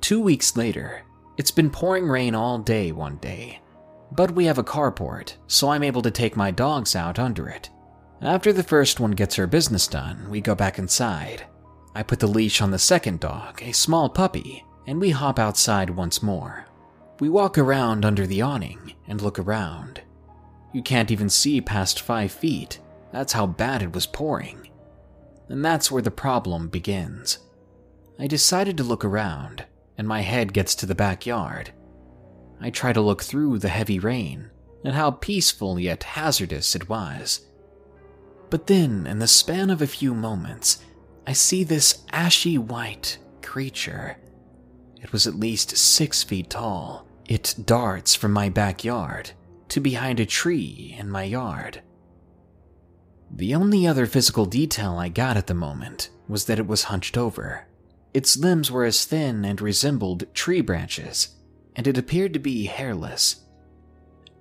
Two 0.01 0.21
weeks 0.21 0.57
later, 0.57 1.03
it's 1.37 1.53
been 1.53 1.71
pouring 1.71 2.09
rain 2.09 2.35
all 2.35 2.59
day 2.59 2.91
one 2.91 3.17
day, 3.19 3.61
but 4.11 4.33
we 4.33 4.45
have 4.47 4.59
a 4.59 4.65
carport, 4.65 5.35
so 5.47 5.71
I'm 5.71 5.85
able 5.85 6.03
to 6.03 6.11
take 6.11 6.37
my 6.37 6.51
dogs 6.51 6.97
out 6.97 7.21
under 7.21 7.49
it. 7.49 7.71
After 8.21 8.53
the 8.53 8.65
first 8.65 9.01
one 9.01 9.13
gets 9.13 9.37
her 9.37 9.47
business 9.47 9.87
done, 9.87 10.29
we 10.29 10.41
go 10.41 10.55
back 10.55 10.79
inside. 10.79 11.47
I 11.95 12.03
put 12.03 12.21
the 12.21 12.27
leash 12.27 12.61
on 12.61 12.71
the 12.71 12.79
second 12.79 13.21
dog, 13.21 13.63
a 13.63 13.73
small 13.73 14.09
puppy, 14.09 14.65
and 14.87 15.01
we 15.01 15.11
hop 15.11 15.39
outside 15.39 15.91
once 15.91 16.23
more. 16.23 16.67
We 17.21 17.29
walk 17.29 17.59
around 17.59 18.05
under 18.05 18.27
the 18.27 18.43
awning 18.43 18.95
and 19.07 19.21
look 19.21 19.39
around. 19.39 20.01
You 20.73 20.83
can't 20.83 21.11
even 21.11 21.29
see 21.29 21.61
past 21.61 22.01
five 22.01 22.33
feet, 22.33 22.81
that's 23.13 23.35
how 23.35 23.47
bad 23.47 23.83
it 23.83 23.93
was 23.93 24.07
pouring. 24.07 24.69
And 25.49 25.65
that's 25.65 25.91
where 25.91 26.03
the 26.03 26.11
problem 26.11 26.69
begins. 26.69 27.39
I 28.19 28.27
decided 28.27 28.77
to 28.79 28.85
look 28.85 29.05
around, 29.05 29.67
and 29.99 30.09
my 30.09 30.23
head 30.23 30.55
gets 30.55 30.75
to 30.77 30.87
the 30.87 30.95
backyard. 30.95 31.73
I 32.61 32.71
try 32.71 32.93
to 32.93 33.01
look 33.01 33.23
through 33.23 33.59
the 33.59 33.69
heavy 33.69 33.99
rain, 33.99 34.51
and 34.85 34.95
how 34.95 35.11
peaceful 35.11 35.79
yet 35.79 36.05
hazardous 36.05 36.75
it 36.75 36.89
was. 36.89 37.47
But 38.49 38.67
then, 38.67 39.07
in 39.07 39.19
the 39.19 39.29
span 39.29 39.71
of 39.71 39.83
a 39.83 39.87
few 39.87 40.15
moments, 40.15 40.83
I 41.27 41.33
see 41.33 41.65
this 41.65 42.05
ashy 42.13 42.59
white 42.59 43.19
creature. 43.43 44.17
It 45.01 45.13
was 45.13 45.27
at 45.27 45.35
least 45.35 45.77
six 45.77 46.23
feet 46.23 46.51
tall. 46.51 47.07
It 47.29 47.55
darts 47.65 48.15
from 48.15 48.33
my 48.33 48.49
backyard 48.49 49.31
to 49.69 49.81
behind 49.81 50.21
a 50.21 50.27
tree 50.27 50.95
in 50.99 51.11
my 51.11 51.25
yard. 51.25 51.83
The 53.31 53.55
only 53.55 53.87
other 53.87 54.07
physical 54.07 54.45
detail 54.45 54.99
I 54.99 55.09
got 55.09 55.37
at 55.37 55.47
the 55.47 55.55
moment 55.55 56.11
was 56.29 56.45
that 56.45 56.59
it 56.59 56.67
was 56.67 56.85
hunched 56.85 57.17
over. 57.17 57.67
Its 58.13 58.37
limbs 58.37 58.71
were 58.71 58.85
as 58.85 59.07
thin 59.07 59.45
and 59.45 59.61
resembled 59.61 60.27
tree 60.35 60.61
branches, 60.61 61.37
and 61.75 61.87
it 61.87 61.97
appeared 61.97 62.35
to 62.35 62.39
be 62.39 62.67
hairless. 62.67 63.45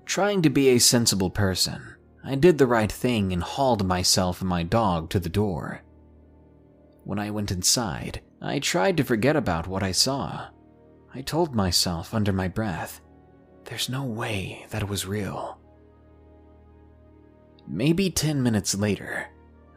Trying 0.06 0.42
to 0.42 0.50
be 0.50 0.70
a 0.70 0.80
sensible 0.80 1.30
person, 1.30 1.96
I 2.24 2.36
did 2.36 2.58
the 2.58 2.68
right 2.68 2.92
thing 2.92 3.32
and 3.32 3.42
hauled 3.42 3.88
myself 3.88 4.42
and 4.42 4.50
my 4.50 4.64
dog 4.64 5.10
to 5.12 5.20
the 5.20 5.30
door. 5.30 5.84
When 7.04 7.20
I 7.20 7.32
went 7.32 7.52
inside, 7.52 8.22
I 8.42 8.60
tried 8.60 8.98
to 8.98 9.04
forget 9.04 9.36
about 9.36 9.68
what 9.68 9.84
I 9.84 9.92
saw. 9.92 10.48
I 11.14 11.22
told 11.22 11.56
myself 11.56 12.14
under 12.14 12.32
my 12.32 12.48
breath, 12.48 13.02
there's 13.66 13.90
no 13.90 14.04
way 14.04 14.66
that 14.70 14.82
it 14.82 14.90
was 14.90 15.06
real. 15.06 15.60
Maybe 17.68 18.10
10 18.10 18.42
minutes 18.42 18.76
later, 18.76 19.28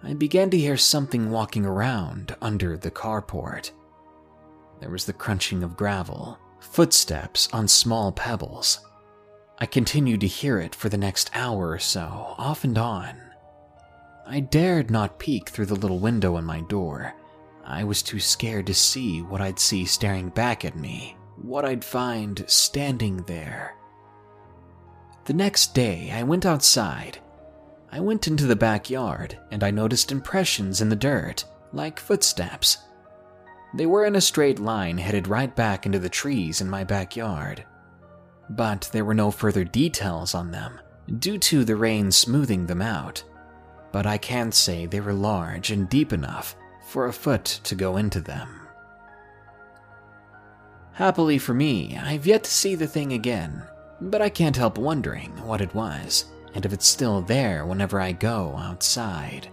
I 0.02 0.14
began 0.14 0.50
to 0.50 0.58
hear 0.58 0.76
something 0.76 1.30
walking 1.30 1.64
around 1.64 2.36
under 2.40 2.76
the 2.76 2.90
carport. 2.90 3.70
There 4.80 4.90
was 4.90 5.04
the 5.04 5.12
crunching 5.12 5.62
of 5.62 5.76
gravel, 5.76 6.38
footsteps 6.60 7.48
on 7.52 7.68
small 7.68 8.12
pebbles, 8.12 8.80
I 9.58 9.66
continued 9.66 10.20
to 10.22 10.26
hear 10.26 10.58
it 10.58 10.74
for 10.74 10.88
the 10.88 10.98
next 10.98 11.30
hour 11.32 11.70
or 11.70 11.78
so, 11.78 12.34
off 12.36 12.64
and 12.64 12.76
on. 12.76 13.23
I 14.26 14.40
dared 14.40 14.90
not 14.90 15.18
peek 15.18 15.48
through 15.48 15.66
the 15.66 15.74
little 15.74 15.98
window 15.98 16.36
in 16.36 16.44
my 16.44 16.60
door. 16.62 17.14
I 17.64 17.84
was 17.84 18.02
too 18.02 18.20
scared 18.20 18.66
to 18.66 18.74
see 18.74 19.22
what 19.22 19.40
I'd 19.40 19.58
see 19.58 19.84
staring 19.84 20.28
back 20.30 20.64
at 20.64 20.76
me, 20.76 21.16
what 21.36 21.64
I'd 21.64 21.84
find 21.84 22.44
standing 22.46 23.18
there. 23.24 23.76
The 25.24 25.34
next 25.34 25.74
day, 25.74 26.10
I 26.12 26.22
went 26.22 26.46
outside. 26.46 27.18
I 27.90 28.00
went 28.00 28.26
into 28.26 28.46
the 28.46 28.56
backyard 28.56 29.38
and 29.50 29.62
I 29.62 29.70
noticed 29.70 30.12
impressions 30.12 30.80
in 30.80 30.88
the 30.88 30.96
dirt, 30.96 31.44
like 31.72 32.00
footsteps. 32.00 32.78
They 33.74 33.86
were 33.86 34.04
in 34.04 34.16
a 34.16 34.20
straight 34.20 34.58
line 34.58 34.98
headed 34.98 35.28
right 35.28 35.54
back 35.54 35.86
into 35.86 35.98
the 35.98 36.08
trees 36.08 36.60
in 36.60 36.68
my 36.68 36.84
backyard 36.84 37.64
but 38.50 38.88
there 38.92 39.04
were 39.04 39.14
no 39.14 39.30
further 39.30 39.64
details 39.64 40.34
on 40.34 40.50
them, 40.50 40.80
due 41.18 41.38
to 41.38 41.64
the 41.64 41.76
rain 41.76 42.10
smoothing 42.10 42.66
them 42.66 42.82
out. 42.82 43.22
But 43.94 44.06
I 44.06 44.18
can 44.18 44.50
say 44.50 44.86
they 44.86 44.98
were 44.98 45.12
large 45.12 45.70
and 45.70 45.88
deep 45.88 46.12
enough 46.12 46.56
for 46.88 47.06
a 47.06 47.12
foot 47.12 47.44
to 47.62 47.76
go 47.76 47.96
into 47.96 48.20
them. 48.20 48.66
Happily 50.94 51.38
for 51.38 51.54
me, 51.54 51.96
I've 51.96 52.26
yet 52.26 52.42
to 52.42 52.50
see 52.50 52.74
the 52.74 52.88
thing 52.88 53.12
again, 53.12 53.62
but 54.00 54.20
I 54.20 54.30
can't 54.30 54.56
help 54.56 54.78
wondering 54.78 55.30
what 55.46 55.60
it 55.60 55.72
was 55.76 56.24
and 56.56 56.66
if 56.66 56.72
it's 56.72 56.88
still 56.88 57.20
there 57.20 57.66
whenever 57.66 58.00
I 58.00 58.10
go 58.10 58.56
outside. 58.56 59.46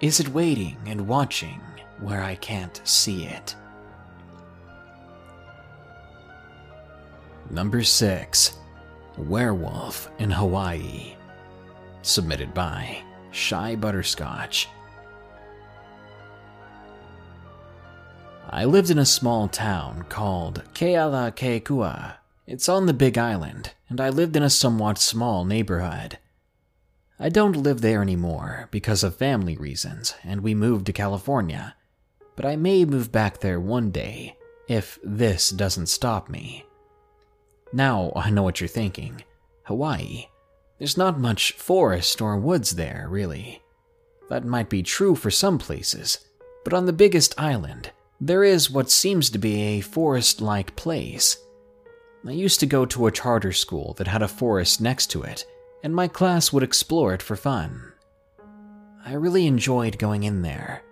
Is 0.00 0.18
it 0.18 0.28
waiting 0.30 0.76
and 0.86 1.06
watching 1.06 1.60
where 2.00 2.24
I 2.24 2.34
can't 2.34 2.80
see 2.82 3.26
it? 3.26 3.54
Number 7.48 7.84
6 7.84 8.58
Werewolf 9.18 10.10
in 10.18 10.32
Hawaii. 10.32 11.14
Submitted 12.02 12.52
by 12.52 13.04
Shy 13.34 13.74
Butterscotch. 13.74 14.68
I 18.48 18.64
lived 18.64 18.90
in 18.90 18.98
a 18.98 19.04
small 19.04 19.48
town 19.48 20.04
called 20.08 20.62
Kealakekua. 20.72 22.14
It's 22.46 22.68
on 22.68 22.86
the 22.86 22.94
Big 22.94 23.18
Island, 23.18 23.72
and 23.88 24.00
I 24.00 24.08
lived 24.10 24.36
in 24.36 24.44
a 24.44 24.50
somewhat 24.50 24.98
small 24.98 25.44
neighborhood. 25.44 26.18
I 27.18 27.28
don't 27.28 27.56
live 27.56 27.80
there 27.80 28.02
anymore 28.02 28.68
because 28.70 29.02
of 29.02 29.16
family 29.16 29.56
reasons, 29.56 30.14
and 30.22 30.40
we 30.40 30.54
moved 30.54 30.86
to 30.86 30.92
California. 30.92 31.74
But 32.36 32.46
I 32.46 32.54
may 32.54 32.84
move 32.84 33.10
back 33.10 33.38
there 33.40 33.58
one 33.58 33.90
day, 33.90 34.36
if 34.68 35.00
this 35.02 35.50
doesn't 35.50 35.86
stop 35.86 36.28
me. 36.28 36.64
Now 37.72 38.12
I 38.14 38.30
know 38.30 38.44
what 38.44 38.60
you're 38.60 38.68
thinking 38.68 39.24
Hawaii. 39.64 40.26
There's 40.84 40.98
not 40.98 41.18
much 41.18 41.52
forest 41.52 42.20
or 42.20 42.36
woods 42.36 42.72
there, 42.72 43.06
really. 43.08 43.62
That 44.28 44.44
might 44.44 44.68
be 44.68 44.82
true 44.82 45.14
for 45.14 45.30
some 45.30 45.56
places, 45.56 46.18
but 46.62 46.74
on 46.74 46.84
the 46.84 46.92
biggest 46.92 47.34
island, 47.40 47.90
there 48.20 48.44
is 48.44 48.70
what 48.70 48.90
seems 48.90 49.30
to 49.30 49.38
be 49.38 49.62
a 49.62 49.80
forest 49.80 50.42
like 50.42 50.76
place. 50.76 51.38
I 52.26 52.32
used 52.32 52.60
to 52.60 52.66
go 52.66 52.84
to 52.84 53.06
a 53.06 53.10
charter 53.10 53.50
school 53.50 53.94
that 53.94 54.08
had 54.08 54.20
a 54.20 54.28
forest 54.28 54.82
next 54.82 55.06
to 55.12 55.22
it 55.22 55.46
and 55.82 55.94
my 55.94 56.06
class 56.06 56.52
would 56.52 56.62
explore 56.62 57.14
it 57.14 57.22
for 57.22 57.34
fun. 57.34 57.94
I 59.06 59.14
really 59.14 59.46
enjoyed 59.46 59.98
going 59.98 60.24
in 60.24 60.42
there. 60.42 60.82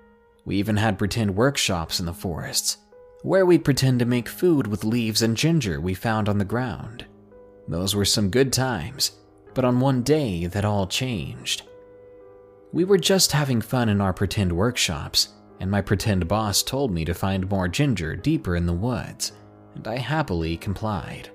We 0.47 0.57
even 0.57 0.79
had 0.79 0.97
pretend 0.97 1.37
workshops 1.37 2.01
in 2.01 2.07
the 2.07 2.15
forests, 2.15 2.79
where 3.21 3.45
we'd 3.45 3.63
pretend 3.63 3.99
to 3.99 4.07
make 4.07 4.27
food 4.27 4.67
with 4.67 4.85
leaves 4.85 5.21
and 5.21 5.37
ginger 5.37 5.83
we 5.83 5.93
found 5.93 6.31
on 6.31 6.39
the 6.39 6.47
ground. 6.47 7.05
Those 7.69 7.95
were 7.95 8.07
some 8.07 8.31
good 8.31 8.55
times, 8.55 9.19
but 9.55 9.65
on 9.65 9.81
one 9.81 10.03
day 10.03 10.47
that 10.47 10.65
all 10.65 10.87
changed. 10.87 11.63
We 12.73 12.85
were 12.85 12.99
just 12.99 13.33
having 13.33 13.61
fun 13.61 13.89
in 13.89 14.01
our 14.01 14.13
pretend 14.13 14.53
workshops, 14.53 15.29
and 15.61 15.71
my 15.71 15.81
pretend 15.81 16.27
boss 16.27 16.63
told 16.63 16.91
me 16.91 17.05
to 17.05 17.15
find 17.15 17.51
more 17.51 17.69
ginger 17.69 18.17
deeper 18.17 18.57
in 18.57 18.67
the 18.67 18.73
woods, 18.73 19.33
and 19.75 19.87
I 19.87 19.99
happily 19.99 20.57
complied. 20.57 21.31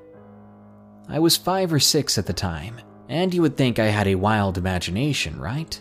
I 1.07 1.19
was 1.19 1.37
five 1.37 1.71
or 1.71 1.79
six 1.79 2.17
at 2.17 2.25
the 2.25 2.33
time, 2.33 2.81
and 3.07 3.33
you 3.33 3.41
would 3.41 3.55
think 3.55 3.79
I 3.79 3.85
had 3.85 4.07
a 4.07 4.15
wild 4.15 4.57
imagination, 4.57 5.39
right? 5.39 5.79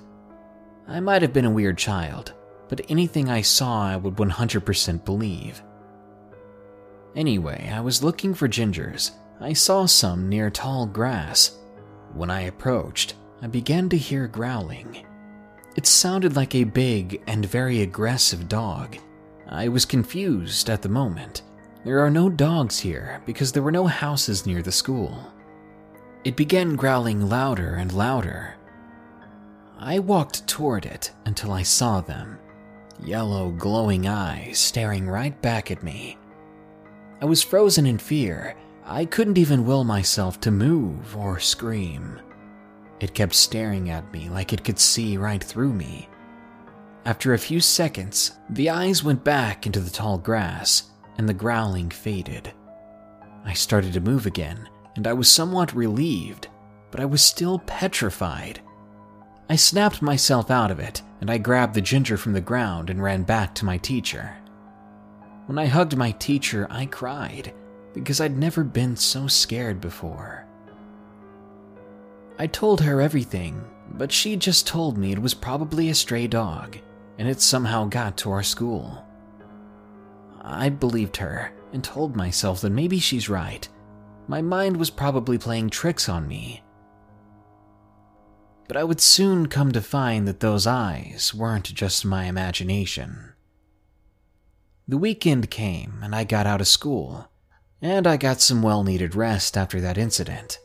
I 0.87 1.01
might 1.01 1.23
have 1.23 1.33
been 1.33 1.47
a 1.47 1.51
weird 1.51 1.79
child, 1.79 2.33
but 2.69 2.89
anything 2.89 3.29
I 3.29 3.41
saw 3.41 3.83
I 3.83 3.97
would 3.97 4.15
100% 4.15 5.05
believe. 5.05 5.63
Anyway, 7.17 7.71
I 7.73 7.81
was 7.81 8.05
looking 8.05 8.35
for 8.35 8.47
gingers. 8.47 9.13
I 9.41 9.55
saw 9.55 9.87
some 9.87 10.29
near 10.29 10.51
tall 10.51 10.87
grass. 10.87 11.59
When 12.17 12.31
I 12.31 12.43
approached, 12.43 13.15
I 13.43 13.47
began 13.47 13.91
to 13.91 13.99
hear 13.99 14.27
growling. 14.27 15.05
It 15.77 15.87
sounded 15.87 16.35
like 16.35 16.55
a 16.55 16.65
big 16.65 17.23
and 17.27 17.45
very 17.45 17.83
aggressive 17.83 18.49
dog. 18.49 18.97
I 19.47 19.69
was 19.69 19.85
confused 19.85 20.71
at 20.71 20.81
the 20.81 20.89
moment. 20.89 21.43
There 21.85 22.01
are 22.01 22.11
no 22.11 22.31
dogs 22.31 22.79
here 22.79 23.21
because 23.27 23.53
there 23.53 23.63
were 23.63 23.71
no 23.71 23.87
houses 23.87 24.47
near 24.47 24.63
the 24.63 24.73
school. 24.73 25.31
It 26.25 26.37
began 26.37 26.75
growling 26.75 27.29
louder 27.29 27.75
and 27.75 27.93
louder. 27.93 28.55
I 29.79 29.99
walked 29.99 30.47
toward 30.49 30.87
it 30.87 31.13
until 31.27 31.53
I 31.53 31.63
saw 31.63 32.01
them 32.01 32.39
yellow, 33.05 33.51
glowing 33.51 34.09
eyes 34.09 34.59
staring 34.59 35.07
right 35.07 35.39
back 35.43 35.71
at 35.71 35.83
me. 35.83 36.17
I 37.21 37.27
was 37.27 37.43
frozen 37.43 37.85
in 37.85 37.99
fear. 37.99 38.57
I 38.89 39.05
couldn't 39.05 39.37
even 39.37 39.67
will 39.67 39.83
myself 39.83 40.39
to 40.43 40.53
move 40.53 41.17
or 41.17 41.41
scream. 41.41 42.21
It 43.01 43.15
kept 43.15 43.35
staring 43.35 43.91
at 43.91 44.13
me 44.13 44.29
like 44.29 44.53
it 44.53 44.63
could 44.63 44.79
see 44.79 45.17
right 45.17 45.43
through 45.43 45.73
me. 45.73 46.09
After 47.05 47.35
a 47.35 47.39
few 47.39 47.61
seconds, 47.61 48.39
the 48.49 48.71
eyes 48.71 49.03
went 49.03 49.25
back 49.25 49.67
into 49.67 49.81
the 49.81 49.91
tall 49.91 50.19
grass 50.19 50.85
and 51.19 51.29
the 51.29 51.35
growling 51.35 51.91
faded. 51.91 52.53
I 53.45 53.55
started 53.55 53.93
to 53.95 54.01
move 54.01 54.25
again, 54.25 54.69
and 54.95 55.09
I 55.09 55.15
was 55.15 55.29
somewhat 55.29 55.75
relieved, 55.75 56.47
but 56.93 57.01
I 57.01 57.07
was 57.07 57.23
still 57.23 57.59
petrified. 57.67 58.61
I 59.51 59.57
snapped 59.57 60.01
myself 60.01 60.49
out 60.49 60.71
of 60.71 60.79
it, 60.79 61.03
and 61.21 61.29
I 61.29 61.39
grabbed 61.39 61.75
the 61.75 61.81
ginger 61.81 62.17
from 62.17 62.35
the 62.35 62.41
ground 62.41 62.89
and 62.91 63.03
ran 63.03 63.25
back 63.25 63.53
to 63.57 63.65
my 63.65 63.79
teacher. 63.79 64.37
When 65.47 65.59
I 65.59 65.67
hugged 65.67 65.97
my 65.97 66.13
teacher, 66.13 66.69
I 66.71 66.87
cried 66.87 67.53
because 67.97 68.21
I'd 68.21 68.37
never 68.37 68.63
been 68.63 68.95
so 68.95 69.27
scared 69.27 69.81
before. 69.81 70.47
I 72.39 72.47
told 72.47 72.83
her 72.83 73.01
everything, 73.01 73.65
but 73.95 74.13
she 74.13 74.37
just 74.37 74.67
told 74.67 74.99
me 74.99 75.13
it 75.13 75.19
was 75.23 75.33
probably 75.33 75.89
a 75.89 75.95
stray 75.95 76.27
dog 76.27 76.77
and 77.19 77.27
it 77.27 77.41
somehow 77.41 77.87
got 77.87 78.19
to 78.19 78.31
our 78.31 78.43
school. 78.43 79.03
I 80.43 80.69
believed 80.69 81.17
her 81.17 81.53
and 81.73 81.83
told 81.83 82.15
myself 82.15 82.61
that 82.61 82.71
maybe 82.71 82.99
she's 82.99 83.31
right 83.31 83.67
my 84.29 84.43
mind 84.43 84.77
was 84.77 84.91
probably 84.91 85.39
playing 85.39 85.71
tricks 85.71 86.09
on 86.09 86.27
me. 86.27 86.63
But 88.69 88.77
I 88.77 88.85
would 88.85 89.01
soon 89.01 89.47
come 89.47 89.73
to 89.73 89.81
find 89.81 90.27
that 90.27 90.41
those 90.41 90.67
eyes 90.67 91.33
weren't 91.33 91.73
just 91.73 92.05
my 92.05 92.25
imagination. 92.25 93.33
The 94.89 94.99
weekend 94.99 95.51
came 95.51 96.01
and 96.03 96.15
I 96.15 96.25
got 96.25 96.47
out 96.47 96.61
of 96.61 96.67
school, 96.67 97.29
and 97.81 98.07
I 98.07 98.17
got 98.17 98.41
some 98.41 98.63
well 98.63 98.83
needed 98.83 99.15
rest 99.15 99.57
after 99.57 99.81
that 99.81 99.99
incident. 99.99 100.59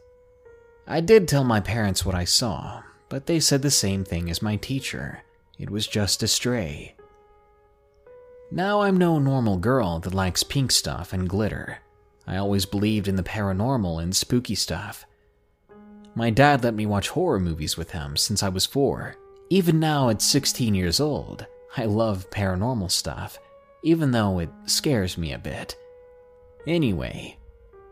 I 0.88 1.02
did 1.02 1.28
tell 1.28 1.44
my 1.44 1.60
parents 1.60 2.06
what 2.06 2.16
I 2.16 2.26
saw, 2.26 2.82
but 3.10 3.26
they 3.26 3.40
said 3.40 3.62
the 3.62 3.72
same 3.72 4.04
thing 4.04 4.30
as 4.30 4.42
my 4.42 4.56
teacher 4.56 5.24
it 5.60 5.70
was 5.70 5.86
just 5.86 6.24
a 6.24 6.28
stray. 6.28 6.96
Now 8.50 8.82
I'm 8.82 8.98
no 8.98 9.20
normal 9.20 9.58
girl 9.58 10.00
that 10.00 10.14
likes 10.14 10.42
pink 10.42 10.72
stuff 10.72 11.14
and 11.14 11.30
glitter. 11.30 11.80
I 12.26 12.38
always 12.38 12.66
believed 12.66 13.08
in 13.08 13.16
the 13.16 13.24
paranormal 13.24 14.02
and 14.02 14.16
spooky 14.16 14.56
stuff. 14.56 15.06
My 16.16 16.32
dad 16.32 16.64
let 16.64 16.74
me 16.74 16.86
watch 16.86 17.10
horror 17.10 17.40
movies 17.40 17.78
with 17.78 17.92
him 17.92 18.18
since 18.18 18.42
I 18.42 18.50
was 18.50 18.66
four. 18.66 19.16
Even 19.50 19.80
now, 19.80 20.10
at 20.10 20.22
16 20.22 20.74
years 20.74 21.00
old, 21.00 21.46
I 21.78 21.86
love 21.86 22.30
paranormal 22.32 22.90
stuff, 22.90 23.38
even 23.84 24.12
though 24.12 24.40
it 24.40 24.50
scares 24.66 25.18
me 25.18 25.32
a 25.34 25.38
bit. 25.38 25.76
Anyway, 26.68 27.38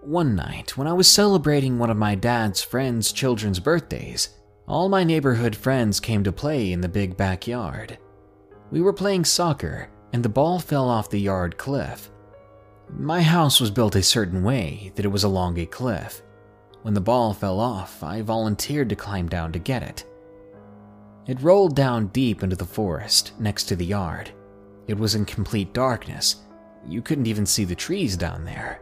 one 0.02 0.36
night 0.36 0.78
when 0.78 0.88
I 0.88 0.94
was 0.94 1.08
celebrating 1.08 1.78
one 1.78 1.90
of 1.90 1.98
my 1.98 2.16
dad's 2.16 2.62
friends' 2.62 3.12
children's 3.12 3.60
birthdays, 3.60 4.30
all 4.68 4.90
my 4.90 5.04
neighborhood 5.04 5.56
friends 5.56 6.00
came 6.00 6.24
to 6.24 6.32
play 6.32 6.72
in 6.72 6.82
the 6.82 6.88
big 6.88 7.18
backyard. 7.18 7.98
We 8.72 8.82
were 8.82 8.94
playing 8.94 9.26
soccer, 9.26 9.90
and 10.14 10.24
the 10.24 10.30
ball 10.30 10.60
fell 10.60 10.88
off 10.88 11.10
the 11.10 11.20
yard 11.20 11.58
cliff. 11.58 12.12
My 12.90 13.22
house 13.22 13.60
was 13.60 13.72
built 13.72 13.96
a 13.96 14.04
certain 14.04 14.44
way 14.44 14.92
that 14.96 15.06
it 15.06 15.10
was 15.10 15.24
along 15.24 15.58
a 15.58 15.66
cliff. 15.66 16.22
When 16.84 16.94
the 16.94 17.02
ball 17.02 17.34
fell 17.34 17.60
off, 17.60 18.04
I 18.04 18.22
volunteered 18.22 18.90
to 18.90 18.96
climb 18.96 19.28
down 19.28 19.52
to 19.54 19.60
get 19.60 19.84
it. 19.84 20.06
It 21.28 21.42
rolled 21.42 21.76
down 21.76 22.08
deep 22.08 22.44
into 22.44 22.56
the 22.56 22.66
forest 22.66 23.34
next 23.40 23.66
to 23.66 23.76
the 23.76 23.86
yard. 23.86 24.32
It 24.88 24.98
was 24.98 25.16
in 25.16 25.26
complete 25.26 25.74
darkness. 25.74 26.38
You 26.88 27.02
couldn't 27.02 27.28
even 27.28 27.46
see 27.46 27.66
the 27.66 27.76
trees 27.76 28.18
down 28.18 28.46
there. 28.46 28.82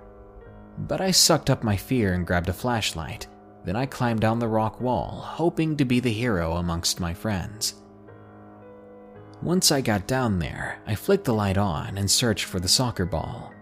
But 0.78 1.02
I 1.02 1.12
sucked 1.12 1.50
up 1.50 1.64
my 1.64 1.76
fear 1.76 2.14
and 2.14 2.26
grabbed 2.26 2.50
a 2.50 2.54
flashlight. 2.54 3.28
Then 3.66 3.76
I 3.76 3.86
climbed 3.86 4.22
down 4.22 4.40
the 4.40 4.48
rock 4.48 4.80
wall, 4.80 5.22
hoping 5.22 5.76
to 5.78 5.86
be 5.86 6.00
the 6.00 6.12
hero 6.12 6.54
amongst 6.54 7.00
my 7.00 7.14
friends. 7.14 7.76
Once 9.42 9.72
I 9.72 9.82
got 9.82 10.08
down 10.08 10.40
there, 10.40 10.80
I 10.88 10.96
flicked 10.96 11.26
the 11.26 11.34
light 11.34 11.58
on 11.58 11.98
and 11.98 12.10
searched 12.10 12.46
for 12.46 12.60
the 12.60 12.68
soccer 12.68 13.06
ball. 13.06 13.54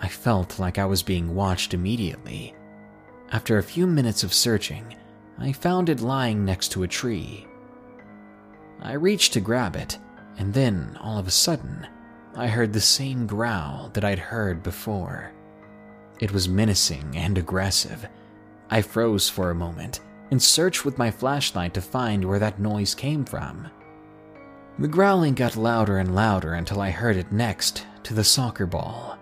I 0.00 0.08
felt 0.08 0.58
like 0.58 0.78
I 0.78 0.86
was 0.86 1.02
being 1.02 1.34
watched 1.34 1.74
immediately. 1.74 2.54
After 3.30 3.58
a 3.58 3.62
few 3.62 3.86
minutes 3.86 4.24
of 4.24 4.34
searching, 4.34 4.94
I 5.38 5.52
found 5.52 5.88
it 5.88 6.00
lying 6.00 6.44
next 6.44 6.68
to 6.72 6.82
a 6.82 6.88
tree. 6.88 7.46
I 8.80 8.92
reached 8.94 9.32
to 9.34 9.40
grab 9.40 9.76
it, 9.76 9.98
and 10.38 10.52
then, 10.52 10.96
all 11.00 11.18
of 11.18 11.26
a 11.26 11.30
sudden, 11.30 11.86
I 12.34 12.46
heard 12.46 12.72
the 12.72 12.80
same 12.80 13.26
growl 13.26 13.90
that 13.92 14.04
I'd 14.04 14.18
heard 14.18 14.62
before. 14.62 15.32
It 16.20 16.32
was 16.32 16.48
menacing 16.48 17.16
and 17.16 17.36
aggressive. 17.36 18.08
I 18.70 18.80
froze 18.80 19.28
for 19.28 19.50
a 19.50 19.54
moment 19.54 20.00
and 20.30 20.42
searched 20.42 20.84
with 20.84 20.96
my 20.96 21.10
flashlight 21.10 21.74
to 21.74 21.82
find 21.82 22.24
where 22.24 22.38
that 22.38 22.58
noise 22.58 22.94
came 22.94 23.24
from. 23.24 23.68
The 24.78 24.88
growling 24.88 25.34
got 25.34 25.56
louder 25.56 25.98
and 25.98 26.14
louder 26.14 26.54
until 26.54 26.80
I 26.80 26.90
heard 26.90 27.16
it 27.16 27.32
next 27.32 27.86
to 28.04 28.14
the 28.14 28.24
soccer 28.24 28.64
ball. 28.64 29.18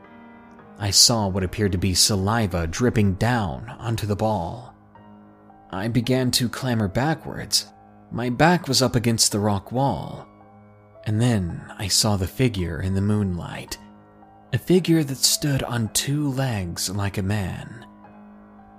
I 0.78 0.90
saw 0.90 1.26
what 1.26 1.42
appeared 1.42 1.72
to 1.72 1.78
be 1.78 1.94
saliva 1.94 2.68
dripping 2.68 3.14
down 3.14 3.68
onto 3.78 4.06
the 4.06 4.16
ball. 4.16 4.74
I 5.70 5.88
began 5.88 6.30
to 6.32 6.48
clamber 6.48 6.88
backwards. 6.88 7.66
My 8.12 8.30
back 8.30 8.68
was 8.68 8.80
up 8.80 8.94
against 8.94 9.32
the 9.32 9.40
rock 9.40 9.72
wall. 9.72 10.26
And 11.10 11.20
then 11.20 11.60
I 11.76 11.88
saw 11.88 12.14
the 12.14 12.28
figure 12.28 12.80
in 12.80 12.94
the 12.94 13.00
moonlight. 13.00 13.76
A 14.52 14.58
figure 14.58 15.02
that 15.02 15.16
stood 15.16 15.60
on 15.64 15.88
two 15.88 16.30
legs 16.30 16.88
like 16.88 17.18
a 17.18 17.22
man. 17.22 17.84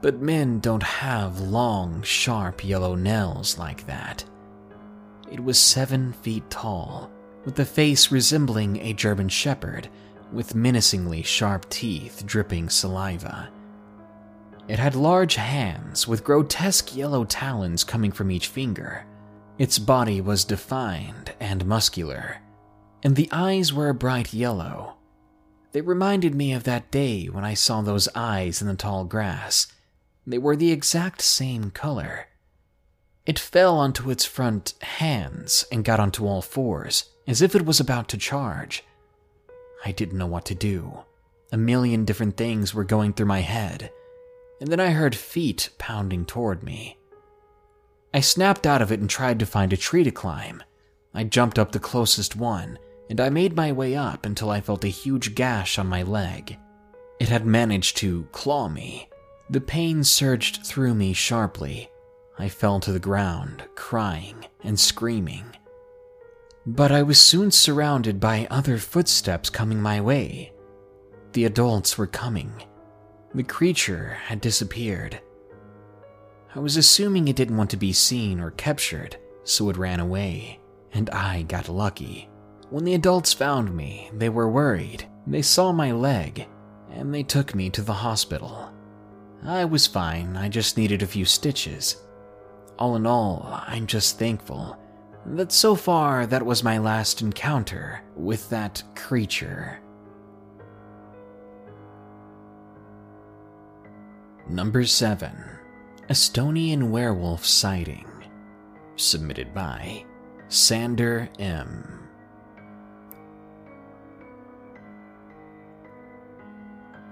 But 0.01 0.21
men 0.21 0.61
don't 0.61 0.81
have 0.81 1.41
long, 1.41 2.01
sharp 2.03 2.63
yellow 2.63 2.95
nails 2.95 3.57
like 3.57 3.85
that. 3.87 4.23
It 5.29 5.43
was 5.43 5.59
seven 5.59 6.13
feet 6.13 6.49
tall, 6.49 7.11
with 7.43 7.59
a 7.59 7.65
face 7.65 8.13
resembling 8.13 8.77
a 8.77 8.93
German 8.93 9.27
shepherd, 9.27 9.89
with 10.31 10.55
menacingly 10.55 11.23
sharp 11.23 11.69
teeth 11.69 12.23
dripping 12.25 12.69
saliva. 12.69 13.49
It 14.69 14.79
had 14.79 14.95
large 14.95 15.35
hands 15.35 16.07
with 16.07 16.23
grotesque 16.23 16.95
yellow 16.95 17.25
talons 17.25 17.83
coming 17.83 18.13
from 18.13 18.31
each 18.31 18.47
finger. 18.47 19.05
Its 19.57 19.77
body 19.79 20.21
was 20.21 20.45
defined 20.45 21.33
and 21.39 21.65
muscular, 21.65 22.41
and 23.03 23.15
the 23.15 23.29
eyes 23.31 23.71
were 23.73 23.89
a 23.89 23.93
bright 23.93 24.33
yellow. 24.33 24.95
They 25.71 25.81
reminded 25.81 26.35
me 26.35 26.53
of 26.53 26.63
that 26.63 26.91
day 26.91 27.27
when 27.27 27.45
I 27.45 27.53
saw 27.53 27.81
those 27.81 28.09
eyes 28.15 28.61
in 28.61 28.67
the 28.67 28.75
tall 28.75 29.05
grass 29.05 29.67
they 30.25 30.37
were 30.37 30.55
the 30.55 30.71
exact 30.71 31.21
same 31.21 31.71
color. 31.71 32.27
It 33.25 33.39
fell 33.39 33.77
onto 33.77 34.09
its 34.09 34.25
front 34.25 34.73
hands 34.81 35.65
and 35.71 35.83
got 35.83 35.99
onto 35.99 36.25
all 36.25 36.41
fours, 36.41 37.05
as 37.27 37.41
if 37.41 37.55
it 37.55 37.65
was 37.65 37.79
about 37.79 38.07
to 38.09 38.17
charge. 38.17 38.83
I 39.85 39.91
didn't 39.91 40.17
know 40.17 40.27
what 40.27 40.45
to 40.45 40.55
do. 40.55 40.99
A 41.51 41.57
million 41.57 42.05
different 42.05 42.37
things 42.37 42.73
were 42.73 42.83
going 42.83 43.13
through 43.13 43.25
my 43.25 43.41
head, 43.41 43.91
and 44.59 44.71
then 44.71 44.79
I 44.79 44.91
heard 44.91 45.15
feet 45.15 45.69
pounding 45.77 46.25
toward 46.25 46.63
me. 46.63 46.97
I 48.13 48.19
snapped 48.19 48.67
out 48.67 48.81
of 48.81 48.91
it 48.91 48.99
and 48.99 49.09
tried 49.09 49.39
to 49.39 49.45
find 49.45 49.71
a 49.71 49.77
tree 49.77 50.03
to 50.03 50.11
climb. 50.11 50.63
I 51.13 51.23
jumped 51.23 51.57
up 51.57 51.71
the 51.71 51.79
closest 51.79 52.35
one, 52.35 52.77
and 53.09 53.19
I 53.19 53.29
made 53.29 53.55
my 53.55 53.71
way 53.71 53.95
up 53.95 54.25
until 54.25 54.49
I 54.49 54.61
felt 54.61 54.83
a 54.83 54.89
huge 54.89 55.35
gash 55.35 55.77
on 55.79 55.87
my 55.87 56.03
leg. 56.03 56.57
It 57.19 57.29
had 57.29 57.45
managed 57.45 57.97
to 57.97 58.27
claw 58.31 58.67
me, 58.67 59.09
the 59.51 59.59
pain 59.59 60.01
surged 60.05 60.65
through 60.65 60.93
me 60.93 61.11
sharply. 61.11 61.89
I 62.39 62.47
fell 62.47 62.79
to 62.79 62.93
the 62.93 62.99
ground, 62.99 63.63
crying 63.75 64.45
and 64.63 64.79
screaming. 64.79 65.43
But 66.65 66.91
I 66.93 67.03
was 67.03 67.19
soon 67.19 67.51
surrounded 67.51 68.21
by 68.21 68.47
other 68.49 68.77
footsteps 68.77 69.49
coming 69.49 69.81
my 69.81 69.99
way. 69.99 70.53
The 71.33 71.43
adults 71.43 71.97
were 71.97 72.07
coming. 72.07 72.63
The 73.35 73.43
creature 73.43 74.17
had 74.23 74.39
disappeared. 74.39 75.19
I 76.53 76.59
was 76.59 76.75
assuming 76.75 77.27
it 77.27 77.37
didn't 77.37 77.55
want 77.55 77.69
to 77.69 77.77
be 77.77 77.93
seen 77.93 78.41
or 78.41 78.51
captured, 78.51 79.15
so 79.45 79.69
it 79.69 79.77
ran 79.77 80.01
away, 80.01 80.59
and 80.93 81.09
I 81.11 81.43
got 81.43 81.69
lucky. 81.69 82.29
When 82.69 82.83
the 82.83 82.93
adults 82.93 83.31
found 83.31 83.73
me, 83.73 84.11
they 84.13 84.27
were 84.27 84.49
worried. 84.49 85.07
They 85.25 85.41
saw 85.41 85.71
my 85.71 85.93
leg, 85.93 86.47
and 86.89 87.13
they 87.13 87.23
took 87.23 87.55
me 87.55 87.69
to 87.69 87.81
the 87.81 87.93
hospital. 87.93 88.69
I 89.43 89.63
was 89.63 89.87
fine, 89.87 90.35
I 90.35 90.49
just 90.49 90.77
needed 90.77 91.01
a 91.01 91.07
few 91.07 91.23
stitches. 91.23 92.03
All 92.77 92.97
in 92.97 93.05
all, 93.05 93.47
I'm 93.65 93.87
just 93.87 94.19
thankful 94.19 94.77
that 95.25 95.51
so 95.51 95.75
far 95.75 96.25
that 96.25 96.45
was 96.45 96.63
my 96.63 96.79
last 96.79 97.21
encounter 97.21 98.01
with 98.15 98.49
that 98.49 98.83
creature. 98.95 99.79
Number 104.49 104.83
7 104.83 105.60
Estonian 106.11 106.89
Werewolf 106.89 107.45
Sighting. 107.45 108.05
Submitted 108.97 109.53
by 109.53 110.03
Sander 110.49 111.29
M. 111.39 112.09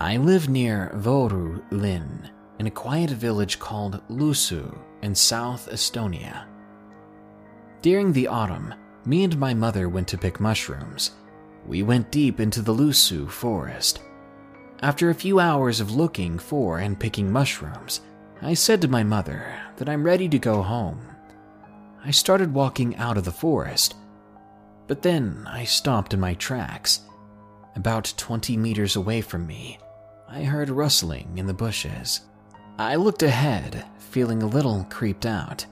I 0.01 0.17
live 0.17 0.49
near 0.49 0.91
Võru 0.97 1.63
Linn, 1.71 2.29
in 2.59 2.67
a 2.67 2.71
quiet 2.71 3.11
village 3.11 3.57
called 3.57 4.01
Lusu 4.09 4.77
in 5.01 5.15
South 5.15 5.69
Estonia. 5.71 6.43
During 7.81 8.11
the 8.11 8.27
autumn, 8.27 8.73
me 9.05 9.23
and 9.23 9.39
my 9.39 9.53
mother 9.53 9.87
went 9.87 10.09
to 10.09 10.17
pick 10.17 10.41
mushrooms. 10.41 11.11
We 11.65 11.83
went 11.83 12.11
deep 12.11 12.41
into 12.41 12.61
the 12.61 12.73
Lusu 12.75 13.29
forest. 13.29 14.01
After 14.81 15.09
a 15.09 15.15
few 15.15 15.39
hours 15.39 15.79
of 15.79 15.95
looking 15.95 16.37
for 16.37 16.79
and 16.79 16.99
picking 16.99 17.31
mushrooms, 17.31 18.01
I 18.41 18.53
said 18.53 18.81
to 18.81 18.87
my 18.87 19.03
mother 19.03 19.53
that 19.77 19.89
I'm 19.89 20.03
ready 20.03 20.29
to 20.29 20.39
go 20.39 20.61
home. 20.61 21.01
I 22.03 22.11
started 22.11 22.53
walking 22.53 22.95
out 22.95 23.17
of 23.17 23.25
the 23.25 23.31
forest, 23.31 23.95
but 24.87 25.01
then 25.01 25.45
I 25.45 25.65
stopped 25.65 26.13
in 26.13 26.21
my 26.21 26.35
tracks. 26.35 27.01
About 27.75 28.13
20 28.15 28.55
meters 28.55 28.95
away 28.95 29.19
from 29.19 29.45
me, 29.45 29.77
I 30.29 30.43
heard 30.43 30.69
rustling 30.69 31.37
in 31.37 31.47
the 31.47 31.53
bushes. 31.53 32.21
I 32.77 32.95
looked 32.95 33.23
ahead, 33.23 33.85
feeling 33.97 34.41
a 34.41 34.47
little 34.47 34.85
creeped 34.89 35.25
out. 35.25 35.65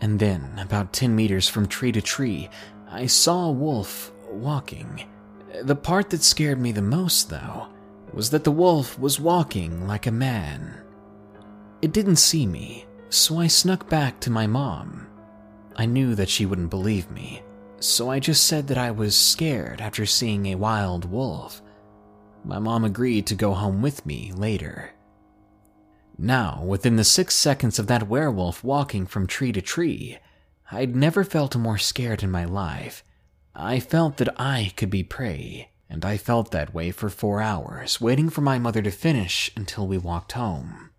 And 0.00 0.18
then, 0.18 0.58
about 0.58 0.94
10 0.94 1.14
meters 1.14 1.46
from 1.46 1.68
tree 1.68 1.92
to 1.92 2.00
tree, 2.00 2.48
I 2.90 3.06
saw 3.06 3.46
a 3.48 3.52
wolf 3.52 4.12
walking. 4.30 5.04
The 5.62 5.76
part 5.76 6.08
that 6.10 6.22
scared 6.22 6.58
me 6.58 6.72
the 6.72 6.82
most, 6.82 7.28
though, 7.28 7.68
was 8.14 8.30
that 8.30 8.44
the 8.44 8.50
wolf 8.50 8.98
was 8.98 9.20
walking 9.20 9.86
like 9.86 10.06
a 10.06 10.10
man. 10.10 10.81
It 11.82 11.92
didn't 11.92 12.16
see 12.16 12.46
me, 12.46 12.86
so 13.10 13.40
I 13.40 13.48
snuck 13.48 13.88
back 13.88 14.20
to 14.20 14.30
my 14.30 14.46
mom. 14.46 15.08
I 15.74 15.84
knew 15.84 16.14
that 16.14 16.28
she 16.28 16.46
wouldn't 16.46 16.70
believe 16.70 17.10
me, 17.10 17.42
so 17.80 18.08
I 18.08 18.20
just 18.20 18.46
said 18.46 18.68
that 18.68 18.78
I 18.78 18.92
was 18.92 19.16
scared 19.16 19.80
after 19.80 20.06
seeing 20.06 20.46
a 20.46 20.54
wild 20.54 21.10
wolf. 21.10 21.60
My 22.44 22.60
mom 22.60 22.84
agreed 22.84 23.26
to 23.26 23.34
go 23.34 23.52
home 23.52 23.82
with 23.82 24.06
me 24.06 24.30
later. 24.32 24.92
Now, 26.16 26.62
within 26.64 26.94
the 26.94 27.02
six 27.02 27.34
seconds 27.34 27.80
of 27.80 27.88
that 27.88 28.08
werewolf 28.08 28.62
walking 28.62 29.04
from 29.04 29.26
tree 29.26 29.50
to 29.50 29.60
tree, 29.60 30.18
I'd 30.70 30.94
never 30.94 31.24
felt 31.24 31.56
more 31.56 31.78
scared 31.78 32.22
in 32.22 32.30
my 32.30 32.44
life. 32.44 33.02
I 33.56 33.80
felt 33.80 34.18
that 34.18 34.40
I 34.40 34.72
could 34.76 34.90
be 34.90 35.02
prey, 35.02 35.70
and 35.90 36.04
I 36.04 36.16
felt 36.16 36.52
that 36.52 36.72
way 36.72 36.92
for 36.92 37.08
four 37.08 37.42
hours, 37.42 38.00
waiting 38.00 38.30
for 38.30 38.40
my 38.40 38.60
mother 38.60 38.82
to 38.82 38.92
finish 38.92 39.50
until 39.56 39.88
we 39.88 39.98
walked 39.98 40.32
home. 40.32 40.91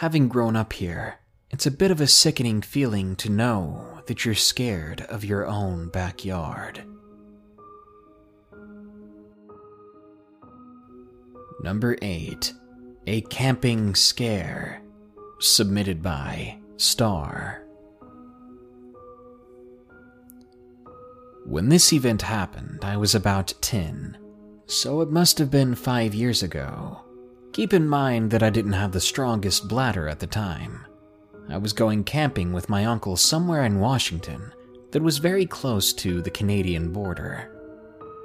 Having 0.00 0.28
grown 0.28 0.56
up 0.56 0.72
here, 0.72 1.16
it's 1.50 1.66
a 1.66 1.70
bit 1.70 1.90
of 1.90 2.00
a 2.00 2.06
sickening 2.06 2.62
feeling 2.62 3.16
to 3.16 3.28
know 3.28 4.00
that 4.06 4.24
you're 4.24 4.34
scared 4.34 5.02
of 5.10 5.26
your 5.26 5.46
own 5.46 5.90
backyard. 5.90 6.82
Number 11.62 11.98
8 12.00 12.50
A 13.08 13.20
Camping 13.20 13.94
Scare. 13.94 14.80
Submitted 15.38 16.02
by 16.02 16.58
Star. 16.78 17.66
When 21.44 21.68
this 21.68 21.92
event 21.92 22.22
happened, 22.22 22.86
I 22.86 22.96
was 22.96 23.14
about 23.14 23.52
10, 23.60 24.16
so 24.64 25.02
it 25.02 25.10
must 25.10 25.36
have 25.36 25.50
been 25.50 25.74
five 25.74 26.14
years 26.14 26.42
ago. 26.42 27.04
Keep 27.52 27.72
in 27.72 27.88
mind 27.88 28.30
that 28.30 28.42
I 28.42 28.50
didn't 28.50 28.72
have 28.72 28.92
the 28.92 29.00
strongest 29.00 29.68
bladder 29.68 30.08
at 30.08 30.20
the 30.20 30.26
time. 30.26 30.86
I 31.48 31.56
was 31.58 31.72
going 31.72 32.04
camping 32.04 32.52
with 32.52 32.68
my 32.68 32.84
uncle 32.84 33.16
somewhere 33.16 33.64
in 33.64 33.80
Washington 33.80 34.52
that 34.92 35.02
was 35.02 35.18
very 35.18 35.46
close 35.46 35.92
to 35.94 36.22
the 36.22 36.30
Canadian 36.30 36.92
border. 36.92 37.50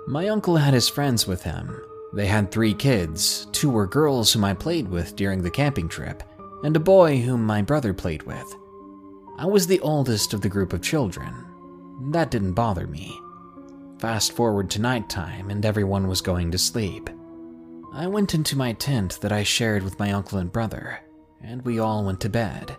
My 0.08 0.28
uncle 0.30 0.58
had 0.58 0.74
his 0.74 0.88
friends 0.88 1.26
with 1.26 1.44
him, 1.44 1.76
they 2.16 2.28
had 2.28 2.50
three 2.50 2.74
kids 2.74 3.48
two 3.52 3.70
were 3.70 3.86
girls 3.86 4.32
whom 4.32 4.46
I 4.46 4.54
played 4.54 4.88
with 4.88 5.18
during 5.18 5.44
the 5.44 5.52
camping 5.52 5.90
trip, 5.90 6.24
and 6.64 6.76
a 6.76 6.80
boy 6.80 7.20
whom 7.20 7.44
my 7.44 7.62
brother 7.62 7.94
played 7.94 8.24
with. 8.24 8.56
I 9.38 9.46
was 9.46 9.68
the 9.68 9.82
oldest 9.82 10.34
of 10.34 10.40
the 10.40 10.50
group 10.50 10.72
of 10.72 10.82
children. 10.82 11.34
That 12.12 12.32
didn't 12.32 12.54
bother 12.54 12.88
me. 12.88 13.20
Fast 14.00 14.32
forward 14.32 14.70
to 14.72 14.82
nighttime, 14.82 15.50
and 15.50 15.66
everyone 15.66 16.08
was 16.08 16.22
going 16.22 16.52
to 16.52 16.58
sleep. 16.58 17.10
I 17.96 18.08
went 18.08 18.36
into 18.36 18.58
my 18.58 18.74
tent 18.74 19.22
that 19.22 19.32
I 19.32 19.44
shared 19.44 19.82
with 19.82 19.98
my 20.00 20.12
uncle 20.12 20.38
and 20.38 20.52
brother, 20.52 21.00
and 21.42 21.62
we 21.62 21.80
all 21.80 22.04
went 22.04 22.20
to 22.22 22.30
bed. 22.30 22.76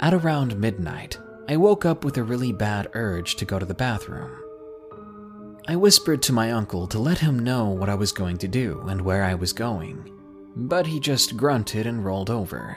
At 0.00 0.12
around 0.12 0.58
midnight, 0.58 1.16
I 1.48 1.56
woke 1.56 1.84
up 1.84 2.04
with 2.04 2.16
a 2.16 2.24
really 2.24 2.50
bad 2.50 2.88
urge 2.94 3.36
to 3.36 3.44
go 3.44 3.60
to 3.60 3.64
the 3.64 3.72
bathroom. 3.72 4.36
I 5.68 5.76
whispered 5.76 6.22
to 6.22 6.32
my 6.32 6.50
uncle 6.50 6.88
to 6.88 6.98
let 6.98 7.18
him 7.18 7.38
know 7.38 7.66
what 7.66 7.88
I 7.88 7.94
was 7.94 8.10
going 8.10 8.36
to 8.38 8.48
do 8.48 8.80
and 8.88 9.00
where 9.00 9.22
I 9.22 9.34
was 9.34 9.52
going, 9.52 10.10
but 10.56 10.88
he 10.88 10.98
just 10.98 11.36
grunted 11.36 11.86
and 11.86 12.04
rolled 12.04 12.30
over. 12.30 12.76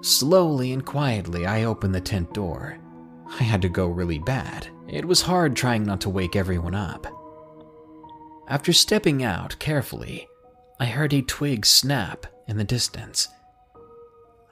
Slowly 0.00 0.72
and 0.72 0.84
quietly, 0.84 1.46
I 1.46 1.62
opened 1.62 1.94
the 1.94 2.00
tent 2.00 2.34
door. 2.34 2.76
I 3.38 3.44
had 3.44 3.62
to 3.62 3.68
go 3.68 3.86
really 3.86 4.18
bad. 4.18 4.66
It 4.88 5.04
was 5.04 5.22
hard 5.22 5.54
trying 5.54 5.84
not 5.84 6.00
to 6.00 6.10
wake 6.10 6.34
everyone 6.34 6.74
up. 6.74 7.06
After 8.46 8.74
stepping 8.74 9.22
out 9.24 9.58
carefully, 9.58 10.28
I 10.78 10.84
heard 10.86 11.14
a 11.14 11.22
twig 11.22 11.64
snap 11.64 12.26
in 12.46 12.58
the 12.58 12.64
distance. 12.64 13.28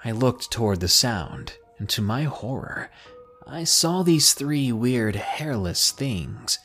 I 0.03 0.13
looked 0.13 0.51
toward 0.51 0.81
the 0.81 0.89
sound, 0.89 1.59
and 1.79 1.89
to 1.91 2.01
my 2.01 2.23
horror, 2.23 2.91
I 3.47 3.65
saw 3.65 4.03
these 4.03 4.33
three 4.33 4.73
weird 4.73 5.15
hairless 5.17 5.91
things. 5.91 6.59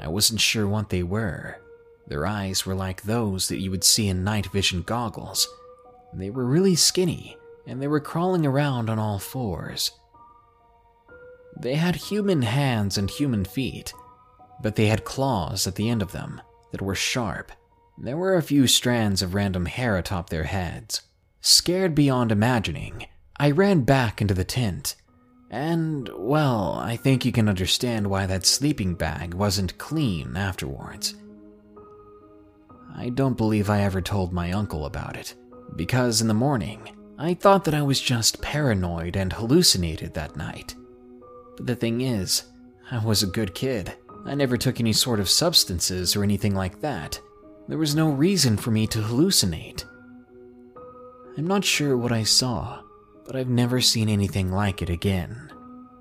I 0.00 0.08
wasn't 0.08 0.40
sure 0.40 0.66
what 0.66 0.90
they 0.90 1.04
were. 1.04 1.58
Their 2.08 2.26
eyes 2.26 2.66
were 2.66 2.74
like 2.74 3.02
those 3.02 3.48
that 3.48 3.60
you 3.60 3.70
would 3.70 3.84
see 3.84 4.08
in 4.08 4.24
night 4.24 4.46
vision 4.46 4.82
goggles. 4.82 5.46
They 6.12 6.30
were 6.30 6.44
really 6.44 6.74
skinny, 6.74 7.36
and 7.68 7.80
they 7.80 7.86
were 7.86 8.00
crawling 8.00 8.44
around 8.44 8.90
on 8.90 8.98
all 8.98 9.20
fours. 9.20 9.92
They 11.56 11.76
had 11.76 11.94
human 11.94 12.42
hands 12.42 12.98
and 12.98 13.08
human 13.08 13.44
feet, 13.44 13.94
but 14.60 14.74
they 14.74 14.86
had 14.86 15.04
claws 15.04 15.68
at 15.68 15.76
the 15.76 15.88
end 15.88 16.02
of 16.02 16.10
them 16.10 16.42
that 16.74 16.82
were 16.82 16.96
sharp. 16.96 17.52
There 17.96 18.16
were 18.16 18.34
a 18.34 18.42
few 18.42 18.66
strands 18.66 19.22
of 19.22 19.32
random 19.32 19.66
hair 19.66 19.96
atop 19.96 20.28
their 20.28 20.42
heads. 20.42 21.02
Scared 21.40 21.94
beyond 21.94 22.32
imagining, 22.32 23.06
I 23.36 23.52
ran 23.52 23.82
back 23.82 24.20
into 24.20 24.34
the 24.34 24.42
tent. 24.42 24.96
And, 25.52 26.10
well, 26.16 26.74
I 26.82 26.96
think 26.96 27.24
you 27.24 27.30
can 27.30 27.48
understand 27.48 28.08
why 28.08 28.26
that 28.26 28.44
sleeping 28.44 28.96
bag 28.96 29.34
wasn't 29.34 29.78
clean 29.78 30.36
afterwards. 30.36 31.14
I 32.96 33.10
don't 33.10 33.36
believe 33.36 33.70
I 33.70 33.82
ever 33.82 34.00
told 34.00 34.32
my 34.32 34.50
uncle 34.50 34.84
about 34.84 35.16
it, 35.16 35.36
because 35.76 36.20
in 36.20 36.26
the 36.26 36.34
morning, 36.34 36.90
I 37.16 37.34
thought 37.34 37.62
that 37.66 37.74
I 37.74 37.82
was 37.82 38.00
just 38.00 38.42
paranoid 38.42 39.14
and 39.14 39.32
hallucinated 39.32 40.14
that 40.14 40.36
night. 40.36 40.74
But 41.56 41.68
the 41.68 41.76
thing 41.76 42.00
is, 42.00 42.42
I 42.90 43.04
was 43.04 43.22
a 43.22 43.28
good 43.28 43.54
kid. 43.54 43.94
I 44.26 44.34
never 44.34 44.56
took 44.56 44.80
any 44.80 44.92
sort 44.92 45.20
of 45.20 45.28
substances 45.28 46.16
or 46.16 46.22
anything 46.22 46.54
like 46.54 46.80
that. 46.80 47.20
There 47.68 47.78
was 47.78 47.94
no 47.94 48.08
reason 48.08 48.56
for 48.56 48.70
me 48.70 48.86
to 48.88 48.98
hallucinate. 49.00 49.84
I'm 51.36 51.46
not 51.46 51.64
sure 51.64 51.96
what 51.96 52.12
I 52.12 52.22
saw, 52.22 52.82
but 53.26 53.36
I've 53.36 53.48
never 53.48 53.80
seen 53.80 54.08
anything 54.08 54.50
like 54.52 54.82
it 54.82 54.90
again. 54.90 55.50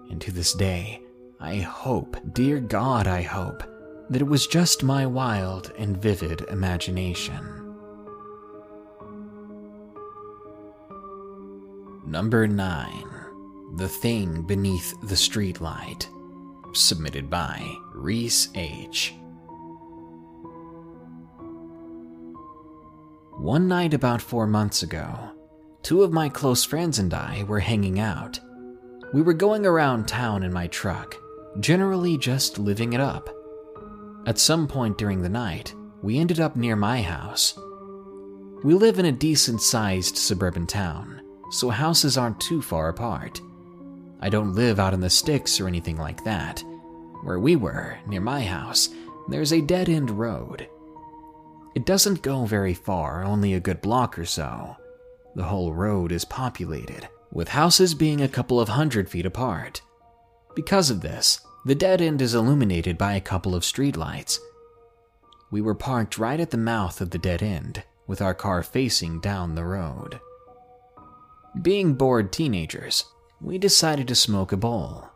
And 0.10 0.22
to 0.22 0.32
this 0.32 0.54
day, 0.54 1.02
I 1.40 1.58
hope, 1.58 2.16
dear 2.34 2.60
God, 2.60 3.08
I 3.08 3.22
hope, 3.22 3.64
that 4.10 4.22
it 4.22 4.28
was 4.28 4.48
just 4.48 4.84
my 4.84 5.06
wild 5.06 5.74
and 5.78 5.98
vivid 5.98 6.42
imagination. 6.50 7.64
Number 12.06 12.48
9 12.48 13.10
The 13.78 13.90
Thing 13.90 14.44
Beneath 14.44 14.94
the 15.02 15.16
Streetlight. 15.16 16.13
Submitted 16.76 17.30
by 17.30 17.78
Reese 17.94 18.50
H. 18.56 19.14
One 23.38 23.68
night 23.68 23.94
about 23.94 24.24
four 24.24 24.48
months 24.48 24.82
ago, 24.82 25.34
two 25.84 26.02
of 26.02 26.12
my 26.12 26.30
close 26.30 26.64
friends 26.66 26.98
and 26.98 27.14
I 27.14 27.44
were 27.44 27.60
hanging 27.60 28.00
out. 28.00 28.40
We 29.14 29.22
were 29.22 29.34
going 29.34 29.68
around 29.68 30.08
town 30.08 30.42
in 30.42 30.52
my 30.52 30.66
truck, 30.66 31.16
generally 31.60 32.18
just 32.18 32.58
living 32.58 32.94
it 32.94 33.00
up. 33.00 33.30
At 34.26 34.40
some 34.40 34.68
point 34.68 34.98
during 34.98 35.22
the 35.22 35.30
night, 35.30 35.76
we 36.02 36.18
ended 36.18 36.40
up 36.40 36.56
near 36.56 36.76
my 36.76 37.04
house. 37.04 37.56
We 38.64 38.74
live 38.74 38.98
in 38.98 39.06
a 39.06 39.12
decent 39.12 39.62
sized 39.62 40.18
suburban 40.18 40.66
town, 40.66 41.22
so 41.52 41.70
houses 41.70 42.18
aren't 42.18 42.40
too 42.40 42.64
far 42.64 42.90
apart. 42.90 43.42
I 44.24 44.30
don't 44.30 44.56
live 44.56 44.80
out 44.80 44.94
in 44.94 45.02
the 45.02 45.10
sticks 45.10 45.60
or 45.60 45.68
anything 45.68 45.98
like 45.98 46.24
that. 46.24 46.64
Where 47.24 47.42
we 47.42 47.58
were, 47.58 47.98
near 48.08 48.22
my 48.22 48.42
house, 48.42 48.88
there's 49.28 49.52
a 49.52 49.60
dead 49.60 49.90
end 49.90 50.10
road. 50.12 50.66
It 51.76 51.86
doesn't 51.86 52.22
go 52.22 52.46
very 52.46 52.74
far, 52.74 53.26
only 53.26 53.54
a 53.54 53.60
good 53.60 53.82
block 53.82 54.18
or 54.18 54.24
so. 54.24 54.78
The 55.36 55.44
whole 55.44 55.74
road 55.74 56.14
is 56.14 56.24
populated, 56.24 57.10
with 57.34 57.50
houses 57.50 57.94
being 57.94 58.22
a 58.22 58.30
couple 58.30 58.62
of 58.62 58.70
hundred 58.70 59.10
feet 59.10 59.26
apart. 59.26 59.82
Because 60.56 60.90
of 60.90 61.02
this, 61.02 61.42
the 61.66 61.76
dead 61.76 62.02
end 62.02 62.22
is 62.22 62.34
illuminated 62.34 62.98
by 62.98 63.16
a 63.16 63.22
couple 63.22 63.54
of 63.54 63.64
streetlights. 63.64 64.40
We 65.52 65.60
were 65.60 65.76
parked 65.76 66.18
right 66.18 66.40
at 66.40 66.52
the 66.52 66.58
mouth 66.58 67.02
of 67.02 67.10
the 67.10 67.18
dead 67.18 67.44
end, 67.44 67.84
with 68.08 68.22
our 68.22 68.34
car 68.34 68.64
facing 68.64 69.20
down 69.20 69.56
the 69.56 69.66
road. 69.66 70.22
Being 71.62 71.96
bored 71.96 72.32
teenagers, 72.32 73.04
we 73.44 73.58
decided 73.58 74.08
to 74.08 74.16
smoke 74.16 74.54
a 74.54 74.58
bowl. 74.58 75.10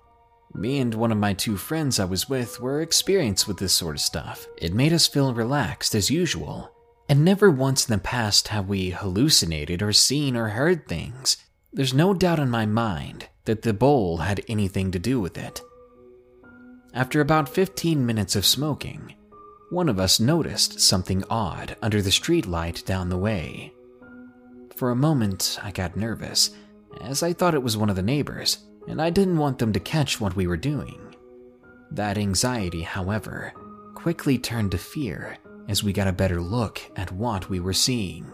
Me 0.54 0.80
and 0.80 0.94
one 0.94 1.12
of 1.12 1.18
my 1.18 1.34
two 1.34 1.56
friends 1.56 2.00
I 2.00 2.06
was 2.06 2.28
with 2.28 2.60
were 2.60 2.82
experienced 2.82 3.48
with 3.48 3.58
this 3.58 3.74
sort 3.74 3.96
of 3.96 4.02
stuff. 4.02 4.48
It 4.58 4.74
made 4.74 4.92
us 4.92 5.08
feel 5.08 5.34
relaxed 5.34 5.96
as 5.96 6.12
usual, 6.12 6.72
and 7.08 7.24
never 7.24 7.50
once 7.50 7.88
in 7.88 7.94
the 7.94 8.04
past 8.04 8.50
have 8.50 8.68
we 8.68 8.90
hallucinated 8.90 9.82
or 9.82 9.94
seen 9.94 10.36
or 10.36 10.50
heard 10.50 10.88
things. 10.88 11.38
There's 11.72 11.94
no 11.94 12.14
doubt 12.14 12.40
in 12.40 12.50
my 12.50 12.66
mind 12.66 13.28
that 13.46 13.62
the 13.62 13.74
bowl 13.74 14.18
had 14.18 14.44
anything 14.50 14.92
to 14.92 15.00
do 15.00 15.22
with 15.22 15.38
it. 15.38 15.62
After 16.94 17.22
about 17.22 17.48
15 17.48 18.06
minutes 18.06 18.36
of 18.36 18.46
smoking, 18.46 19.16
one 19.70 19.88
of 19.88 20.00
us 20.00 20.20
noticed 20.20 20.82
something 20.82 21.24
odd 21.30 21.78
under 21.82 22.02
the 22.02 22.10
streetlight 22.10 22.86
down 22.86 23.10
the 23.10 23.18
way. 23.18 23.74
For 24.76 24.92
a 24.92 24.96
moment, 24.96 25.60
I 25.64 25.72
got 25.72 25.96
nervous, 25.96 26.52
as 27.02 27.24
I 27.24 27.34
thought 27.34 27.54
it 27.54 27.64
was 27.64 27.78
one 27.78 27.90
of 27.90 27.96
the 27.96 28.02
neighbors, 28.02 28.60
and 28.88 29.02
I 29.02 29.10
didn't 29.10 29.38
want 29.38 29.60
them 29.60 29.74
to 29.74 29.80
catch 29.80 30.22
what 30.22 30.36
we 30.36 30.48
were 30.48 30.58
doing. 30.58 31.16
That 31.92 32.18
anxiety, 32.18 32.82
however, 32.82 33.54
quickly 33.96 34.38
turned 34.38 34.72
to 34.72 34.78
fear 34.78 35.38
as 35.68 35.84
we 35.84 35.94
got 35.94 36.08
a 36.08 36.14
better 36.14 36.42
look 36.42 36.82
at 36.96 37.12
what 37.12 37.50
we 37.50 37.60
were 37.60 37.74
seeing. 37.74 38.32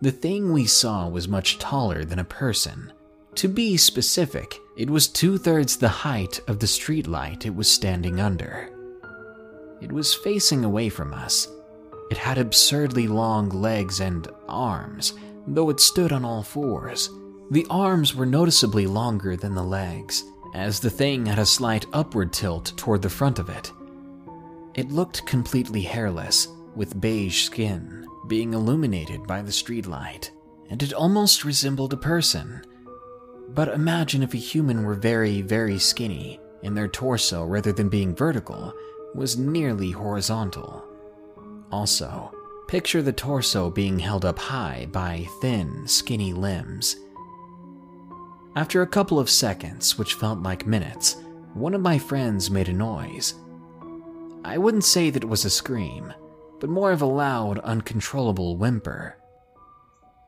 The 0.00 0.12
thing 0.12 0.52
we 0.52 0.66
saw 0.66 1.08
was 1.08 1.28
much 1.28 1.58
taller 1.58 2.04
than 2.04 2.18
a 2.18 2.24
person. 2.24 2.92
To 3.36 3.48
be 3.48 3.76
specific, 3.76 4.58
it 4.76 4.90
was 4.90 5.08
two 5.08 5.38
thirds 5.38 5.76
the 5.76 5.88
height 5.88 6.40
of 6.48 6.58
the 6.58 6.66
streetlight 6.66 7.46
it 7.46 7.54
was 7.54 7.70
standing 7.70 8.20
under. 8.20 8.68
It 9.80 9.92
was 9.92 10.14
facing 10.14 10.64
away 10.64 10.88
from 10.88 11.12
us. 11.14 11.48
It 12.10 12.16
had 12.18 12.38
absurdly 12.38 13.08
long 13.08 13.48
legs 13.48 14.00
and 14.00 14.28
arms, 14.48 15.14
though 15.46 15.70
it 15.70 15.80
stood 15.80 16.12
on 16.12 16.24
all 16.24 16.42
fours. 16.42 17.10
The 17.50 17.66
arms 17.68 18.14
were 18.14 18.26
noticeably 18.26 18.86
longer 18.86 19.36
than 19.36 19.54
the 19.54 19.62
legs, 19.62 20.24
as 20.54 20.80
the 20.80 20.90
thing 20.90 21.26
had 21.26 21.38
a 21.38 21.46
slight 21.46 21.86
upward 21.92 22.32
tilt 22.32 22.72
toward 22.76 23.02
the 23.02 23.10
front 23.10 23.38
of 23.38 23.48
it. 23.48 23.72
It 24.74 24.90
looked 24.90 25.26
completely 25.26 25.82
hairless, 25.82 26.48
with 26.74 27.00
beige 27.00 27.44
skin, 27.44 28.06
being 28.28 28.54
illuminated 28.54 29.26
by 29.26 29.42
the 29.42 29.50
streetlight, 29.50 30.30
and 30.70 30.82
it 30.82 30.94
almost 30.94 31.44
resembled 31.44 31.92
a 31.92 31.98
person. 31.98 32.62
But 33.50 33.68
imagine 33.68 34.22
if 34.22 34.32
a 34.32 34.38
human 34.38 34.84
were 34.84 34.94
very, 34.94 35.42
very 35.42 35.78
skinny, 35.78 36.40
and 36.62 36.76
their 36.76 36.88
torso, 36.88 37.44
rather 37.44 37.72
than 37.72 37.90
being 37.90 38.14
vertical, 38.14 38.72
was 39.14 39.36
nearly 39.36 39.90
horizontal. 39.90 40.84
Also, 41.70 42.32
picture 42.68 43.02
the 43.02 43.12
torso 43.12 43.70
being 43.70 43.98
held 43.98 44.24
up 44.24 44.38
high 44.38 44.88
by 44.90 45.26
thin, 45.40 45.86
skinny 45.86 46.32
limbs 46.32 46.96
after 48.54 48.82
a 48.82 48.86
couple 48.86 49.18
of 49.18 49.30
seconds, 49.30 49.96
which 49.96 50.14
felt 50.14 50.40
like 50.40 50.66
minutes, 50.66 51.16
one 51.54 51.74
of 51.74 51.80
my 51.80 51.98
friends 51.98 52.50
made 52.50 52.68
a 52.68 52.72
noise. 52.72 53.34
I 54.44 54.58
wouldn't 54.58 54.84
say 54.84 55.10
that 55.10 55.22
it 55.22 55.28
was 55.28 55.44
a 55.44 55.50
scream, 55.50 56.12
but 56.60 56.68
more 56.68 56.92
of 56.92 57.02
a 57.02 57.06
loud, 57.06 57.58
uncontrollable 57.60 58.56
whimper. 58.56 59.16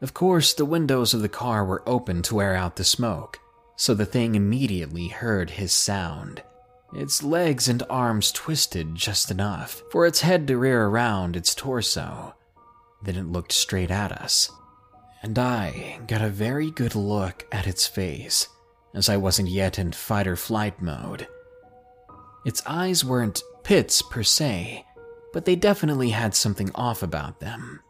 Of 0.00 0.14
course, 0.14 0.54
the 0.54 0.64
windows 0.64 1.14
of 1.14 1.20
the 1.20 1.28
car 1.28 1.64
were 1.64 1.86
open 1.86 2.22
to 2.22 2.40
air 2.40 2.54
out 2.54 2.76
the 2.76 2.84
smoke, 2.84 3.38
so 3.76 3.94
the 3.94 4.06
thing 4.06 4.34
immediately 4.34 5.08
heard 5.08 5.50
his 5.50 5.72
sound. 5.72 6.42
Its 6.94 7.22
legs 7.22 7.68
and 7.68 7.82
arms 7.90 8.30
twisted 8.30 8.94
just 8.94 9.30
enough 9.30 9.82
for 9.90 10.06
its 10.06 10.20
head 10.20 10.46
to 10.46 10.56
rear 10.56 10.86
around 10.86 11.36
its 11.36 11.54
torso. 11.54 12.34
Then 13.02 13.16
it 13.16 13.26
looked 13.26 13.52
straight 13.52 13.90
at 13.90 14.12
us 14.12 14.50
and 15.24 15.38
I 15.38 16.00
got 16.06 16.20
a 16.20 16.28
very 16.28 16.70
good 16.70 16.94
look 16.94 17.46
at 17.50 17.66
its 17.66 17.86
face, 17.86 18.46
as 18.92 19.08
I 19.08 19.16
wasn't 19.16 19.48
yet 19.48 19.78
in 19.78 19.92
fight 19.92 20.26
or 20.26 20.36
flight 20.36 20.82
mode. 20.82 21.26
Its 22.44 22.62
eyes 22.66 23.06
weren't 23.06 23.42
pits 23.62 24.02
per 24.02 24.22
se, 24.22 24.84
but 25.32 25.46
they 25.46 25.56
definitely 25.56 26.10
had 26.10 26.34
something 26.34 26.70
off 26.74 27.02
about 27.02 27.40
them. 27.40 27.80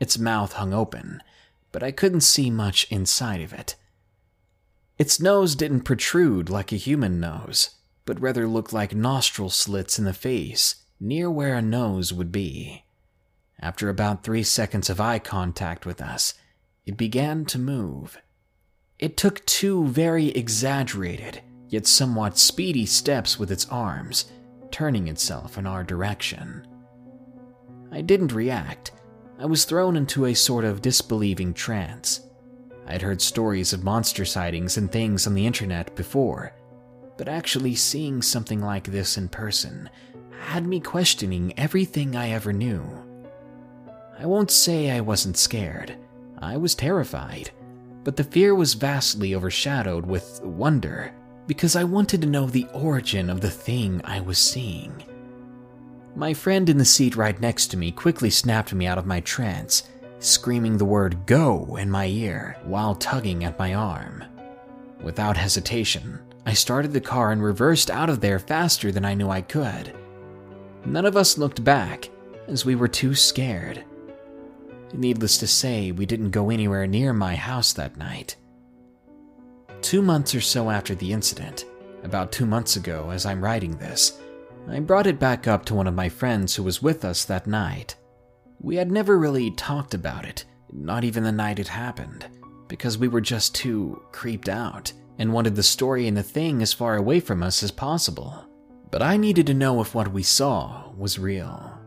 Its 0.00 0.18
mouth 0.18 0.52
hung 0.52 0.74
open, 0.74 1.22
but 1.72 1.82
I 1.82 1.92
couldn't 1.92 2.20
see 2.20 2.50
much 2.50 2.86
inside 2.92 3.40
of 3.40 3.54
it. 3.54 3.76
Its 4.98 5.18
nose 5.18 5.54
didn't 5.54 5.84
protrude 5.84 6.50
like 6.50 6.72
a 6.72 6.76
human 6.76 7.20
nose, 7.20 7.70
but 8.04 8.20
rather 8.20 8.46
looked 8.46 8.72
like 8.72 8.94
nostril 8.94 9.50
slits 9.50 9.98
in 9.98 10.04
the 10.04 10.12
face, 10.12 10.76
near 10.98 11.30
where 11.30 11.54
a 11.54 11.62
nose 11.62 12.12
would 12.12 12.32
be. 12.32 12.84
After 13.60 13.88
about 13.88 14.24
three 14.24 14.42
seconds 14.42 14.88
of 14.88 15.00
eye 15.00 15.18
contact 15.18 15.84
with 15.84 16.00
us, 16.00 16.34
it 16.86 16.96
began 16.96 17.44
to 17.46 17.58
move. 17.58 18.18
It 18.98 19.16
took 19.16 19.44
two 19.46 19.86
very 19.86 20.28
exaggerated, 20.28 21.40
yet 21.68 21.86
somewhat 21.86 22.38
speedy 22.38 22.86
steps 22.86 23.38
with 23.38 23.50
its 23.50 23.66
arms, 23.68 24.30
turning 24.70 25.08
itself 25.08 25.56
in 25.58 25.66
our 25.66 25.84
direction. 25.84 26.66
I 27.92 28.00
didn't 28.00 28.32
react. 28.32 28.92
I 29.38 29.46
was 29.46 29.64
thrown 29.64 29.96
into 29.96 30.26
a 30.26 30.34
sort 30.34 30.64
of 30.64 30.82
disbelieving 30.82 31.54
trance. 31.54 32.20
I'd 32.86 33.02
heard 33.02 33.22
stories 33.22 33.72
of 33.72 33.84
monster 33.84 34.24
sightings 34.24 34.76
and 34.76 34.90
things 34.90 35.26
on 35.26 35.34
the 35.34 35.46
internet 35.46 35.94
before, 35.96 36.52
but 37.20 37.28
actually 37.28 37.74
seeing 37.74 38.22
something 38.22 38.62
like 38.62 38.84
this 38.84 39.18
in 39.18 39.28
person 39.28 39.90
had 40.38 40.66
me 40.66 40.80
questioning 40.80 41.52
everything 41.58 42.16
I 42.16 42.30
ever 42.30 42.50
knew. 42.50 42.82
I 44.18 44.24
won't 44.24 44.50
say 44.50 44.90
I 44.90 45.02
wasn't 45.02 45.36
scared, 45.36 45.98
I 46.38 46.56
was 46.56 46.74
terrified, 46.74 47.50
but 48.04 48.16
the 48.16 48.24
fear 48.24 48.54
was 48.54 48.72
vastly 48.72 49.34
overshadowed 49.34 50.06
with 50.06 50.40
wonder 50.42 51.12
because 51.46 51.76
I 51.76 51.84
wanted 51.84 52.22
to 52.22 52.26
know 52.26 52.46
the 52.46 52.66
origin 52.72 53.28
of 53.28 53.42
the 53.42 53.50
thing 53.50 54.00
I 54.02 54.20
was 54.20 54.38
seeing. 54.38 55.04
My 56.16 56.32
friend 56.32 56.70
in 56.70 56.78
the 56.78 56.86
seat 56.86 57.16
right 57.16 57.38
next 57.38 57.66
to 57.66 57.76
me 57.76 57.92
quickly 57.92 58.30
snapped 58.30 58.72
me 58.72 58.86
out 58.86 58.96
of 58.96 59.04
my 59.04 59.20
trance, 59.20 59.82
screaming 60.20 60.78
the 60.78 60.86
word 60.86 61.26
go 61.26 61.76
in 61.76 61.90
my 61.90 62.06
ear 62.06 62.56
while 62.64 62.94
tugging 62.94 63.44
at 63.44 63.58
my 63.58 63.74
arm. 63.74 64.24
Without 65.02 65.36
hesitation, 65.36 66.18
I 66.50 66.54
started 66.54 66.92
the 66.92 67.00
car 67.00 67.30
and 67.30 67.40
reversed 67.40 67.92
out 67.92 68.10
of 68.10 68.20
there 68.20 68.40
faster 68.40 68.90
than 68.90 69.04
I 69.04 69.14
knew 69.14 69.30
I 69.30 69.40
could. 69.40 69.94
None 70.84 71.06
of 71.06 71.16
us 71.16 71.38
looked 71.38 71.62
back, 71.62 72.10
as 72.48 72.64
we 72.64 72.74
were 72.74 72.88
too 72.88 73.14
scared. 73.14 73.84
Needless 74.92 75.38
to 75.38 75.46
say, 75.46 75.92
we 75.92 76.06
didn't 76.06 76.32
go 76.32 76.50
anywhere 76.50 76.88
near 76.88 77.12
my 77.12 77.36
house 77.36 77.72
that 77.74 77.96
night. 77.96 78.34
Two 79.80 80.02
months 80.02 80.34
or 80.34 80.40
so 80.40 80.70
after 80.70 80.96
the 80.96 81.12
incident, 81.12 81.66
about 82.02 82.32
two 82.32 82.46
months 82.46 82.74
ago 82.74 83.10
as 83.10 83.24
I'm 83.24 83.44
writing 83.44 83.76
this, 83.76 84.20
I 84.68 84.80
brought 84.80 85.06
it 85.06 85.20
back 85.20 85.46
up 85.46 85.64
to 85.66 85.76
one 85.76 85.86
of 85.86 85.94
my 85.94 86.08
friends 86.08 86.56
who 86.56 86.64
was 86.64 86.82
with 86.82 87.04
us 87.04 87.24
that 87.26 87.46
night. 87.46 87.94
We 88.60 88.74
had 88.74 88.90
never 88.90 89.20
really 89.20 89.52
talked 89.52 89.94
about 89.94 90.24
it, 90.24 90.44
not 90.72 91.04
even 91.04 91.22
the 91.22 91.30
night 91.30 91.60
it 91.60 91.68
happened, 91.68 92.26
because 92.66 92.98
we 92.98 93.06
were 93.06 93.20
just 93.20 93.54
too 93.54 94.02
creeped 94.10 94.48
out 94.48 94.92
and 95.20 95.34
wanted 95.34 95.54
the 95.54 95.62
story 95.62 96.08
and 96.08 96.16
the 96.16 96.22
thing 96.22 96.62
as 96.62 96.72
far 96.72 96.96
away 96.96 97.20
from 97.20 97.42
us 97.42 97.62
as 97.62 97.70
possible. 97.70 98.46
But 98.90 99.02
I 99.02 99.18
needed 99.18 99.46
to 99.48 99.54
know 99.54 99.82
if 99.82 99.94
what 99.94 100.14
we 100.14 100.22
saw 100.22 100.90
was 100.96 101.18
real. 101.18 101.78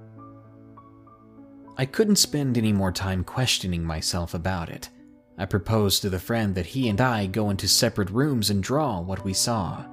I 1.76 1.88
couldn't 1.88 2.18
spend 2.18 2.60
any 2.60 2.72
more 2.72 2.92
time 2.92 3.24
questioning 3.24 3.84
myself 3.84 4.36
about 4.36 4.70
it. 4.70 4.90
I 5.36 5.46
proposed 5.46 6.04
to 6.04 6.12
the 6.12 6.20
friend 6.20 6.54
that 6.54 6.68
he 6.68 6.88
and 6.88 7.02
I 7.02 7.26
go 7.26 7.50
into 7.50 7.68
separate 7.68 8.12
rooms 8.12 8.52
and 8.52 8.62
draw 8.62 9.00
what 9.00 9.26
we 9.26 9.34
saw. 9.34 9.84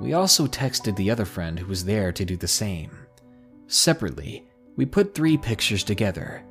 We 0.00 0.14
also 0.14 0.46
texted 0.46 0.96
the 0.96 1.10
other 1.10 1.26
friend 1.26 1.58
who 1.58 1.66
was 1.66 1.84
there 1.84 2.12
to 2.12 2.24
do 2.24 2.38
the 2.38 2.48
same. 2.48 2.96
Separately, 3.66 4.48
we 4.74 4.86
put 4.86 5.14
three 5.14 5.36
pictures 5.36 5.84
together, 5.84 6.42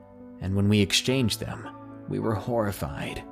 and 0.41 0.55
when 0.55 0.69
we 0.69 0.79
exchanged 0.79 1.39
them, 1.39 1.67
we 2.07 2.19
were 2.19 2.35
horrified. 2.35 3.23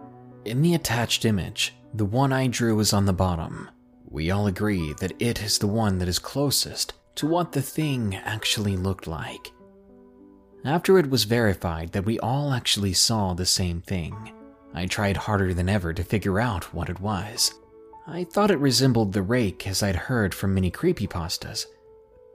In 0.45 0.63
the 0.63 0.73
attached 0.73 1.25
image, 1.25 1.75
the 1.93 2.05
one 2.05 2.31
I 2.31 2.47
drew 2.47 2.79
is 2.79 2.93
on 2.93 3.05
the 3.05 3.13
bottom. 3.13 3.69
We 4.09 4.31
all 4.31 4.47
agree 4.47 4.93
that 4.99 5.13
it 5.19 5.41
is 5.41 5.57
the 5.57 5.67
one 5.67 5.97
that 5.99 6.07
is 6.07 6.19
closest 6.19 6.93
to 7.15 7.27
what 7.27 7.51
the 7.51 7.61
thing 7.61 8.15
actually 8.15 8.77
looked 8.77 9.07
like. 9.07 9.51
After 10.65 10.99
it 10.99 11.09
was 11.09 11.23
verified 11.23 11.91
that 11.93 12.05
we 12.05 12.19
all 12.19 12.53
actually 12.53 12.93
saw 12.93 13.33
the 13.33 13.45
same 13.45 13.81
thing, 13.81 14.33
I 14.73 14.85
tried 14.85 15.17
harder 15.17 15.53
than 15.53 15.69
ever 15.69 15.93
to 15.93 16.03
figure 16.03 16.39
out 16.39 16.73
what 16.73 16.89
it 16.89 16.99
was. 16.99 17.53
I 18.05 18.23
thought 18.23 18.51
it 18.51 18.59
resembled 18.59 19.13
the 19.13 19.21
rake 19.21 19.67
as 19.67 19.81
I'd 19.83 19.95
heard 19.95 20.33
from 20.33 20.53
many 20.53 20.71
creepypastas, 20.71 21.65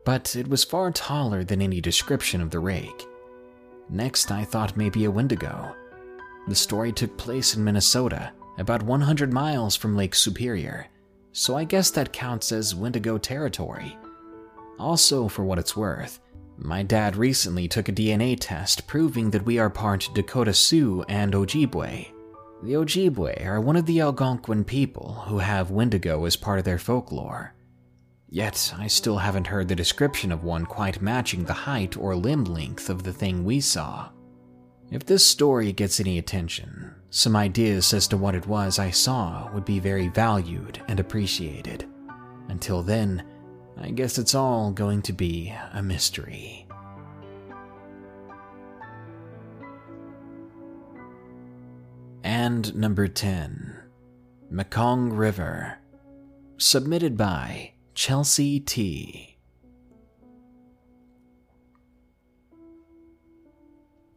but 0.04 0.36
it 0.36 0.48
was 0.48 0.64
far 0.64 0.90
taller 0.90 1.44
than 1.44 1.62
any 1.62 1.80
description 1.80 2.40
of 2.40 2.50
the 2.50 2.58
rake. 2.58 3.06
Next, 3.88 4.30
I 4.30 4.44
thought 4.44 4.76
maybe 4.76 5.04
a 5.04 5.10
wendigo. 5.10 5.74
The 6.48 6.54
story 6.54 6.92
took 6.92 7.16
place 7.16 7.56
in 7.56 7.64
Minnesota, 7.64 8.32
about 8.58 8.82
100 8.82 9.32
miles 9.32 9.76
from 9.76 9.96
Lake 9.96 10.14
Superior, 10.14 10.86
so 11.32 11.56
I 11.56 11.64
guess 11.64 11.90
that 11.90 12.12
counts 12.12 12.52
as 12.52 12.74
wendigo 12.74 13.18
territory. 13.18 13.98
Also, 14.78 15.28
for 15.28 15.44
what 15.44 15.58
it's 15.58 15.76
worth, 15.76 16.20
my 16.56 16.82
dad 16.82 17.16
recently 17.16 17.66
took 17.66 17.88
a 17.88 17.92
DNA 17.92 18.36
test 18.38 18.86
proving 18.86 19.30
that 19.30 19.44
we 19.44 19.58
are 19.58 19.70
part 19.70 20.08
Dakota 20.14 20.54
Sioux 20.54 21.04
and 21.08 21.32
Ojibwe. 21.32 22.12
The 22.62 22.72
Ojibwe 22.72 23.44
are 23.44 23.60
one 23.60 23.76
of 23.76 23.86
the 23.86 24.00
Algonquin 24.00 24.64
people 24.64 25.24
who 25.26 25.38
have 25.38 25.70
Wendigo 25.70 26.24
as 26.24 26.36
part 26.36 26.58
of 26.60 26.64
their 26.64 26.78
folklore. 26.78 27.54
Yet, 28.30 28.72
I 28.78 28.86
still 28.86 29.18
haven't 29.18 29.48
heard 29.48 29.68
the 29.68 29.76
description 29.76 30.32
of 30.32 30.44
one 30.44 30.64
quite 30.64 31.02
matching 31.02 31.44
the 31.44 31.52
height 31.52 31.96
or 31.96 32.16
limb 32.16 32.44
length 32.44 32.88
of 32.88 33.02
the 33.02 33.12
thing 33.12 33.44
we 33.44 33.60
saw. 33.60 34.08
If 34.90 35.04
this 35.04 35.26
story 35.26 35.72
gets 35.72 36.00
any 36.00 36.18
attention, 36.18 36.93
some 37.14 37.36
ideas 37.36 37.94
as 37.94 38.08
to 38.08 38.16
what 38.16 38.34
it 38.34 38.44
was 38.48 38.80
I 38.80 38.90
saw 38.90 39.48
would 39.52 39.64
be 39.64 39.78
very 39.78 40.08
valued 40.08 40.82
and 40.88 40.98
appreciated. 40.98 41.88
Until 42.48 42.82
then, 42.82 43.24
I 43.80 43.90
guess 43.90 44.18
it's 44.18 44.34
all 44.34 44.72
going 44.72 45.00
to 45.02 45.12
be 45.12 45.54
a 45.72 45.80
mystery. 45.80 46.66
And 52.24 52.74
number 52.74 53.06
10 53.06 53.76
Mekong 54.50 55.12
River. 55.12 55.78
Submitted 56.56 57.16
by 57.16 57.74
Chelsea 57.94 58.58
T. 58.58 59.36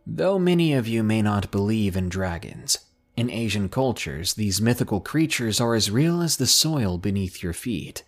Though 0.08 0.39
many 0.39 0.74
of 0.74 0.88
you 0.88 1.04
may 1.04 1.22
not 1.22 1.52
believe 1.52 1.95
in 1.95 2.10
dragons, 2.10 2.80
in 3.18 3.32
Asian 3.32 3.68
cultures, 3.68 4.36
these 4.36 4.61
mythical 4.61 5.01
creatures 5.01 5.59
are 5.59 5.74
as 5.74 5.89
real 5.89 6.22
as 6.22 6.38
the 6.38 6.45
soil 6.45 6.99
beneath 6.99 7.41
your 7.41 7.51
feet. 7.51 8.03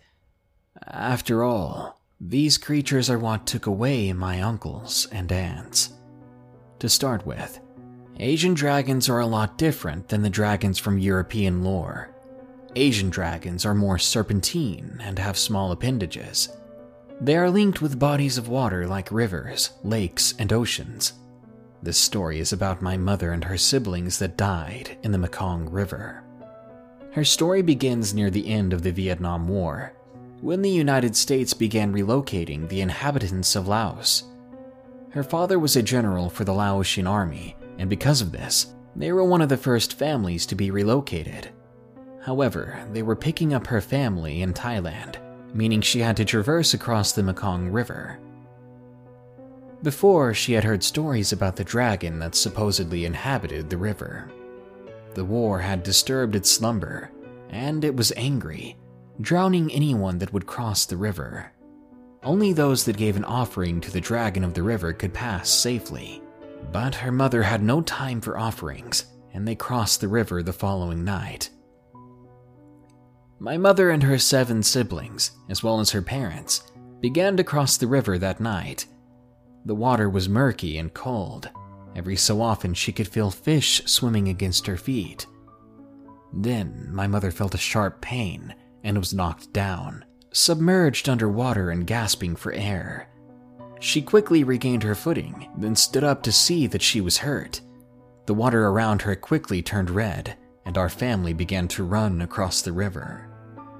After 0.86 1.42
all, 1.42 2.00
these 2.20 2.56
creatures 2.56 3.10
are 3.10 3.18
what 3.18 3.44
took 3.44 3.66
away 3.66 4.12
my 4.12 4.40
uncles 4.40 5.08
and 5.10 5.30
aunts. 5.32 5.90
To 6.78 6.88
start 6.88 7.26
with, 7.26 7.58
Asian 8.20 8.54
dragons 8.54 9.08
are 9.08 9.18
a 9.18 9.26
lot 9.26 9.58
different 9.58 10.08
than 10.08 10.22
the 10.22 10.30
dragons 10.30 10.78
from 10.78 10.98
European 10.98 11.64
lore. 11.64 12.10
Asian 12.76 13.10
dragons 13.10 13.66
are 13.66 13.74
more 13.74 13.98
serpentine 13.98 15.00
and 15.02 15.18
have 15.18 15.36
small 15.36 15.72
appendages. 15.72 16.50
They 17.20 17.36
are 17.36 17.50
linked 17.50 17.82
with 17.82 17.98
bodies 17.98 18.38
of 18.38 18.48
water 18.48 18.86
like 18.86 19.10
rivers, 19.10 19.70
lakes, 19.82 20.34
and 20.38 20.52
oceans. 20.52 21.14
This 21.82 21.96
story 21.96 22.40
is 22.40 22.52
about 22.52 22.82
my 22.82 22.96
mother 22.96 23.32
and 23.32 23.42
her 23.44 23.56
siblings 23.56 24.18
that 24.18 24.36
died 24.36 24.98
in 25.02 25.12
the 25.12 25.18
Mekong 25.18 25.70
River. 25.70 26.22
Her 27.12 27.24
story 27.24 27.62
begins 27.62 28.12
near 28.12 28.30
the 28.30 28.48
end 28.48 28.72
of 28.72 28.82
the 28.82 28.92
Vietnam 28.92 29.48
War 29.48 29.94
when 30.42 30.62
the 30.62 30.70
United 30.70 31.16
States 31.16 31.54
began 31.54 31.92
relocating 31.92 32.68
the 32.68 32.80
inhabitants 32.80 33.56
of 33.56 33.66
Laos. 33.66 34.24
Her 35.10 35.22
father 35.22 35.58
was 35.58 35.76
a 35.76 35.82
general 35.82 36.30
for 36.30 36.44
the 36.44 36.52
Laotian 36.52 37.06
army, 37.06 37.56
and 37.78 37.90
because 37.90 38.20
of 38.20 38.32
this, 38.32 38.74
they 38.94 39.12
were 39.12 39.24
one 39.24 39.40
of 39.40 39.48
the 39.48 39.56
first 39.56 39.98
families 39.98 40.46
to 40.46 40.54
be 40.54 40.70
relocated. 40.70 41.48
However, 42.22 42.78
they 42.92 43.02
were 43.02 43.16
picking 43.16 43.54
up 43.54 43.66
her 43.66 43.80
family 43.80 44.42
in 44.42 44.52
Thailand, 44.52 45.16
meaning 45.54 45.80
she 45.80 46.00
had 46.00 46.16
to 46.18 46.24
traverse 46.24 46.74
across 46.74 47.12
the 47.12 47.22
Mekong 47.22 47.70
River. 47.70 48.18
Before, 49.82 50.34
she 50.34 50.52
had 50.52 50.64
heard 50.64 50.82
stories 50.82 51.32
about 51.32 51.56
the 51.56 51.64
dragon 51.64 52.18
that 52.18 52.34
supposedly 52.34 53.04
inhabited 53.04 53.70
the 53.70 53.78
river. 53.78 54.30
The 55.14 55.24
war 55.24 55.58
had 55.58 55.82
disturbed 55.82 56.36
its 56.36 56.50
slumber, 56.50 57.10
and 57.48 57.84
it 57.84 57.96
was 57.96 58.12
angry 58.16 58.76
drowning 59.20 59.70
anyone 59.70 60.18
that 60.18 60.32
would 60.32 60.46
cross 60.46 60.86
the 60.86 60.96
river. 60.96 61.52
Only 62.22 62.52
those 62.52 62.84
that 62.84 62.96
gave 62.96 63.16
an 63.16 63.24
offering 63.24 63.80
to 63.82 63.90
the 63.90 64.00
dragon 64.00 64.44
of 64.44 64.54
the 64.54 64.62
river 64.62 64.92
could 64.92 65.14
pass 65.14 65.48
safely. 65.48 66.22
But 66.72 66.94
her 66.94 67.12
mother 67.12 67.42
had 67.42 67.62
no 67.62 67.80
time 67.82 68.20
for 68.20 68.38
offerings, 68.38 69.06
and 69.32 69.46
they 69.46 69.54
crossed 69.54 70.00
the 70.00 70.08
river 70.08 70.42
the 70.42 70.52
following 70.52 71.04
night. 71.04 71.50
My 73.38 73.56
mother 73.56 73.90
and 73.90 74.02
her 74.02 74.18
seven 74.18 74.62
siblings, 74.62 75.32
as 75.48 75.62
well 75.62 75.80
as 75.80 75.90
her 75.90 76.02
parents, 76.02 76.70
began 77.00 77.36
to 77.38 77.44
cross 77.44 77.76
the 77.78 77.86
river 77.86 78.18
that 78.18 78.40
night. 78.40 78.86
The 79.64 79.74
water 79.74 80.08
was 80.08 80.28
murky 80.28 80.78
and 80.78 80.92
cold. 80.92 81.50
Every 81.94 82.16
so 82.16 82.40
often, 82.40 82.74
she 82.74 82.92
could 82.92 83.08
feel 83.08 83.30
fish 83.30 83.82
swimming 83.84 84.28
against 84.28 84.66
her 84.66 84.76
feet. 84.76 85.26
Then, 86.32 86.88
my 86.92 87.06
mother 87.06 87.30
felt 87.30 87.54
a 87.54 87.58
sharp 87.58 88.00
pain 88.00 88.54
and 88.84 88.96
was 88.96 89.12
knocked 89.12 89.52
down, 89.52 90.04
submerged 90.32 91.08
underwater 91.08 91.70
and 91.70 91.86
gasping 91.86 92.36
for 92.36 92.52
air. 92.52 93.08
She 93.80 94.02
quickly 94.02 94.44
regained 94.44 94.82
her 94.82 94.94
footing, 94.94 95.48
then 95.56 95.74
stood 95.74 96.04
up 96.04 96.22
to 96.22 96.32
see 96.32 96.66
that 96.68 96.82
she 96.82 97.00
was 97.00 97.18
hurt. 97.18 97.60
The 98.26 98.34
water 98.34 98.66
around 98.66 99.02
her 99.02 99.16
quickly 99.16 99.62
turned 99.62 99.90
red, 99.90 100.36
and 100.64 100.78
our 100.78 100.88
family 100.88 101.32
began 101.32 101.66
to 101.68 101.84
run 101.84 102.20
across 102.22 102.62
the 102.62 102.72
river. 102.72 103.26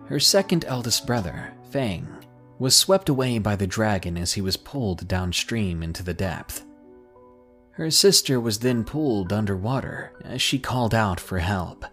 Her 0.07 0.18
second 0.18 0.64
eldest 0.64 1.07
brother, 1.07 1.55
Fang, 1.70 2.09
was 2.61 2.77
swept 2.77 3.09
away 3.09 3.39
by 3.39 3.57
the 3.57 3.67
dragon 3.67 4.19
as 4.19 4.35
he 4.35 4.43
was 4.43 4.59
pulled 4.59 5.09
downstream 5.09 5.83
into 5.83 6.03
the 6.03 6.13
depth. 6.15 6.65
Her 7.73 7.91
sister 7.91 8.39
was 8.39 8.59
then 8.59 8.85
pulled 8.85 9.33
underwater 9.33 10.13
as 10.23 10.43
she 10.43 10.59
called 10.59 10.95
out 10.95 11.19
for 11.19 11.39
help. 11.39 11.87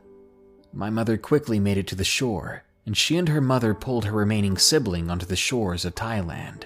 My 0.73 0.89
mother 0.89 1.17
quickly 1.17 1.57
made 1.57 1.77
it 1.77 1.87
to 1.87 1.95
the 1.95 2.03
shore, 2.03 2.63
and 2.85 2.97
she 2.97 3.15
and 3.15 3.29
her 3.29 3.39
mother 3.39 3.73
pulled 3.73 4.03
her 4.03 4.11
remaining 4.11 4.57
sibling 4.57 5.09
onto 5.09 5.25
the 5.25 5.37
shores 5.37 5.85
of 5.85 5.95
Thailand. 5.95 6.65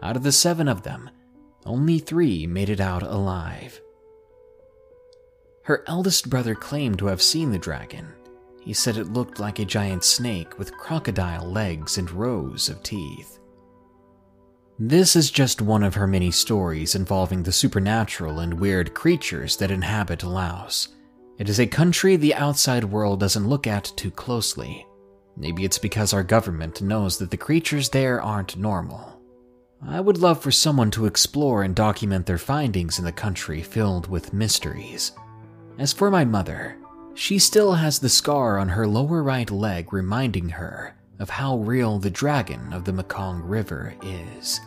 Out 0.00 0.16
of 0.16 0.22
the 0.22 0.30
seven 0.30 0.68
of 0.68 0.84
them, 0.84 1.10
only 1.66 1.98
three 1.98 2.46
made 2.46 2.70
it 2.70 2.80
out 2.80 3.02
alive. 3.02 3.80
Her 5.64 5.82
eldest 5.88 6.30
brother 6.30 6.54
claimed 6.54 7.00
to 7.00 7.06
have 7.06 7.20
seen 7.20 7.50
the 7.50 7.58
dragon. 7.58 8.12
He 8.64 8.72
said 8.72 8.96
it 8.96 9.12
looked 9.12 9.38
like 9.38 9.58
a 9.58 9.64
giant 9.64 10.04
snake 10.04 10.58
with 10.58 10.76
crocodile 10.76 11.44
legs 11.44 11.98
and 11.98 12.10
rows 12.10 12.70
of 12.70 12.82
teeth. 12.82 13.38
This 14.78 15.14
is 15.14 15.30
just 15.30 15.60
one 15.60 15.82
of 15.82 15.94
her 15.94 16.06
many 16.06 16.30
stories 16.30 16.94
involving 16.94 17.42
the 17.42 17.52
supernatural 17.52 18.40
and 18.40 18.54
weird 18.54 18.94
creatures 18.94 19.56
that 19.58 19.70
inhabit 19.70 20.24
Laos. 20.24 20.88
It 21.38 21.48
is 21.48 21.60
a 21.60 21.66
country 21.66 22.16
the 22.16 22.34
outside 22.34 22.84
world 22.84 23.20
doesn't 23.20 23.48
look 23.48 23.66
at 23.66 23.92
too 23.96 24.10
closely. 24.10 24.86
Maybe 25.36 25.64
it's 25.64 25.78
because 25.78 26.12
our 26.12 26.22
government 26.22 26.80
knows 26.80 27.18
that 27.18 27.30
the 27.30 27.36
creatures 27.36 27.90
there 27.90 28.22
aren't 28.22 28.56
normal. 28.56 29.20
I 29.86 30.00
would 30.00 30.18
love 30.18 30.40
for 30.40 30.50
someone 30.50 30.90
to 30.92 31.06
explore 31.06 31.64
and 31.64 31.74
document 31.74 32.24
their 32.24 32.38
findings 32.38 32.98
in 32.98 33.04
the 33.04 33.12
country 33.12 33.60
filled 33.62 34.08
with 34.08 34.32
mysteries. 34.32 35.12
As 35.78 35.92
for 35.92 36.10
my 36.10 36.24
mother, 36.24 36.78
she 37.14 37.38
still 37.38 37.74
has 37.74 38.00
the 38.00 38.08
scar 38.08 38.58
on 38.58 38.68
her 38.70 38.86
lower 38.86 39.22
right 39.22 39.50
leg 39.50 39.92
reminding 39.92 40.50
her 40.50 40.94
of 41.18 41.30
how 41.30 41.58
real 41.58 41.98
the 41.98 42.10
dragon 42.10 42.72
of 42.72 42.84
the 42.84 42.92
Mekong 42.92 43.40
River 43.42 43.94
is. 44.02 44.60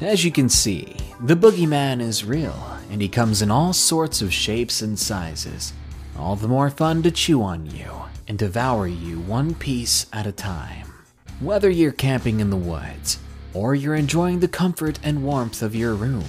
As 0.00 0.24
you 0.24 0.32
can 0.32 0.48
see, 0.48 0.96
the 1.20 1.36
boogeyman 1.36 2.00
is 2.00 2.24
real, 2.24 2.76
and 2.90 3.00
he 3.00 3.08
comes 3.08 3.40
in 3.40 3.52
all 3.52 3.72
sorts 3.72 4.20
of 4.20 4.32
shapes 4.32 4.82
and 4.82 4.98
sizes, 4.98 5.72
all 6.18 6.34
the 6.34 6.48
more 6.48 6.70
fun 6.70 7.02
to 7.04 7.10
chew 7.10 7.42
on 7.42 7.66
you 7.66 7.88
and 8.26 8.38
devour 8.38 8.88
you 8.88 9.20
one 9.20 9.54
piece 9.54 10.06
at 10.12 10.26
a 10.26 10.32
time. 10.32 10.92
Whether 11.38 11.70
you're 11.70 11.92
camping 11.92 12.40
in 12.40 12.50
the 12.50 12.56
woods, 12.56 13.18
or 13.54 13.74
you're 13.74 13.94
enjoying 13.94 14.40
the 14.40 14.48
comfort 14.48 14.98
and 15.02 15.24
warmth 15.24 15.62
of 15.62 15.74
your 15.74 15.94
room, 15.94 16.24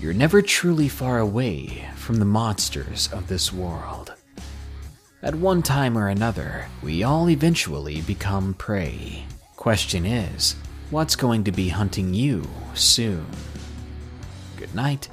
you're 0.00 0.14
never 0.14 0.42
truly 0.42 0.88
far 0.88 1.18
away 1.18 1.86
from 1.96 2.16
the 2.16 2.24
monsters 2.24 3.12
of 3.12 3.28
this 3.28 3.52
world. 3.52 4.14
At 5.22 5.34
one 5.34 5.62
time 5.62 5.96
or 5.96 6.08
another, 6.08 6.68
we 6.82 7.02
all 7.02 7.30
eventually 7.30 8.02
become 8.02 8.52
prey. 8.54 9.24
Question 9.56 10.04
is, 10.04 10.56
what's 10.90 11.16
going 11.16 11.44
to 11.44 11.52
be 11.52 11.68
hunting 11.68 12.12
you 12.14 12.46
soon? 12.74 13.26
Good 14.56 14.74
night. 14.74 15.08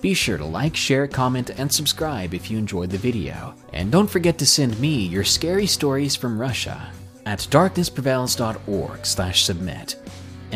Be 0.00 0.14
sure 0.14 0.38
to 0.38 0.44
like, 0.44 0.76
share, 0.76 1.06
comment, 1.06 1.50
and 1.50 1.72
subscribe 1.72 2.34
if 2.34 2.50
you 2.50 2.58
enjoyed 2.58 2.90
the 2.90 2.98
video. 2.98 3.54
And 3.72 3.92
don't 3.92 4.10
forget 4.10 4.38
to 4.38 4.46
send 4.46 4.80
me 4.80 5.06
your 5.06 5.24
scary 5.24 5.66
stories 5.66 6.16
from 6.16 6.40
Russia 6.40 6.90
at 7.24 7.46
darknessprevails.org/submit 7.50 9.96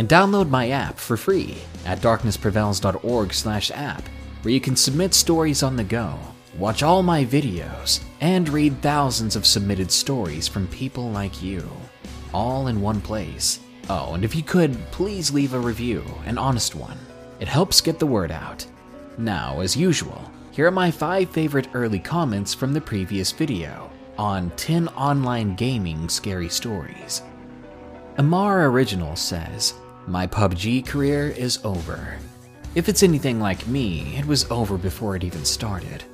and 0.00 0.08
download 0.08 0.48
my 0.48 0.70
app 0.70 0.98
for 0.98 1.14
free 1.14 1.58
at 1.84 2.00
darknessprevails.org/app 2.00 4.08
where 4.40 4.54
you 4.54 4.60
can 4.60 4.74
submit 4.74 5.12
stories 5.12 5.62
on 5.62 5.76
the 5.76 5.84
go, 5.84 6.18
watch 6.56 6.82
all 6.82 7.02
my 7.02 7.22
videos, 7.22 8.00
and 8.22 8.48
read 8.48 8.80
thousands 8.80 9.36
of 9.36 9.44
submitted 9.44 9.92
stories 9.92 10.48
from 10.48 10.66
people 10.68 11.10
like 11.10 11.42
you, 11.42 11.68
all 12.32 12.68
in 12.68 12.80
one 12.80 13.02
place. 13.02 13.60
Oh, 13.90 14.14
and 14.14 14.24
if 14.24 14.34
you 14.34 14.42
could, 14.42 14.74
please 14.90 15.34
leave 15.34 15.52
a 15.52 15.60
review, 15.60 16.02
an 16.24 16.38
honest 16.38 16.74
one. 16.74 16.96
It 17.38 17.48
helps 17.48 17.82
get 17.82 17.98
the 17.98 18.06
word 18.06 18.30
out. 18.30 18.64
Now, 19.18 19.60
as 19.60 19.76
usual, 19.76 20.30
here 20.50 20.66
are 20.66 20.70
my 20.70 20.90
5 20.90 21.28
favorite 21.28 21.68
early 21.74 21.98
comments 21.98 22.54
from 22.54 22.72
the 22.72 22.80
previous 22.80 23.32
video 23.32 23.90
on 24.16 24.48
10 24.56 24.88
online 24.88 25.56
gaming 25.56 26.08
scary 26.08 26.48
stories. 26.48 27.20
Amar 28.16 28.64
Original 28.64 29.14
says, 29.14 29.74
My 30.06 30.26
PUBG 30.26 30.86
career 30.86 31.28
is 31.28 31.58
over. 31.64 32.18
If 32.74 32.88
it's 32.88 33.02
anything 33.02 33.40
like 33.40 33.66
me, 33.66 34.16
it 34.16 34.24
was 34.24 34.50
over 34.50 34.78
before 34.78 35.16
it 35.16 35.24
even 35.24 35.44
started. 35.44 36.04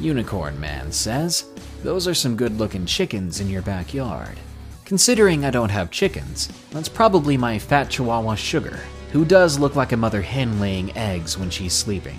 Unicorn 0.00 0.58
Man 0.60 0.90
says, 0.92 1.46
Those 1.82 2.08
are 2.08 2.14
some 2.14 2.36
good 2.36 2.58
looking 2.58 2.84
chickens 2.84 3.40
in 3.40 3.48
your 3.48 3.62
backyard. 3.62 4.38
Considering 4.84 5.44
I 5.44 5.50
don't 5.50 5.70
have 5.70 5.90
chickens, 5.90 6.48
that's 6.70 6.88
probably 6.88 7.36
my 7.36 7.58
fat 7.58 7.90
chihuahua 7.90 8.34
Sugar, 8.34 8.78
who 9.12 9.24
does 9.24 9.58
look 9.58 9.74
like 9.74 9.92
a 9.92 9.96
mother 9.96 10.22
hen 10.22 10.60
laying 10.60 10.96
eggs 10.96 11.38
when 11.38 11.50
she's 11.50 11.72
sleeping. 11.72 12.18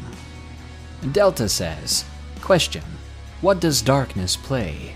Delta 1.11 1.47
says, 1.49 2.03
Question 2.41 2.83
What 3.41 3.59
does 3.59 3.81
Darkness 3.81 4.35
play? 4.35 4.95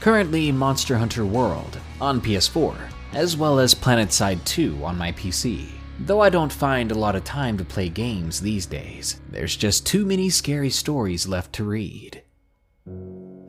Currently, 0.00 0.52
Monster 0.52 0.98
Hunter 0.98 1.24
World 1.24 1.78
on 2.00 2.20
PS4, 2.20 2.91
as 3.14 3.36
well 3.36 3.58
as 3.58 3.74
PlanetSide 3.74 4.44
2 4.44 4.84
on 4.84 4.96
my 4.96 5.12
PC. 5.12 5.68
Though 6.00 6.20
I 6.20 6.30
don't 6.30 6.52
find 6.52 6.90
a 6.90 6.96
lot 6.96 7.14
of 7.14 7.24
time 7.24 7.56
to 7.58 7.64
play 7.64 7.88
games 7.88 8.40
these 8.40 8.66
days, 8.66 9.20
there's 9.30 9.56
just 9.56 9.86
too 9.86 10.04
many 10.04 10.30
scary 10.30 10.70
stories 10.70 11.28
left 11.28 11.52
to 11.54 11.64
read. 11.64 12.22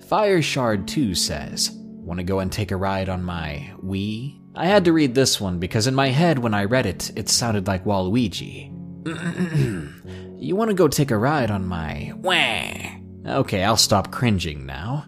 Fire 0.08 0.42
Shard 0.42 0.88
2 0.88 1.16
says, 1.16 1.72
Want 1.74 2.20
to 2.20 2.24
go 2.24 2.40
and 2.40 2.52
take 2.52 2.72
a 2.72 2.78
ride 2.78 3.10
on 3.10 3.24
my 3.24 3.72
Wii? 3.84 4.40
I 4.56 4.68
had 4.68 4.86
to 4.86 4.94
read 4.94 5.16
this 5.16 5.42
one 5.42 5.58
because 5.58 5.88
in 5.88 5.96
my 5.96 6.10
head 6.10 6.38
when 6.38 6.54
I 6.54 6.66
read 6.66 6.86
it, 6.86 7.12
it 7.16 7.30
sounded 7.30 7.66
like 7.66 7.86
Waluigi. 7.86 8.70
you 10.40 10.56
want 10.56 10.70
to 10.70 10.76
go 10.76 10.88
take 10.88 11.12
a 11.12 11.18
ride 11.18 11.50
on 11.50 11.66
my 11.66 12.14
Wah? 12.18 13.40
Okay, 13.40 13.64
I'll 13.64 13.78
stop 13.78 14.12
cringing 14.12 14.66
now. 14.66 15.06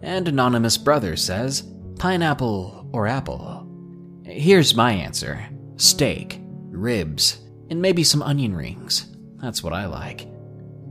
And 0.00 0.28
Anonymous 0.28 0.78
Brother 0.78 1.16
says, 1.16 1.64
Pineapple 1.98 2.81
or 2.92 3.06
apple? 3.06 3.68
Here's 4.24 4.74
my 4.74 4.92
answer 4.92 5.48
steak, 5.76 6.40
ribs, 6.70 7.40
and 7.70 7.80
maybe 7.80 8.04
some 8.04 8.22
onion 8.22 8.54
rings. 8.54 9.16
That's 9.36 9.62
what 9.62 9.72
I 9.72 9.86
like. 9.86 10.28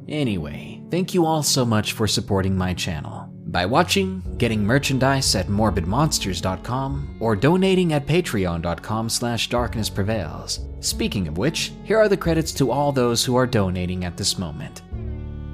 Anyway, 0.07 0.83
thank 0.91 1.13
you 1.13 1.25
all 1.25 1.43
so 1.43 1.63
much 1.63 1.93
for 1.93 2.07
supporting 2.07 2.57
my 2.57 2.73
channel 2.73 3.31
by 3.51 3.65
watching, 3.65 4.23
getting 4.37 4.63
merchandise 4.63 5.35
at 5.35 5.47
morbidmonsters.com, 5.47 7.17
or 7.19 7.35
donating 7.35 7.93
at 7.93 8.05
patreon.com 8.05 9.09
slash 9.09 9.49
darknessprevails. 9.49 10.83
Speaking 10.83 11.27
of 11.27 11.37
which, 11.37 11.73
here 11.83 11.97
are 11.97 12.09
the 12.09 12.17
credits 12.17 12.53
to 12.53 12.71
all 12.71 12.91
those 12.91 13.25
who 13.25 13.35
are 13.35 13.47
donating 13.47 14.05
at 14.05 14.17
this 14.17 14.37
moment. 14.37 14.81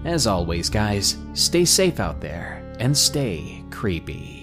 As 0.05 0.27
always, 0.27 0.69
guys, 0.69 1.17
stay 1.33 1.65
safe 1.65 1.99
out 1.99 2.21
there 2.21 2.63
and 2.79 2.95
stay 2.95 3.63
creepy. 3.71 4.36